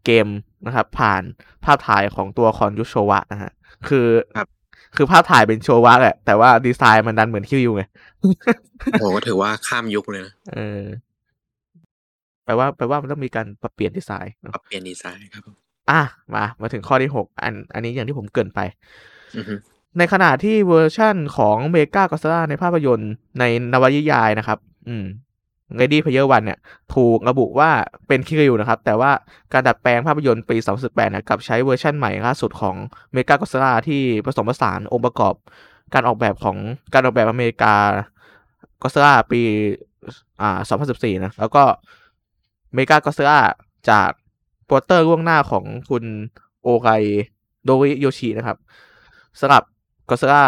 [0.05, 0.27] เกม
[0.65, 1.21] นะครับ ผ่าน
[1.65, 3.51] ภาพถ่ายของตัวคอนยุโชวะนะฮะ
[3.87, 4.07] คือ
[4.37, 4.47] ครับ
[4.95, 7.83] คือภาพถ่ายเป็นโชวะแหละ แต่ว่าดีไซน์มันดันเหมือนคิวไง
[8.91, 10.83] โอ้โหก็ถือว่าข้ามยุคเลยนะเออ
[12.45, 15.55] แปลว่าแปลว่ามันต้องมีการปรับเปลี่ยนดีไซน์เนอะปรับเเปลี่ยนดีไซน์ครับผม
[15.89, 16.01] อะ
[16.33, 18.59] มามาถึงข้อที่หกอัน อันนี้อย่างที่ผมเกริ่นไป
[19.37, 19.53] อือฮึ
[19.97, 25.05] ในขณะที่เวอร์ชั่นของเมกากอส z าในภาพยนตร์ในนวนิยายนะครับ อืม
[25.79, 26.59] Ready Player One เนี่ย
[26.95, 27.71] ถูกระบุว่า
[28.07, 29.11] เป็นคิริวนะครับ แต่ว่า
[29.53, 32.75] การดัดแปลงภาพยนตร์ปี 2018เนี่ยกลับใช้เวอร์ชั่นใหม่ล่าสุดของ
[33.13, 35.35] เมกากอส z าที่ผสมผสานองค์ประกอบ
[35.93, 36.57] การออกแบบของ
[36.93, 37.75] การออกแบบอเมริกา
[38.81, 39.41] กอส z าปี
[40.41, 40.59] อ่า
[40.89, 41.63] 2014 นะ แล้วก็
[42.73, 43.37] เมกากอส z า
[43.89, 44.09] จาก
[44.65, 46.03] โปสเตอร์ล่วงหน้าของคุณ
[46.61, 46.89] โอไร
[47.63, 48.57] โนริโยชินะครับ
[49.39, 49.63] สำหรับ
[50.09, 50.43] Godzilla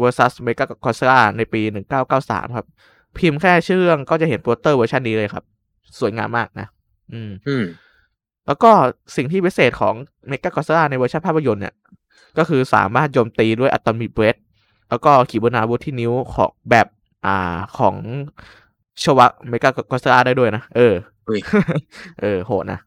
[0.00, 1.62] vs Mechagodzilla ในปี
[2.08, 2.66] 1993 ครับ
[3.18, 5.44] พิมพ์แค่ชื่อเรื่องก็จะเห็นโปสเตอร์เวอร์ชันนี้เลยครับ
[6.00, 6.66] สวยงามมากนะ
[7.12, 7.64] อืม อืม
[8.46, 8.70] แล้วก็
[9.16, 9.94] สิ่งที่พิเศษของ
[10.30, 11.74] Mechagodzilla ในเวอร์ชันภาพยนตร์เนี่ย
[12.38, 14.36] ก็คือสามารถโจมตีด้วย Atomic Breath
[14.90, 16.86] แล้วก็ขีปนาวุธที่นิ้วของแบบ
[17.26, 17.94] อ่าของ
[19.02, 20.94] ชวะ Mega Godzilla ได้ด้วยนะ เออ
[21.28, 21.40] อุ้ย
[22.20, 22.78] เออ โหดนะ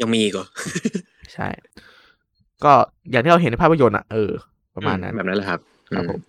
[0.00, 0.46] ยังมีอีกเหรอ
[1.34, 1.48] ใช่
[2.64, 2.72] ก็
[3.10, 4.32] อย่างที่เราเห็นในภาพยนตร์อะ เออ
[4.74, 5.60] ประมาณนั้นแบบนั้นแหละครับ
[5.94, 6.20] ครับผอืม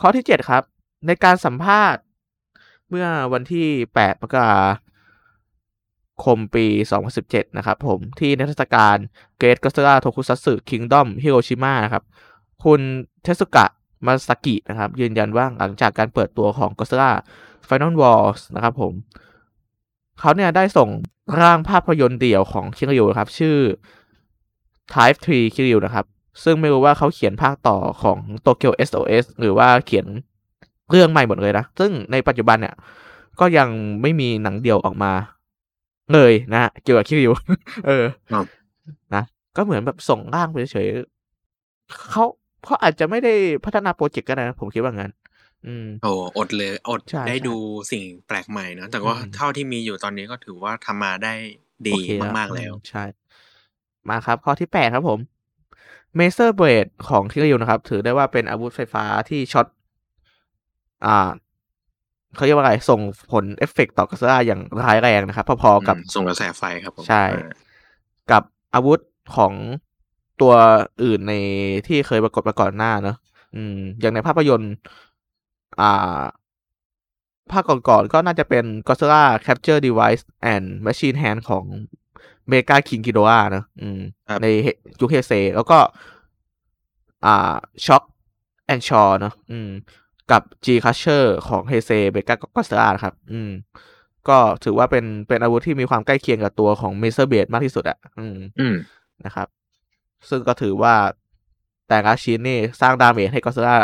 [0.00, 0.62] ข้อที่เจ็ดครับ
[1.06, 2.02] ในการสัมภาษณ์
[2.88, 4.58] เมื่อวันที่แปดมกรา
[6.24, 6.66] คมปี
[7.10, 8.96] 2017 นะครับผมที่นิทรรศการ
[9.40, 12.04] Great Godzilla Tokusatsu Kingdom Hiroshima นะครับ
[12.64, 12.80] คุณ
[13.22, 13.66] เทสุกะ
[14.06, 17.10] มาสกินะครับ ยืนยันว่าหลังจากการเปิดตัวของ Godzilla
[17.68, 18.92] Final Wars นะครับผม
[20.18, 20.88] เขาเนี่ยได้ส่ง
[21.40, 23.56] ร่างภาพยนตร์เดี่ยวของคิริวนะครับ ชื่อ
[24.92, 26.06] Type 3คิริวนะครับ
[26.42, 30.06] ซึ่งไม่รู้ว่าเขาเขียนภาคต่อของ Tokyo SOS หรือว่าเขียน
[30.90, 32.74] เรื่องใหม่หมดเลยนะ ซึ่งในปัจจุบันเนี่ย
[33.40, 33.68] ก็ยัง
[34.02, 35.12] ไม่มีหนังเดี่ยวออกมา
[36.14, 37.32] เลยนะฮะเกี่ยวกับคิริว
[37.86, 38.46] เออครับ
[39.14, 39.22] นะ
[39.56, 42.24] ก็เหมือนแบบส่งร่างไปเฉยๆเขา
[42.64, 45.12] เขาอาจจะไม่ได้พัฒนาโปรเจกต์ก็ได้นะผมคิดว่างั้น
[45.66, 47.56] อืมโอ้อดเลย อดใช่ได้ใช่ดู
[47.92, 51.34] สิ่งแปลกใหม่เนอะแต่ว่าอืมเท่าที่มีอยู่ตอนนี้ก็ถือว่าทำมาได้
[51.88, 52.08] โอดีเค
[52.38, 53.04] มากๆแล้วอใช่
[54.08, 55.20] มาครับ ข้อที่แปดครับผม
[56.16, 59.66] Maser Blade ของคิริวนะครับ ถือได้ว่าเป็นอาวุธไฟฟ้าที่ช็อต
[61.06, 61.30] อ่า
[62.34, 63.00] เขาเรียกว่าอะไร ส่ง
[63.32, 67.52] ผลเอฟเฟกต์ต่อก็อตซิลลาอย่างร้ายแรงนะครับ พอๆกับอืมส่งกระแสไฟครับผมใช่อ่า
[68.30, 68.42] กับ
[68.74, 69.00] อาวุธ
[69.36, 69.52] ของ
[70.40, 70.54] ตัว
[71.04, 71.34] อื่นใน
[71.86, 73.16] ที่เคยปรากฏมาก่อนหน้าเนอะ
[73.54, 74.74] อืม อย่างในภาพยนตร์
[75.80, 76.20] อ่า
[77.52, 81.64] ภาคก่อนๆก็น่าจะเป็น Godzilla Capture Device and Machine Hand ของ
[82.52, 84.46] Mecha-King Ghidorah เนอะอืมครับใน
[85.00, 85.78] ยุคเฮเซ แล้วก็
[87.24, 88.04] อ่า Shock
[88.72, 89.70] Anchor เนอะอืม
[90.30, 93.50] กับ G Crusher ของเฮเซเบกาก็ส a นะครับ อืม
[94.28, 98.74] ก็ถือว่าเป็นเป็นอาวุธที่มีความใกล้เคียงกับตัวของ Maser Blade มากที่สุดอะอืมอืม
[99.24, 99.48] นะครับ
[100.28, 100.94] ซึ่งก็ถือว่า
[101.88, 103.76] แต่ละชิ้นนี่สร้าง damage ให้ก็อตซิลลา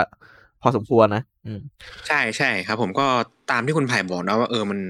[0.63, 1.61] พอสมควรนะอืม
[2.07, 3.07] ใช่ใช่ครับ ผมก็
[3.51, 4.81] ตามที่คุณไผ่บอกนะว่าเออมัน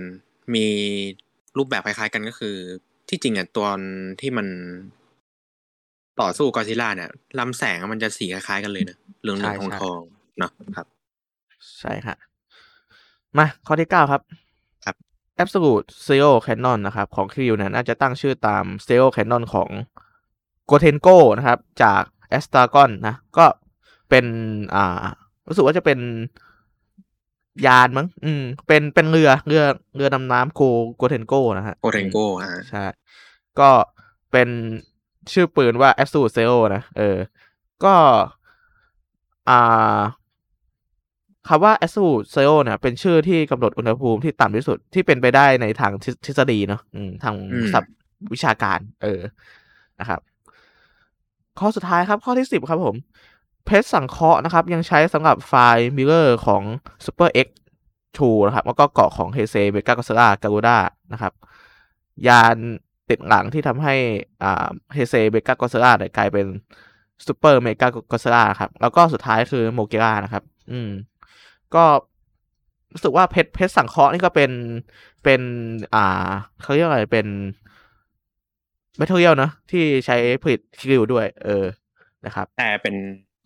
[0.54, 0.66] มี
[1.56, 2.56] รูปแบบคล้ายๆกันก็คือ
[3.10, 3.78] ที่จริงอะตอน
[4.20, 4.46] ที่มัน
[6.20, 10.86] ต่อสู้กอซิล่าเนี่ยลำแสงมันจะสีคล้ายๆกันเลยนะเหลืองเหลืองใช่ทองใช่ทองๆเนาะครับ
[11.78, 12.16] ใช่ฮะ
[13.38, 14.22] มาข้อที่เก้าครับ
[14.84, 14.96] ครับ
[15.42, 19.70] Absolute Zero Cannon นะครับ ของคิวเนี่ยน่าจะตั้งชื่อตาม Zero Cannon ของ
[20.70, 22.02] g o t e n g o นะครับ จาก
[22.36, 23.46] a s t r a g o n นะ ก็
[24.10, 24.26] เป็น
[24.74, 25.04] อ่า
[25.48, 25.98] รู้สึกว่าจะเป็น
[27.66, 29.62] ยานมั้ง อืม เป็นเป็นเรือเรือ
[29.96, 30.62] เรือดำน้ำโก
[30.96, 32.84] โกเทนโกนะฮะโกเทนโกอ่าใช่
[33.60, 33.70] ก็
[34.32, 34.48] เป็น
[35.32, 37.18] ชื่อปืนว่า Absolute Zero นะ เออ
[37.84, 37.94] ก็
[39.48, 40.00] อ่า
[41.48, 47.94] คำว่า Absolute Zero เนี่ย เป็นชื่อที่กำหนดอุณหภูมิที่ต่ำที่สุดที่เป็นไปได้ในทางทฤทฤษฎีเนาะอืมทางอืมศัพท์
[48.32, 49.20] วิชาการ เออ
[50.00, 50.20] นะครับ
[51.58, 52.94] ข้อสุดท้ายครับ ข้อที่สิบครับผม
[53.64, 56.62] เพชรสังเคราะห์นะครับ ยังใช้สำหรับไฟล์ Mirror ของ
[57.04, 57.48] Super X
[57.98, 60.78] 2นะครับ แล้วก็เกาะของเฮเซเบกาก o ซ l ่าการูด้า
[61.12, 61.32] นะครับ
[62.26, 62.56] ยาน
[63.08, 63.94] ติดหลังที่ทำให้
[64.42, 66.46] อ่าเฮเซเมกาก็อตซิลลาเนี่ยกลายเป็น
[67.26, 70.90] ซูเปอร์เมกาก็อตซิลลาครับ แล้วก็สุดท้ายคือโมเกรานะครับ อืม
[71.74, 71.84] ก็
[72.92, 74.50] รู้สึกว่าเพชรเพชรสังเคราะห์นี่ก็เป็น
[75.24, 75.40] เป็น
[75.94, 76.28] อ่า
[76.62, 77.26] เขาเรียกอะไรเป็น
[78.96, 81.64] material เนอะที่ใช้ผลิตคิริวด้วย เออ
[82.26, 82.94] นะครับแต่เป็น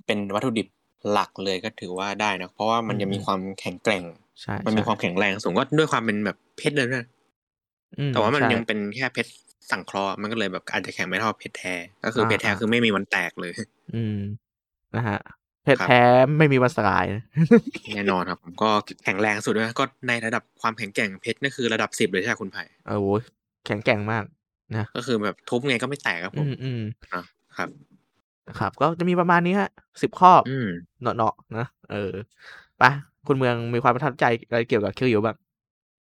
[0.06, 0.66] เป็นวัตถุดิบ
[1.12, 4.04] หลักเลยก็ถือว่าได้นะเพราะว่ามันอืมจะมีความแข็งแกร่ง
[4.42, 7.06] ใช่มันมีใช่ความแข็งแรงสูงก็ด้วยความเป็นแบบเพชรเลยนะ
[7.98, 9.32] อืแต่ว่ามันใช่ยังเป็นแค่เพชร
[9.70, 11.74] สังเคราะห์มันก็เลยแบบอาจจะแข็งไม่เท่าเพชรแท้
[12.04, 13.52] ก็คืออ่าเพชรแท้อ่าคือไม่มีวันแตกเลย
[13.90, 14.12] อืม
[14.94, 15.16] นะฮะ
[15.62, 15.94] เพชรครับแท้
[16.38, 17.22] ไม่มีวันสลายนะ
[17.92, 18.70] แน่นอนครับผมก็
[19.04, 23.06] แข็งแรงสุดด้วยนะก็ในระดับความแข็งแกร่งเพชรนี่คือระดับสิบเลยใช่ไหมคุณไผ่โอ้โห
[23.64, 24.24] แข็งแกร่งมาก
[24.76, 26.80] นะก็คือแบบทุบไงก็ไม่แตกครับผอืมมอืม
[27.12, 27.24] นะ
[27.56, 27.68] ครับ
[28.48, 29.70] นะครับ ก็จะมีประมาณนี้ฮะ
[30.02, 30.68] สิบข้ออืม
[31.02, 32.12] เนาะๆนะเออ
[32.78, 32.82] ไป
[33.26, 35.36] คุณเมืองมีความประทับใจอะไรเกี่ยวกับคิริวบ้าง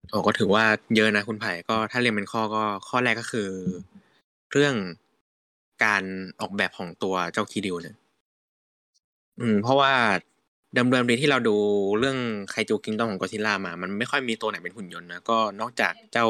[0.10, 0.64] โอ้ก็ถือว่า
[0.96, 3.50] เยอะนะคุณไผ่ก็ถ้าเรียงเป็นข้อก็ข้อแรกก็คือ
[4.52, 4.76] เรื่อง
[5.84, 6.04] การ
[6.42, 7.96] ออกแบบของตัวเจ้าคีดิวเนี่ย
[9.40, 9.94] อืม เพราะว่า
[10.74, 11.56] เดิมๆดีที่เราดู
[12.00, 12.18] เรื่อง
[12.50, 16.28] ไคจูกิงดองของกอซิล่ามา มันไม่ค่อยมีตัวไหนเป็นหุ่นยนต์นะก็นอกจากเจ้า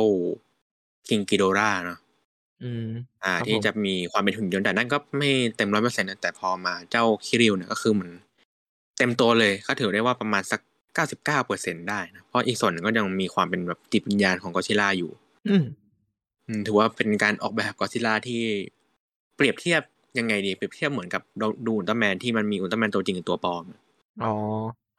[1.07, 1.99] คิงกิโดราเนาะ
[2.64, 2.88] อืม
[3.24, 8.09] อ่า ครับที่ผมจะมีความเป็นหุ่นยนต์แต่นั่นก็ไม่เต็มร้อยเปอร์เซ็นต์นะแต่พอมาเจ้าคิริวเนี่ยก็คือมัน
[8.97, 10.59] เต็มตัวเลยก็ถือได้ว่าประมาณสัก
[10.93, 15.12] เก้าสิบเก้าเปอร์เซ็นได้นะเพราะอีกส่วนหนึ่งก็ยังมีความเป็นแบบจิตวิญญาณของกอซิล่าอยู่
[15.49, 15.66] อืม
[16.47, 18.41] อืมถือว่าเป็นการออกแบบกอซิล่าที่
[19.36, 19.82] เปรียบเทียบ
[20.18, 23.64] ยังไงดีเปรียบเทียบเหมือนกับเราดูอุลตร้าแมนที่มันมีอุลตร้าแมนตัวจริงกับตัวปลอม
[24.24, 24.34] อ๋อ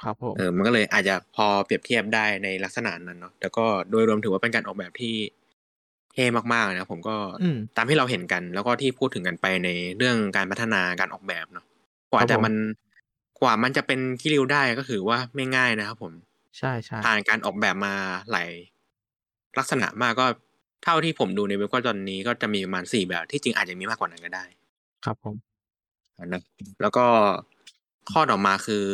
[0.03, 5.15] ครับผม เออมันก็เลยอาจจะพอเปรียบเทียบได้ในลักษณะนั้นเนาะแต่ก็โดยรวมถือว่าเป็นการออกแบบที่
[6.15, 11.67] เท่มากๆนะผมก็อืมตามที่เราเห็นกัน แล้วก็ที่พูดถึงกันไปในเรื่องการพัฒนาการออกแบบเนาะ
[12.11, 12.55] กว่าครับจะผมมัน
[13.41, 16.13] กว่ามันจะเป็นคิริวได้ก็ถือว่าไม่ง่ายนะครับผม
[16.59, 17.95] ใช่ใช่ผ่านการออกแบบมา
[18.31, 18.51] หลาย
[19.59, 20.27] ลักษณะมากก็
[20.85, 24.45] เท่าที่ผมดูในเว็บก็ตอนนี้ก็จะมีประมาณสี่แบบที่จริงอาจจะมีมากกว่านั้นก็ได้
[25.05, 25.35] ครับผม
[26.27, 26.43] นะ
[26.81, 27.07] แล้วก็
[28.11, 28.87] ข้อต่อมาคือ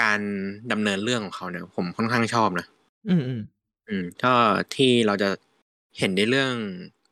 [0.00, 0.20] การ
[0.72, 2.66] ดำเนินเรื่องของเขาเนี่ย ผมค่อนข้างชอบนะ
[3.08, 3.40] อืมอืม
[3.88, 4.32] อืมก็
[4.74, 5.28] ที่เราจะ
[5.98, 6.54] เห็นในเรื่อง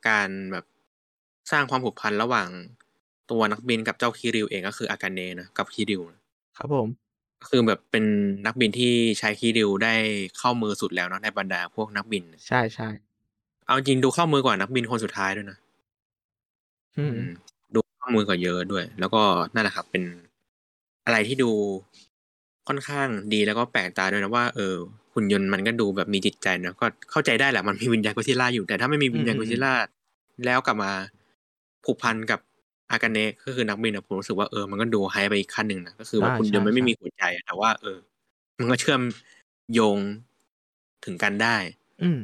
[0.09, 0.65] การแบบ
[1.51, 2.49] สร้างความผูกพันระหว่าง
[3.31, 6.21] ตัวนักบินกับเจ้าคิริวเองก็คืออากาเนะนะกับคิริวนะ
[6.59, 6.89] ครับผม
[7.41, 8.05] ก็คือแบบเป็น
[8.47, 9.95] นักบินที่ใช้คิริวได้
[10.39, 12.89] เข้ามือสุดแล้วเนาะในบรรดาพวกนักบิน ใช่ใช่
[13.67, 15.59] เอาจริงดูเข้ามือกว่านักบินคนสุดท้ายด้วยนะ
[16.99, 17.33] อืมอืม
[17.75, 19.23] ดูข้อมูลกว่าเยอะด้วย แล้วก็
[19.55, 20.03] นั่นแหละครับ เป็น
[21.05, 21.51] อะไรที่ดู
[22.69, 24.75] ค่อนข้างดีแล้วก็แปลกตาด้วยนะว่า เออ
[25.15, 29.73] หุ่นยนต์มันก็ดูแบบมีจิตใจนะก็เข้าใจได้แหละมันมีวิญญาณกุซิล่าอยู่แต่ถ้าไม่มีวิญญาณกุซิล่า
[30.45, 30.93] แล้วกลับมา
[31.85, 32.41] ผูกพันกับ
[32.91, 37.99] อากาเนะก็คือนักบินอะผมรู้สึกว่าเออมันก็ดูไฮไปอีกขั้นหนึ่งนะก็คือว่าอ่าคุณใช่ยนต์มันไม่ใช่มีหัวใจอะแต่ว่า เออ
[38.59, 39.03] มันก็เชื่อม
[39.73, 39.99] โยง
[41.05, 41.57] ถึงกันได้
[42.03, 42.19] อืม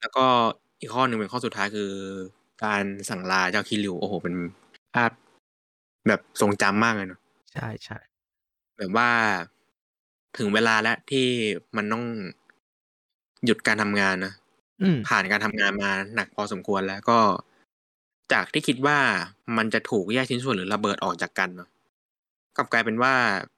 [0.00, 0.26] แล้วก็
[0.80, 1.90] อีกข้อหนึ่งเป็นข้อสุดท้ายคือ
[2.64, 4.34] การสั่งลาเจ้าคิริวโอ้โหเป็น
[4.94, 5.10] ภาพ
[6.08, 7.20] แบบทรงจำมากเลยเนาะ
[7.52, 7.98] ใช่ใช่
[8.78, 9.10] แบบว่า
[10.38, 11.26] ถึงเวลาแล้วที่
[11.76, 12.04] มันต้อง
[13.44, 14.32] หยุดการทำงานนะ
[14.82, 17.18] อืมผ่านการทำงานมาหนักพอสมควรแล้วก็
[18.32, 18.98] จากที่คิดว่า
[19.56, 21.68] มันจะถูกแยกชิ้นส่วนหรือระเบิดออกจากกันเนาะ
[22.56, 23.14] กลับกลายเป็นว่า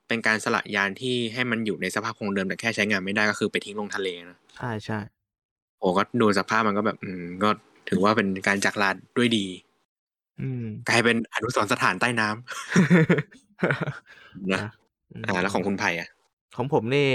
[0.09, 4.99] เป็นการสละยานที่ให้มันอยู่ในสภาพคงเดิมแต่แค่ใช้งานไม่ได้ก็คือไปทิ้งลงทะเลนะใช่ใช่
[5.79, 7.51] โอ้ก็ดูสภาพมันก็แบบ อืม ก็
[7.89, 9.47] ถือว่าเป็นการจากลาด้วยดี
[10.41, 14.71] อืม กลายเป็นอนุสรณ์สถานใต้น้ำนะอะ
[15.23, 16.09] มอ่าแล้วของคุณไผ่อะ
[16.57, 17.07] ของผมนี่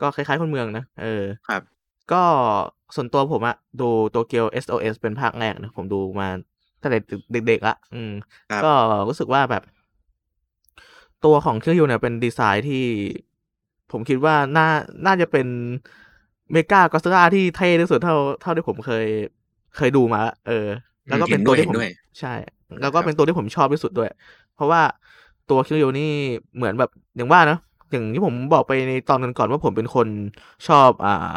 [0.00, 1.62] ก็คล้ายๆคนเมืองนะเออครับ
[2.12, 2.22] ก็
[2.94, 6.28] ส่วนตัวผมอะดูโตเกียว SOS เป็นภาคแรกนะผมดูมา
[6.82, 6.98] ตั้งแต่
[7.32, 8.12] เด็กๆละอืม
[8.50, 8.72] ครับก็
[9.08, 9.62] รู้สึกว่าแบบ
[11.24, 12.84] ตัวของเครื่องยนต์เนี่ยเป็นดีไซน์ที่
[13.92, 14.68] ผมคิดว่าน่า
[15.06, 15.46] น่าจะเป็น
[16.52, 19.06] เมกาก็อตซิลลาที่เท่ที่สุดเท่าเท่าที่ผมเคย
[19.76, 20.66] เคยดูมาละเออ
[21.08, 22.34] แล้วก็เป็นตัวที่ผมเห็นด้วยใช่
[22.82, 24.10] แล้วก็เป็นตัวที่ผมชอบที่สุดด้วย
[24.54, 24.82] เพราะว่า
[25.50, 26.10] ตัวคิริวนี่
[26.56, 27.58] เหมือนแบบอย่างว่านะ
[27.90, 30.08] อย่างที่ผมบอกไปในตอนกันก่อนว่าผมเป็นคน
[30.68, 31.36] ชอบ อ่า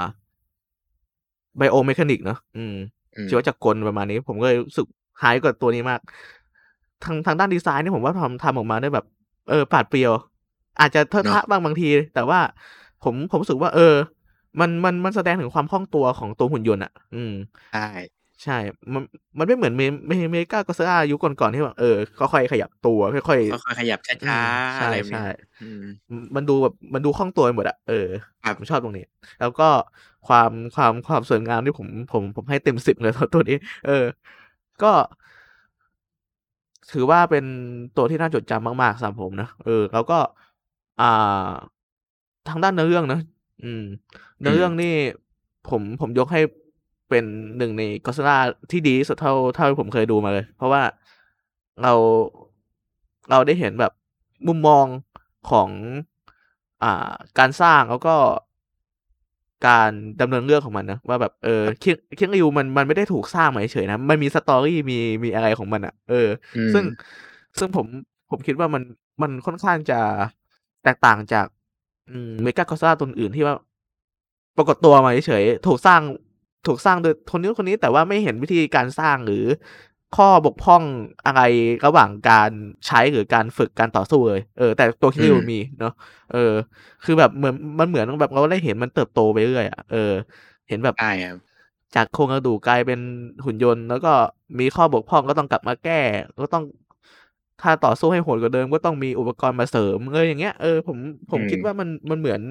[1.57, 2.75] biomechanic เนาะอืม
[3.15, 4.85] อืมชีวจักรกลประมาณนี้ ผมก็เลยรู้สึก
[5.21, 5.99] หายกับตัวนี้มาก
[7.03, 9.05] ทางทางด้านดีไซน์นี่ผมว่าทำทำออกมาได้แบบ
[9.49, 10.11] เออปราดเปรียว
[10.79, 12.39] อาจจะเทอะทะบางบางที แต่ว่า
[13.03, 13.93] ผมผมรู้สึกว่า เออ
[14.59, 17.33] มันมันมันแสดงถึงความคล่องตัวของตัวหุ่นยนต์อะ อืม
[17.73, 17.87] ใช่
[18.43, 18.57] ใช่
[18.93, 19.03] มัน
[19.37, 25.23] มันไม่เหมือนเมเมเมกาก็อตซิลลายุคก่อนๆที่แบบเออค่อยๆขยับตัวค่อยค่อยๆขยับๆช้าอืมๆใช่อะไรแบบใช่นี้
[25.61, 25.83] อืม
[26.35, 27.93] มันดูแบบมันดูคล่องตัวไปหมดอะเออ
[28.43, 29.03] ครับผมชอบตรงนี้
[29.39, 29.63] แล้วก็
[30.27, 33.91] ความความความสวยงามที่ผมผมผมให้เต็มสิบเลยตัวนี้ เออ
[34.81, 34.87] ก็
[36.91, 37.45] ถือว่าเป็น
[37.95, 40.15] ตัวที่น่าจดจำมากๆสำหรับผมนะเออ แล้วก็
[40.99, 41.05] อ่า
[42.47, 43.19] ทางด้านเนื้อเรื่องนะ
[43.63, 43.83] อืม
[44.39, 44.93] เนื้อเรื่องนี่
[45.69, 46.39] ผมผมยกให้
[47.09, 47.23] เป็น
[47.57, 48.37] หนึ่งในกอสลา
[48.71, 50.81] ที่ดีที่สุดเท่าเท่าที่ผมเคยดูมาเลย เพราะว่า
[51.83, 51.93] เรา
[53.31, 53.91] เราได้เห็นแบบ
[54.47, 54.85] มุมมอง
[55.49, 55.69] ของ
[56.83, 58.15] อ่าการสร้างแล้วก็
[59.67, 59.91] การ
[60.21, 66.83] ดำเนินเรื่องของมันนะว่าแบบเออเคียงเคียงริวมันมันไม่ได้ถูกสร้างมาเฉยๆนะมันมี story มีมีอะไรของมันอะเอออืมซึ่ง
[67.59, 67.85] ซึ่งผม
[68.29, 68.83] ผมคิดว่ามัน
[69.21, 69.99] มันค่อนข้างจะ
[70.83, 71.47] แตกต่างจาก
[72.11, 73.55] อืมเมกาก็อตซิลลาตัวอื่นที่ว่า
[74.57, 76.01] ปรากฏตัวมาเฉยๆถูกสร้าง
[76.67, 79.43] ถูกสร้างโดยคนนี้คนนี้แต่ว่าไม่เห็นวิธีการสร้างหรือ
[80.17, 80.83] ข้อบกพร่อง
[81.25, 81.41] อะไร
[81.85, 82.51] ระหว่างการ
[82.87, 85.93] ใช้หรือการฝึกการต่อสู้เลยเออ แต่ตัวคิริวอืมมีเนาะ
[86.33, 86.53] เออ
[87.03, 90.11] คือแบบเหมือนมันเหมือนแบบเราได้เห็นมันเติบโตไปเรื่อยอะเออ
[90.69, 91.37] เห็นแบบใช่ครับ
[91.95, 92.99] จากโครงกระดูกกลายเป็น
[93.45, 94.13] หุ่นยนต์ แล้วก็
[94.59, 96.01] มีข้อบกพร่องก็ต้องกลับมาแก้
[96.43, 96.63] ก็ต้อง
[97.61, 100.97] ถ้าต่อสู้ให้โหดกว่าเดิมก็ต้องมีอุปกรณ์มาเสริมเลยอย่างเงี้ยเออผม
[101.31, 102.41] ผมคิดว่ามันมันเหมือน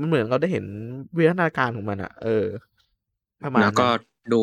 [0.00, 0.64] มันเหมือนเราได้เห็น
[1.16, 2.44] วิวัฒนาการของมันอะเออ
[3.42, 4.42] ประมาณแล้วก็นั้นดู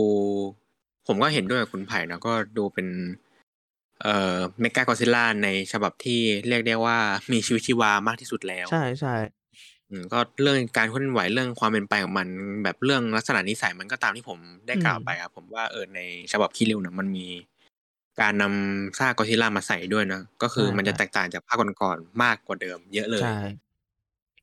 [1.08, 2.88] ผมก็เห็นด้วยกับคุณไผ่นะก็ดูเป็น
[4.02, 6.98] เอ่อเมกากอซิล่าในฉบับที่เรียกได้ว่า
[7.32, 9.16] มีชีวิตชีวามากที่สุดแล้ว ใช่ใช่
[9.90, 12.28] อืมก็เรื่องการเคลื่อนไหวเรื่องความเป็นไปของมัน
[12.64, 16.00] แบบเรื่องลักษณะนิสัยมันก็ตามที่ผมได้กล่าวไปครับผมว่าเออใน
[16.32, 17.28] ฉบับคิริวเนี่ยมันมี
[18.22, 23.40] การนำซากกอซิล่ามาใส่ด้วยนะก็คือมันจะแตกต่างจากภาคก่อนๆมากกว่าเดิม เยอะเลยใช่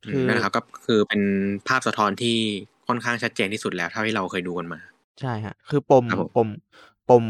[0.04, 1.22] อืคืมอนั่นแหละครับก็คือเป็น
[1.68, 2.38] ภาพสะท้อนที่
[2.90, 4.80] ค่อนข้างชัดเจนที่สุดแล้วเท่าที่เราเคยดูกันมา
[5.20, 6.48] ใช่ฮะ คือปมครับผมปม
[7.10, 7.24] ปม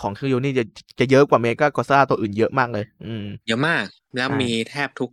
[0.00, 0.64] ของคิริวนี่จะ
[1.00, 3.84] จะเยอะกว่าเมกากอซ่าตัวอื่นเยอะมากเลย อืมเยอะมาก
[4.16, 5.10] แล้วใช่มีแทบทุก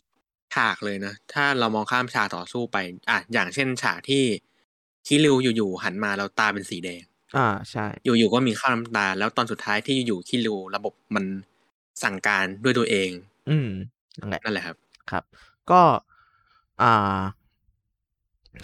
[0.56, 2.78] ฉากเลยนะ ถ้าเรามองข้ามฉากต่อสู้ไป
[3.10, 4.24] อะ อย่างเช่นฉากที่
[5.08, 7.04] คิริวอยู่ๆหันมาแล้วตาเป็นสีแดง
[7.38, 11.26] อ่าใช่ อยู่ๆก็มีข้าวน้ำตา แล้วตอนสุดท้ายที่อยู่ๆคิริวระบบมัน
[12.04, 13.10] สั่งการด้วยตัวเอง
[13.50, 13.70] อืม
[14.20, 14.76] นั่นแหละนั่นแหละครับ
[15.12, 15.24] ครับ
[15.72, 15.82] ก็
[16.82, 17.20] อ่า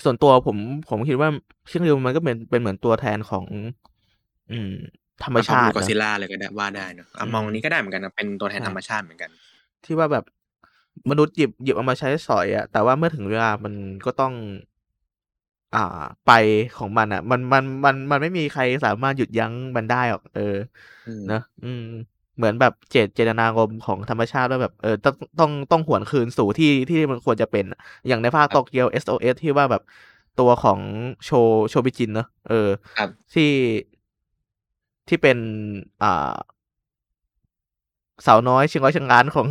[0.04, 0.58] ส่วนตัวผม
[0.90, 1.30] ผมคิดว่า
[1.68, 3.46] เชียงริวมันก็เป็นเป็นเหมือนตัวแทนของ
[4.52, 4.72] อืม
[5.24, 9.32] ธรรมชาติกอซินะล่าเลยก็ได้ว่าได้เนอะอะอืมมองนี้ก็ได้เหมือนกันนะเป็นตัวแทนใช่ธรรมชาติเหมือนกัน
[9.86, 10.24] ที่ว่าแบบ
[11.10, 13.74] มนุษย์หยิบหยิบเอามาใช้สอยอะแต่ว่าเมื่อถึงเวลามัน
[14.06, 14.34] ก็ต้อง
[15.74, 15.80] อ่า
[16.26, 16.30] ไป
[16.76, 20.42] ของมันอะมันมันมันมันไม่มีใครสามารถหยุดยั้งมันได้หรอก เออ
[21.06, 21.82] อืมเนอะอืม
[22.38, 29.82] เหมือนแบบเจตเจตนารมณ์ของธรรมชาติว่าแบบเออต้องต้องต้องหวนคืนสู่ที่ที่มันควรจะเป็นอะอย่างในภาคโตเกียว SOS ที่ว่าแบบ
[30.40, 30.80] ตัวของ
[31.26, 31.30] โช
[31.70, 33.52] โชบิจินเนอะเออครับที่
[35.08, 35.38] ที่เป็น
[36.04, 36.34] อ่า
[38.26, 39.48] สาวน้อยชิงร้อยชิงล้านของ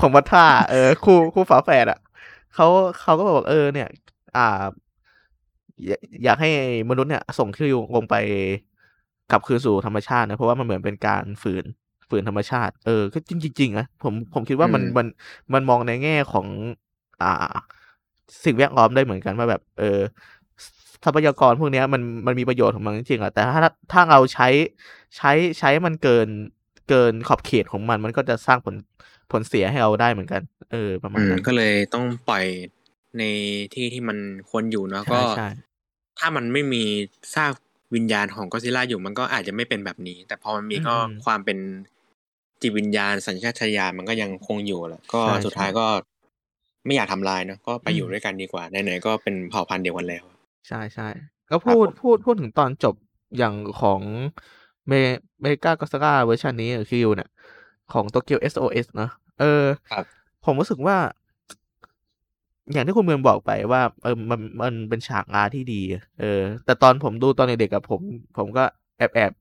[0.00, 1.98] ของวัดท่าเออคู่คู่ฝาแฝดอะ
[2.54, 2.66] เขา
[3.00, 3.88] เขาก็บอกเออเนี่ย
[4.36, 4.64] อ่า
[5.86, 6.50] อยากอยากให้
[6.90, 8.14] มนุษย์เนี่ย ส่งคิวลงไป
[9.30, 11.64] กลับคืนสู่ธรรมชาตินะเพราะว่ามันเหมือนเป็นการฝืน
[12.14, 15.06] ฝืนฝืนธรรมชาติ เออก็จริงๆนะผมผมคิดว่ามันมัน
[15.54, 16.46] มันมองในแง่ของ
[17.22, 17.54] อ่า
[18.44, 20.00] สิ่งแวดล้อมได้เหมือนกันว่าแบบ เออ
[21.04, 23.60] ทรัพยากรพวกนี้มันมันมีประโยชน์ของมันจริงๆอะแต่ถ้า
[23.92, 24.48] ถ้าเราใช้
[25.16, 26.28] ใช้ใช้มันเกิน
[26.88, 28.74] เกินขอบเขตของมัน มันก็จะสร้างผล
[29.30, 30.42] ผลเสียให้เราได้เหมือนกัน
[30.72, 32.44] เออ ประมาณนั้นก็เลยต้องปล่อย
[33.18, 33.22] ใน
[33.74, 34.18] ที่ที่มัน
[34.50, 35.20] ควรอยู่เนาะก็
[36.18, 36.82] ถ้ามันไม่มี
[37.34, 37.52] ซาก
[37.94, 41.58] วิญญาณของก็ซิล่าอยู่มันก็อาจจะไม่เป็นแบบนี้ แต่พอมันมีก็ความเป็น
[42.64, 45.86] จิตวิญญาณสัญชาตญาณมันก็ยังคงอยู่แหละก็สุดท้ายก็
[46.86, 50.24] ไม่อยากทำลายเนาะก็ไปอยู่ด้วยกันดีกว่าไหนๆก็เป็นเผ่าพันธุ์เดียวกันแล้ว
[50.68, 51.08] ใช่ใช่
[51.50, 52.94] ก็พูดพูดพูดถึงตอนจบ
[53.38, 54.00] อย่างของ
[54.88, 54.92] เม
[55.40, 57.30] เมกาก็อตซิลลาเวอร์ชันนี้คิริวเนี่ย
[57.92, 59.10] ของโตเกียว SOS เนาะ
[59.40, 59.64] เออ
[60.44, 60.96] ผมรู้สึกว่า
[62.72, 65.82] อย่างที่คุณเมืองบอกไปว่า เออมันมันเป็นฉากลาที่ดี
[66.20, 68.00] เออ แต่ตอนผมดูตอนเด็กกับผม
[68.36, 68.64] ผมก็
[68.98, 69.32] แอบแอบ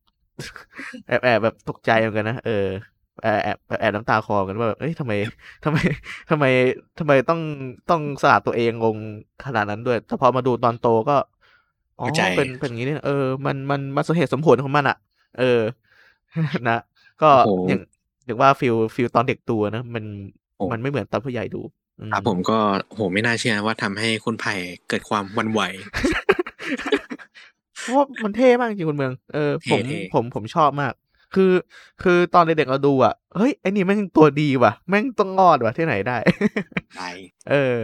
[1.07, 2.67] แอบแอบแบบตกใจเหมือนกันนะเออ
[3.21, 5.13] แอบแอบแอบน้ำตาคลอกันว่าแบบเอ้ยทำไม
[5.63, 5.77] ทำไม
[6.29, 6.45] ทำไม
[6.99, 7.39] ทำไมต้อง
[7.89, 8.97] ต้องสละตัวเองลง
[9.45, 11.13] ขนาดนั้นด้วยแต่พอมาดูตอนโตก็
[11.99, 13.11] อ๋อเป็นเป็นอย่างนี้เนี่ยเออ
[13.45, 14.95] มันมันมันสมเหตุสมผลของมันอะ
[15.35, 15.43] เออ
[16.69, 16.77] นะ
[17.21, 17.31] ก็
[17.67, 17.79] อย่าง
[18.25, 20.03] อย่างว่า feel feel ตอนเด็กตัวนะมัน
[20.71, 21.61] มันไม่เหมือนตอนผู้ใหญ่ดู
[22.11, 24.53] ครับผมก็โหไม่น่าเชื่อว่าทำให้คุณไผ่
[24.87, 25.61] เกิดความวันไหว
[27.81, 29.81] เพราะมันเท่มากจริงคุณเมือง เออผม
[30.13, 30.93] ผมผมชอบมาก
[31.35, 31.51] คือ
[32.03, 36.17] คือตอนเด็กๆเราดูอะเฮ้ยไอ้นี่แม่งตัวดีว่ะ แม่งต้องงอดว่ะที่ไหนได้
[37.51, 37.77] เออ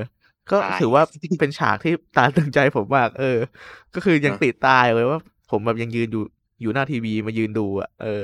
[0.51, 1.03] ก็ถือว่า
[1.39, 3.37] เป็นฉากที่ตาตึงใจผมมากเออ
[3.95, 5.19] ก็คือยังติดตายเลยว่า
[5.51, 6.23] ผมแบบยังยืนอยู่
[6.61, 8.23] อยู่หน้าทีวีมายืนดูอะเออ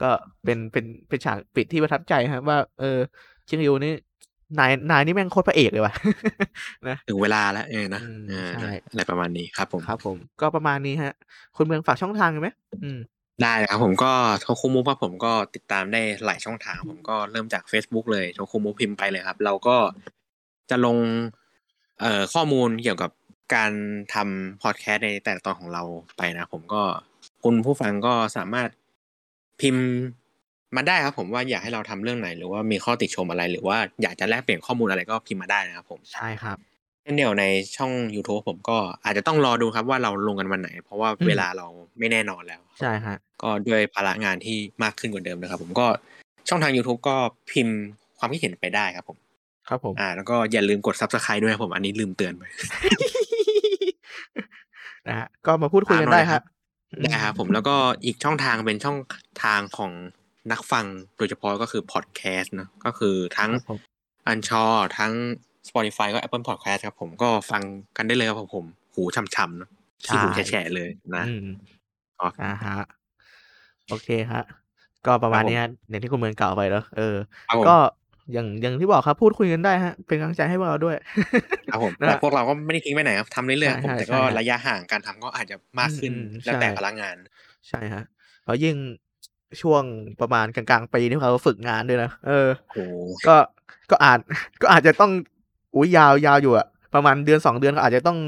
[0.00, 0.10] ก็
[0.44, 2.98] เป็นเป็นเป็นฉากปิดที่ประทับใจครับว่า เออ
[3.48, 3.94] ชิงยูนี่
[4.58, 5.94] นายนายนี่แม่งโคตรพระเอกเลยว่ะ
[6.88, 8.02] นะถึงเวลาแล้วเออนะ
[8.60, 11.12] ใช่อะไรประมาณนี้ครับผมครับผม ก็ประมาณนี้ฮะ
[11.56, 12.48] คุณเมืองฝากช่องทางไหม
[12.82, 12.98] อืม
[13.42, 19.76] ได้ครับผมก็โทคุมุว่าผมก็ติดตามได้หลายช่องทาง ผมก็เริ่มจาก Facebook เลยโทคุมุพิมพ์ไปเลยครับ เราก็
[20.70, 20.98] จะลง
[22.00, 23.10] เอ่อข้อมูลเกี่ยวกับ
[23.54, 23.72] การ
[24.14, 25.82] ทำพอดแคสต์ในแต่ละตอนของเรา
[26.18, 26.82] ไปนะผมก็
[27.44, 28.68] คุณผู้ฟังก็สามารถ
[29.60, 29.84] พิมพ์
[30.76, 36.58] มาได้ครับ ผมว่าอยากให้เราทำเรื่องไหน หรือว่ามีข้อติชมอะไร หรือว่าอยากจะแลกเปลี่ยนข้อมูลอะไรก็พิมพ์มาได้นะครับผมใช่ครับ
[37.08, 37.44] ช่นเดียวใน
[37.76, 41.66] ช่อง YouTube ผมก็อาจจะต้องรอดูครับว่าเราลงกันวันไหน เพราะว่าเวลาเรา
[41.98, 45.86] ไม่แน่นอนแล้ว ใช่ฮะก็ด้วยภาระงานที่มากขึ้นกว่าเดิมนะครับ ผมก็
[46.48, 47.16] ช่องทาง YouTube ก็
[47.50, 47.76] พิมพ์
[48.18, 49.18] ความคิดเห็นไปได้ครับผม
[49.68, 52.42] ครับผม อ่า แล้วก็อย่าลืมกด Subscribe ด้วยผม อันนี้ลืมเตือนไป
[55.08, 56.42] นะฮะก็มาพูดคุยกันได้ครับ
[57.04, 58.98] ได้ครับผมแล้วก็อีกช่องทางเป็นช่อง
[59.44, 59.92] ทางของ
[60.50, 60.84] นักฟัง
[61.16, 63.50] โดยเฉพาะก็คือพอดแคสต์นะก็คือทั้ง
[64.26, 64.64] อันชอ
[64.98, 65.12] ทั้ง
[65.68, 67.62] Spotify ก็ Apple Podcast ครับผมก็ฟัง
[67.96, 68.64] กันได้เลยครับผม
[68.94, 69.70] หูช่ำๆนะ
[70.04, 71.24] ขี้หูแฉะเลยนะ
[72.20, 72.28] อ๋อ
[72.64, 72.76] ฮะ
[73.88, 74.42] โอเคฮะ
[75.06, 77.16] ก็ประมาณนี้อย่างที่คุณเมืองกล่าวไปแล้วเออ
[77.68, 77.76] ก็
[78.32, 80.96] อย่างอย่างที่บอกครับพูดคุยกันได้ฮะ เป็นกำลังใจให้พวกเราด้วย
[81.72, 86.12] ครับผมแต่พวกเราก็ไม่ได้ทิ้งไปไหนครับทำเรื่อยๆผมแต่ก็ระยะห่างการทำก็อาจจะมากขึ้น
[86.44, 87.16] แล้วแต่พลังงาน
[87.68, 88.04] ใช่ฮะ
[88.44, 88.76] เพราะยิ่ง
[89.62, 89.82] ช่วง
[90.20, 92.48] ประมาณกลางๆปีที่เขาฝึกงานด้วยนะเออ
[93.26, 93.36] ก็
[93.90, 94.18] ก็อาจ
[94.62, 95.12] ก็อาจจะต้อง
[95.76, 98.18] อุ้ยยาวยาวอยู่อะประมาณเดือนสองเดือนก็อาจจะต้อง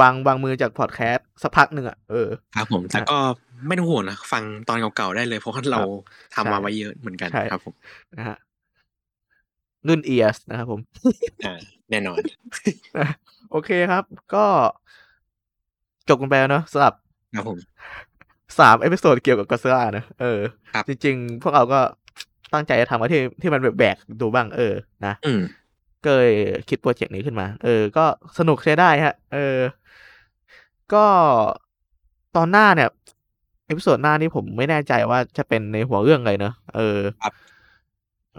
[0.00, 3.18] วางวางมือจากพอดแคสต์สักพักหนึ่งอะเออครับผมแต่ก็
[3.66, 5.80] ไม่ต้องห่วงนะฟังตอนเก่าๆได้เลย เพราะว่าเรา
[6.34, 7.74] ทำมาไว้เยอะเหมือนกันครับผม
[8.16, 8.36] นะฮะ
[9.88, 10.80] นุ่นเอียสนะครับผม
[11.46, 11.54] อ่า
[11.90, 12.18] แน่นอน
[13.50, 14.04] โอเคครับ
[14.34, 14.44] ก็
[16.08, 16.94] จบกันไปแล้วเนาะสำหรับ
[17.36, 17.58] ครับผม
[18.58, 20.40] สาม episode เกี่ยวกับกอซ่านะเออ
[20.88, 21.80] จริง ๆ พวกเราก็
[22.54, 24.74] ตั้งใจจะทำอะไรที่ที่มันแปลกดูบ้างเออ
[25.06, 25.14] นะ
[26.04, 26.32] ก็เลย
[26.68, 28.04] คิดโปรเจกต์นี้ขึ้นมา เออ ก็
[28.38, 29.58] สนุกใช้ได้ฮะ เออ
[30.92, 31.04] ก็
[32.36, 32.88] ตอนหน้าเนี่ย
[33.66, 36.98] episode หน้านี่ผมไม่แน่ใจว่าจะเป็นในหัวเรื่องอะไรเนอะเออ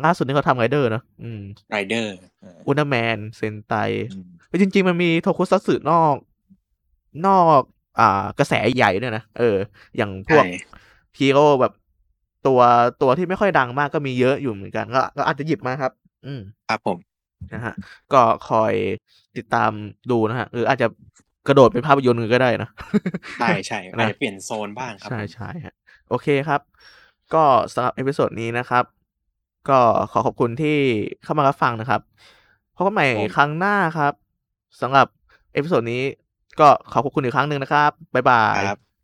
[0.03, 2.13] ล่าสุดนี้เขาทำไรเดอร์เนอะอืมไรเดอร์
[2.67, 3.73] อุลตร้าแมนเซนไต
[4.61, 6.15] จริง ๆ มันมีโทคุซัตสึนอก
[7.27, 7.61] นอก
[7.99, 9.55] อ่ากระแสใหญ่ด้วยนะ เออ
[9.97, 10.45] อย่างพวก
[11.19, 11.73] ฮีโร่แบบ
[12.47, 12.59] ตัว
[13.01, 15.91] ตัวที่ไม่ค่อยดังมากก็มีเยอะอยู่เหมือนกัน ก็ก็อาจจะหยิบมาครับ
[16.25, 16.97] อืมครับผม
[17.53, 17.73] นะฮะ
[18.13, 18.73] ก็คอย
[19.38, 19.72] ติดตาม
[20.11, 20.88] ดูนะฮะหรืออาจจะ
[21.47, 22.69] กระโดดเป็นภาพยนตร์ก็ได้นะ
[23.39, 25.76] ใช่ใช่อาจจะเปลี่ยนโซนบ้างครับ ใช่ใช่ฮะ
[26.09, 26.61] โอเคครับ
[27.34, 27.43] ก็
[27.73, 28.84] สำหรับ episode นี้นะครับ
[29.69, 29.80] ก็
[30.11, 30.77] ขอขอบคุณที่
[31.23, 32.01] เข้ามารับฟังนะครับ
[32.76, 33.05] พบกันใหม่
[33.35, 34.13] ครั้งหน้าครับ
[34.81, 35.07] สำหรับ
[35.53, 36.03] episode นี้
[36.59, 38.61] ก็ขอขอบคุณอีกครั้งหนึ่งนะครับ บ๊ายบาย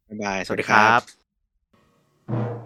[0.09, 2.56] บ๊ายบาย สวัสดีครับ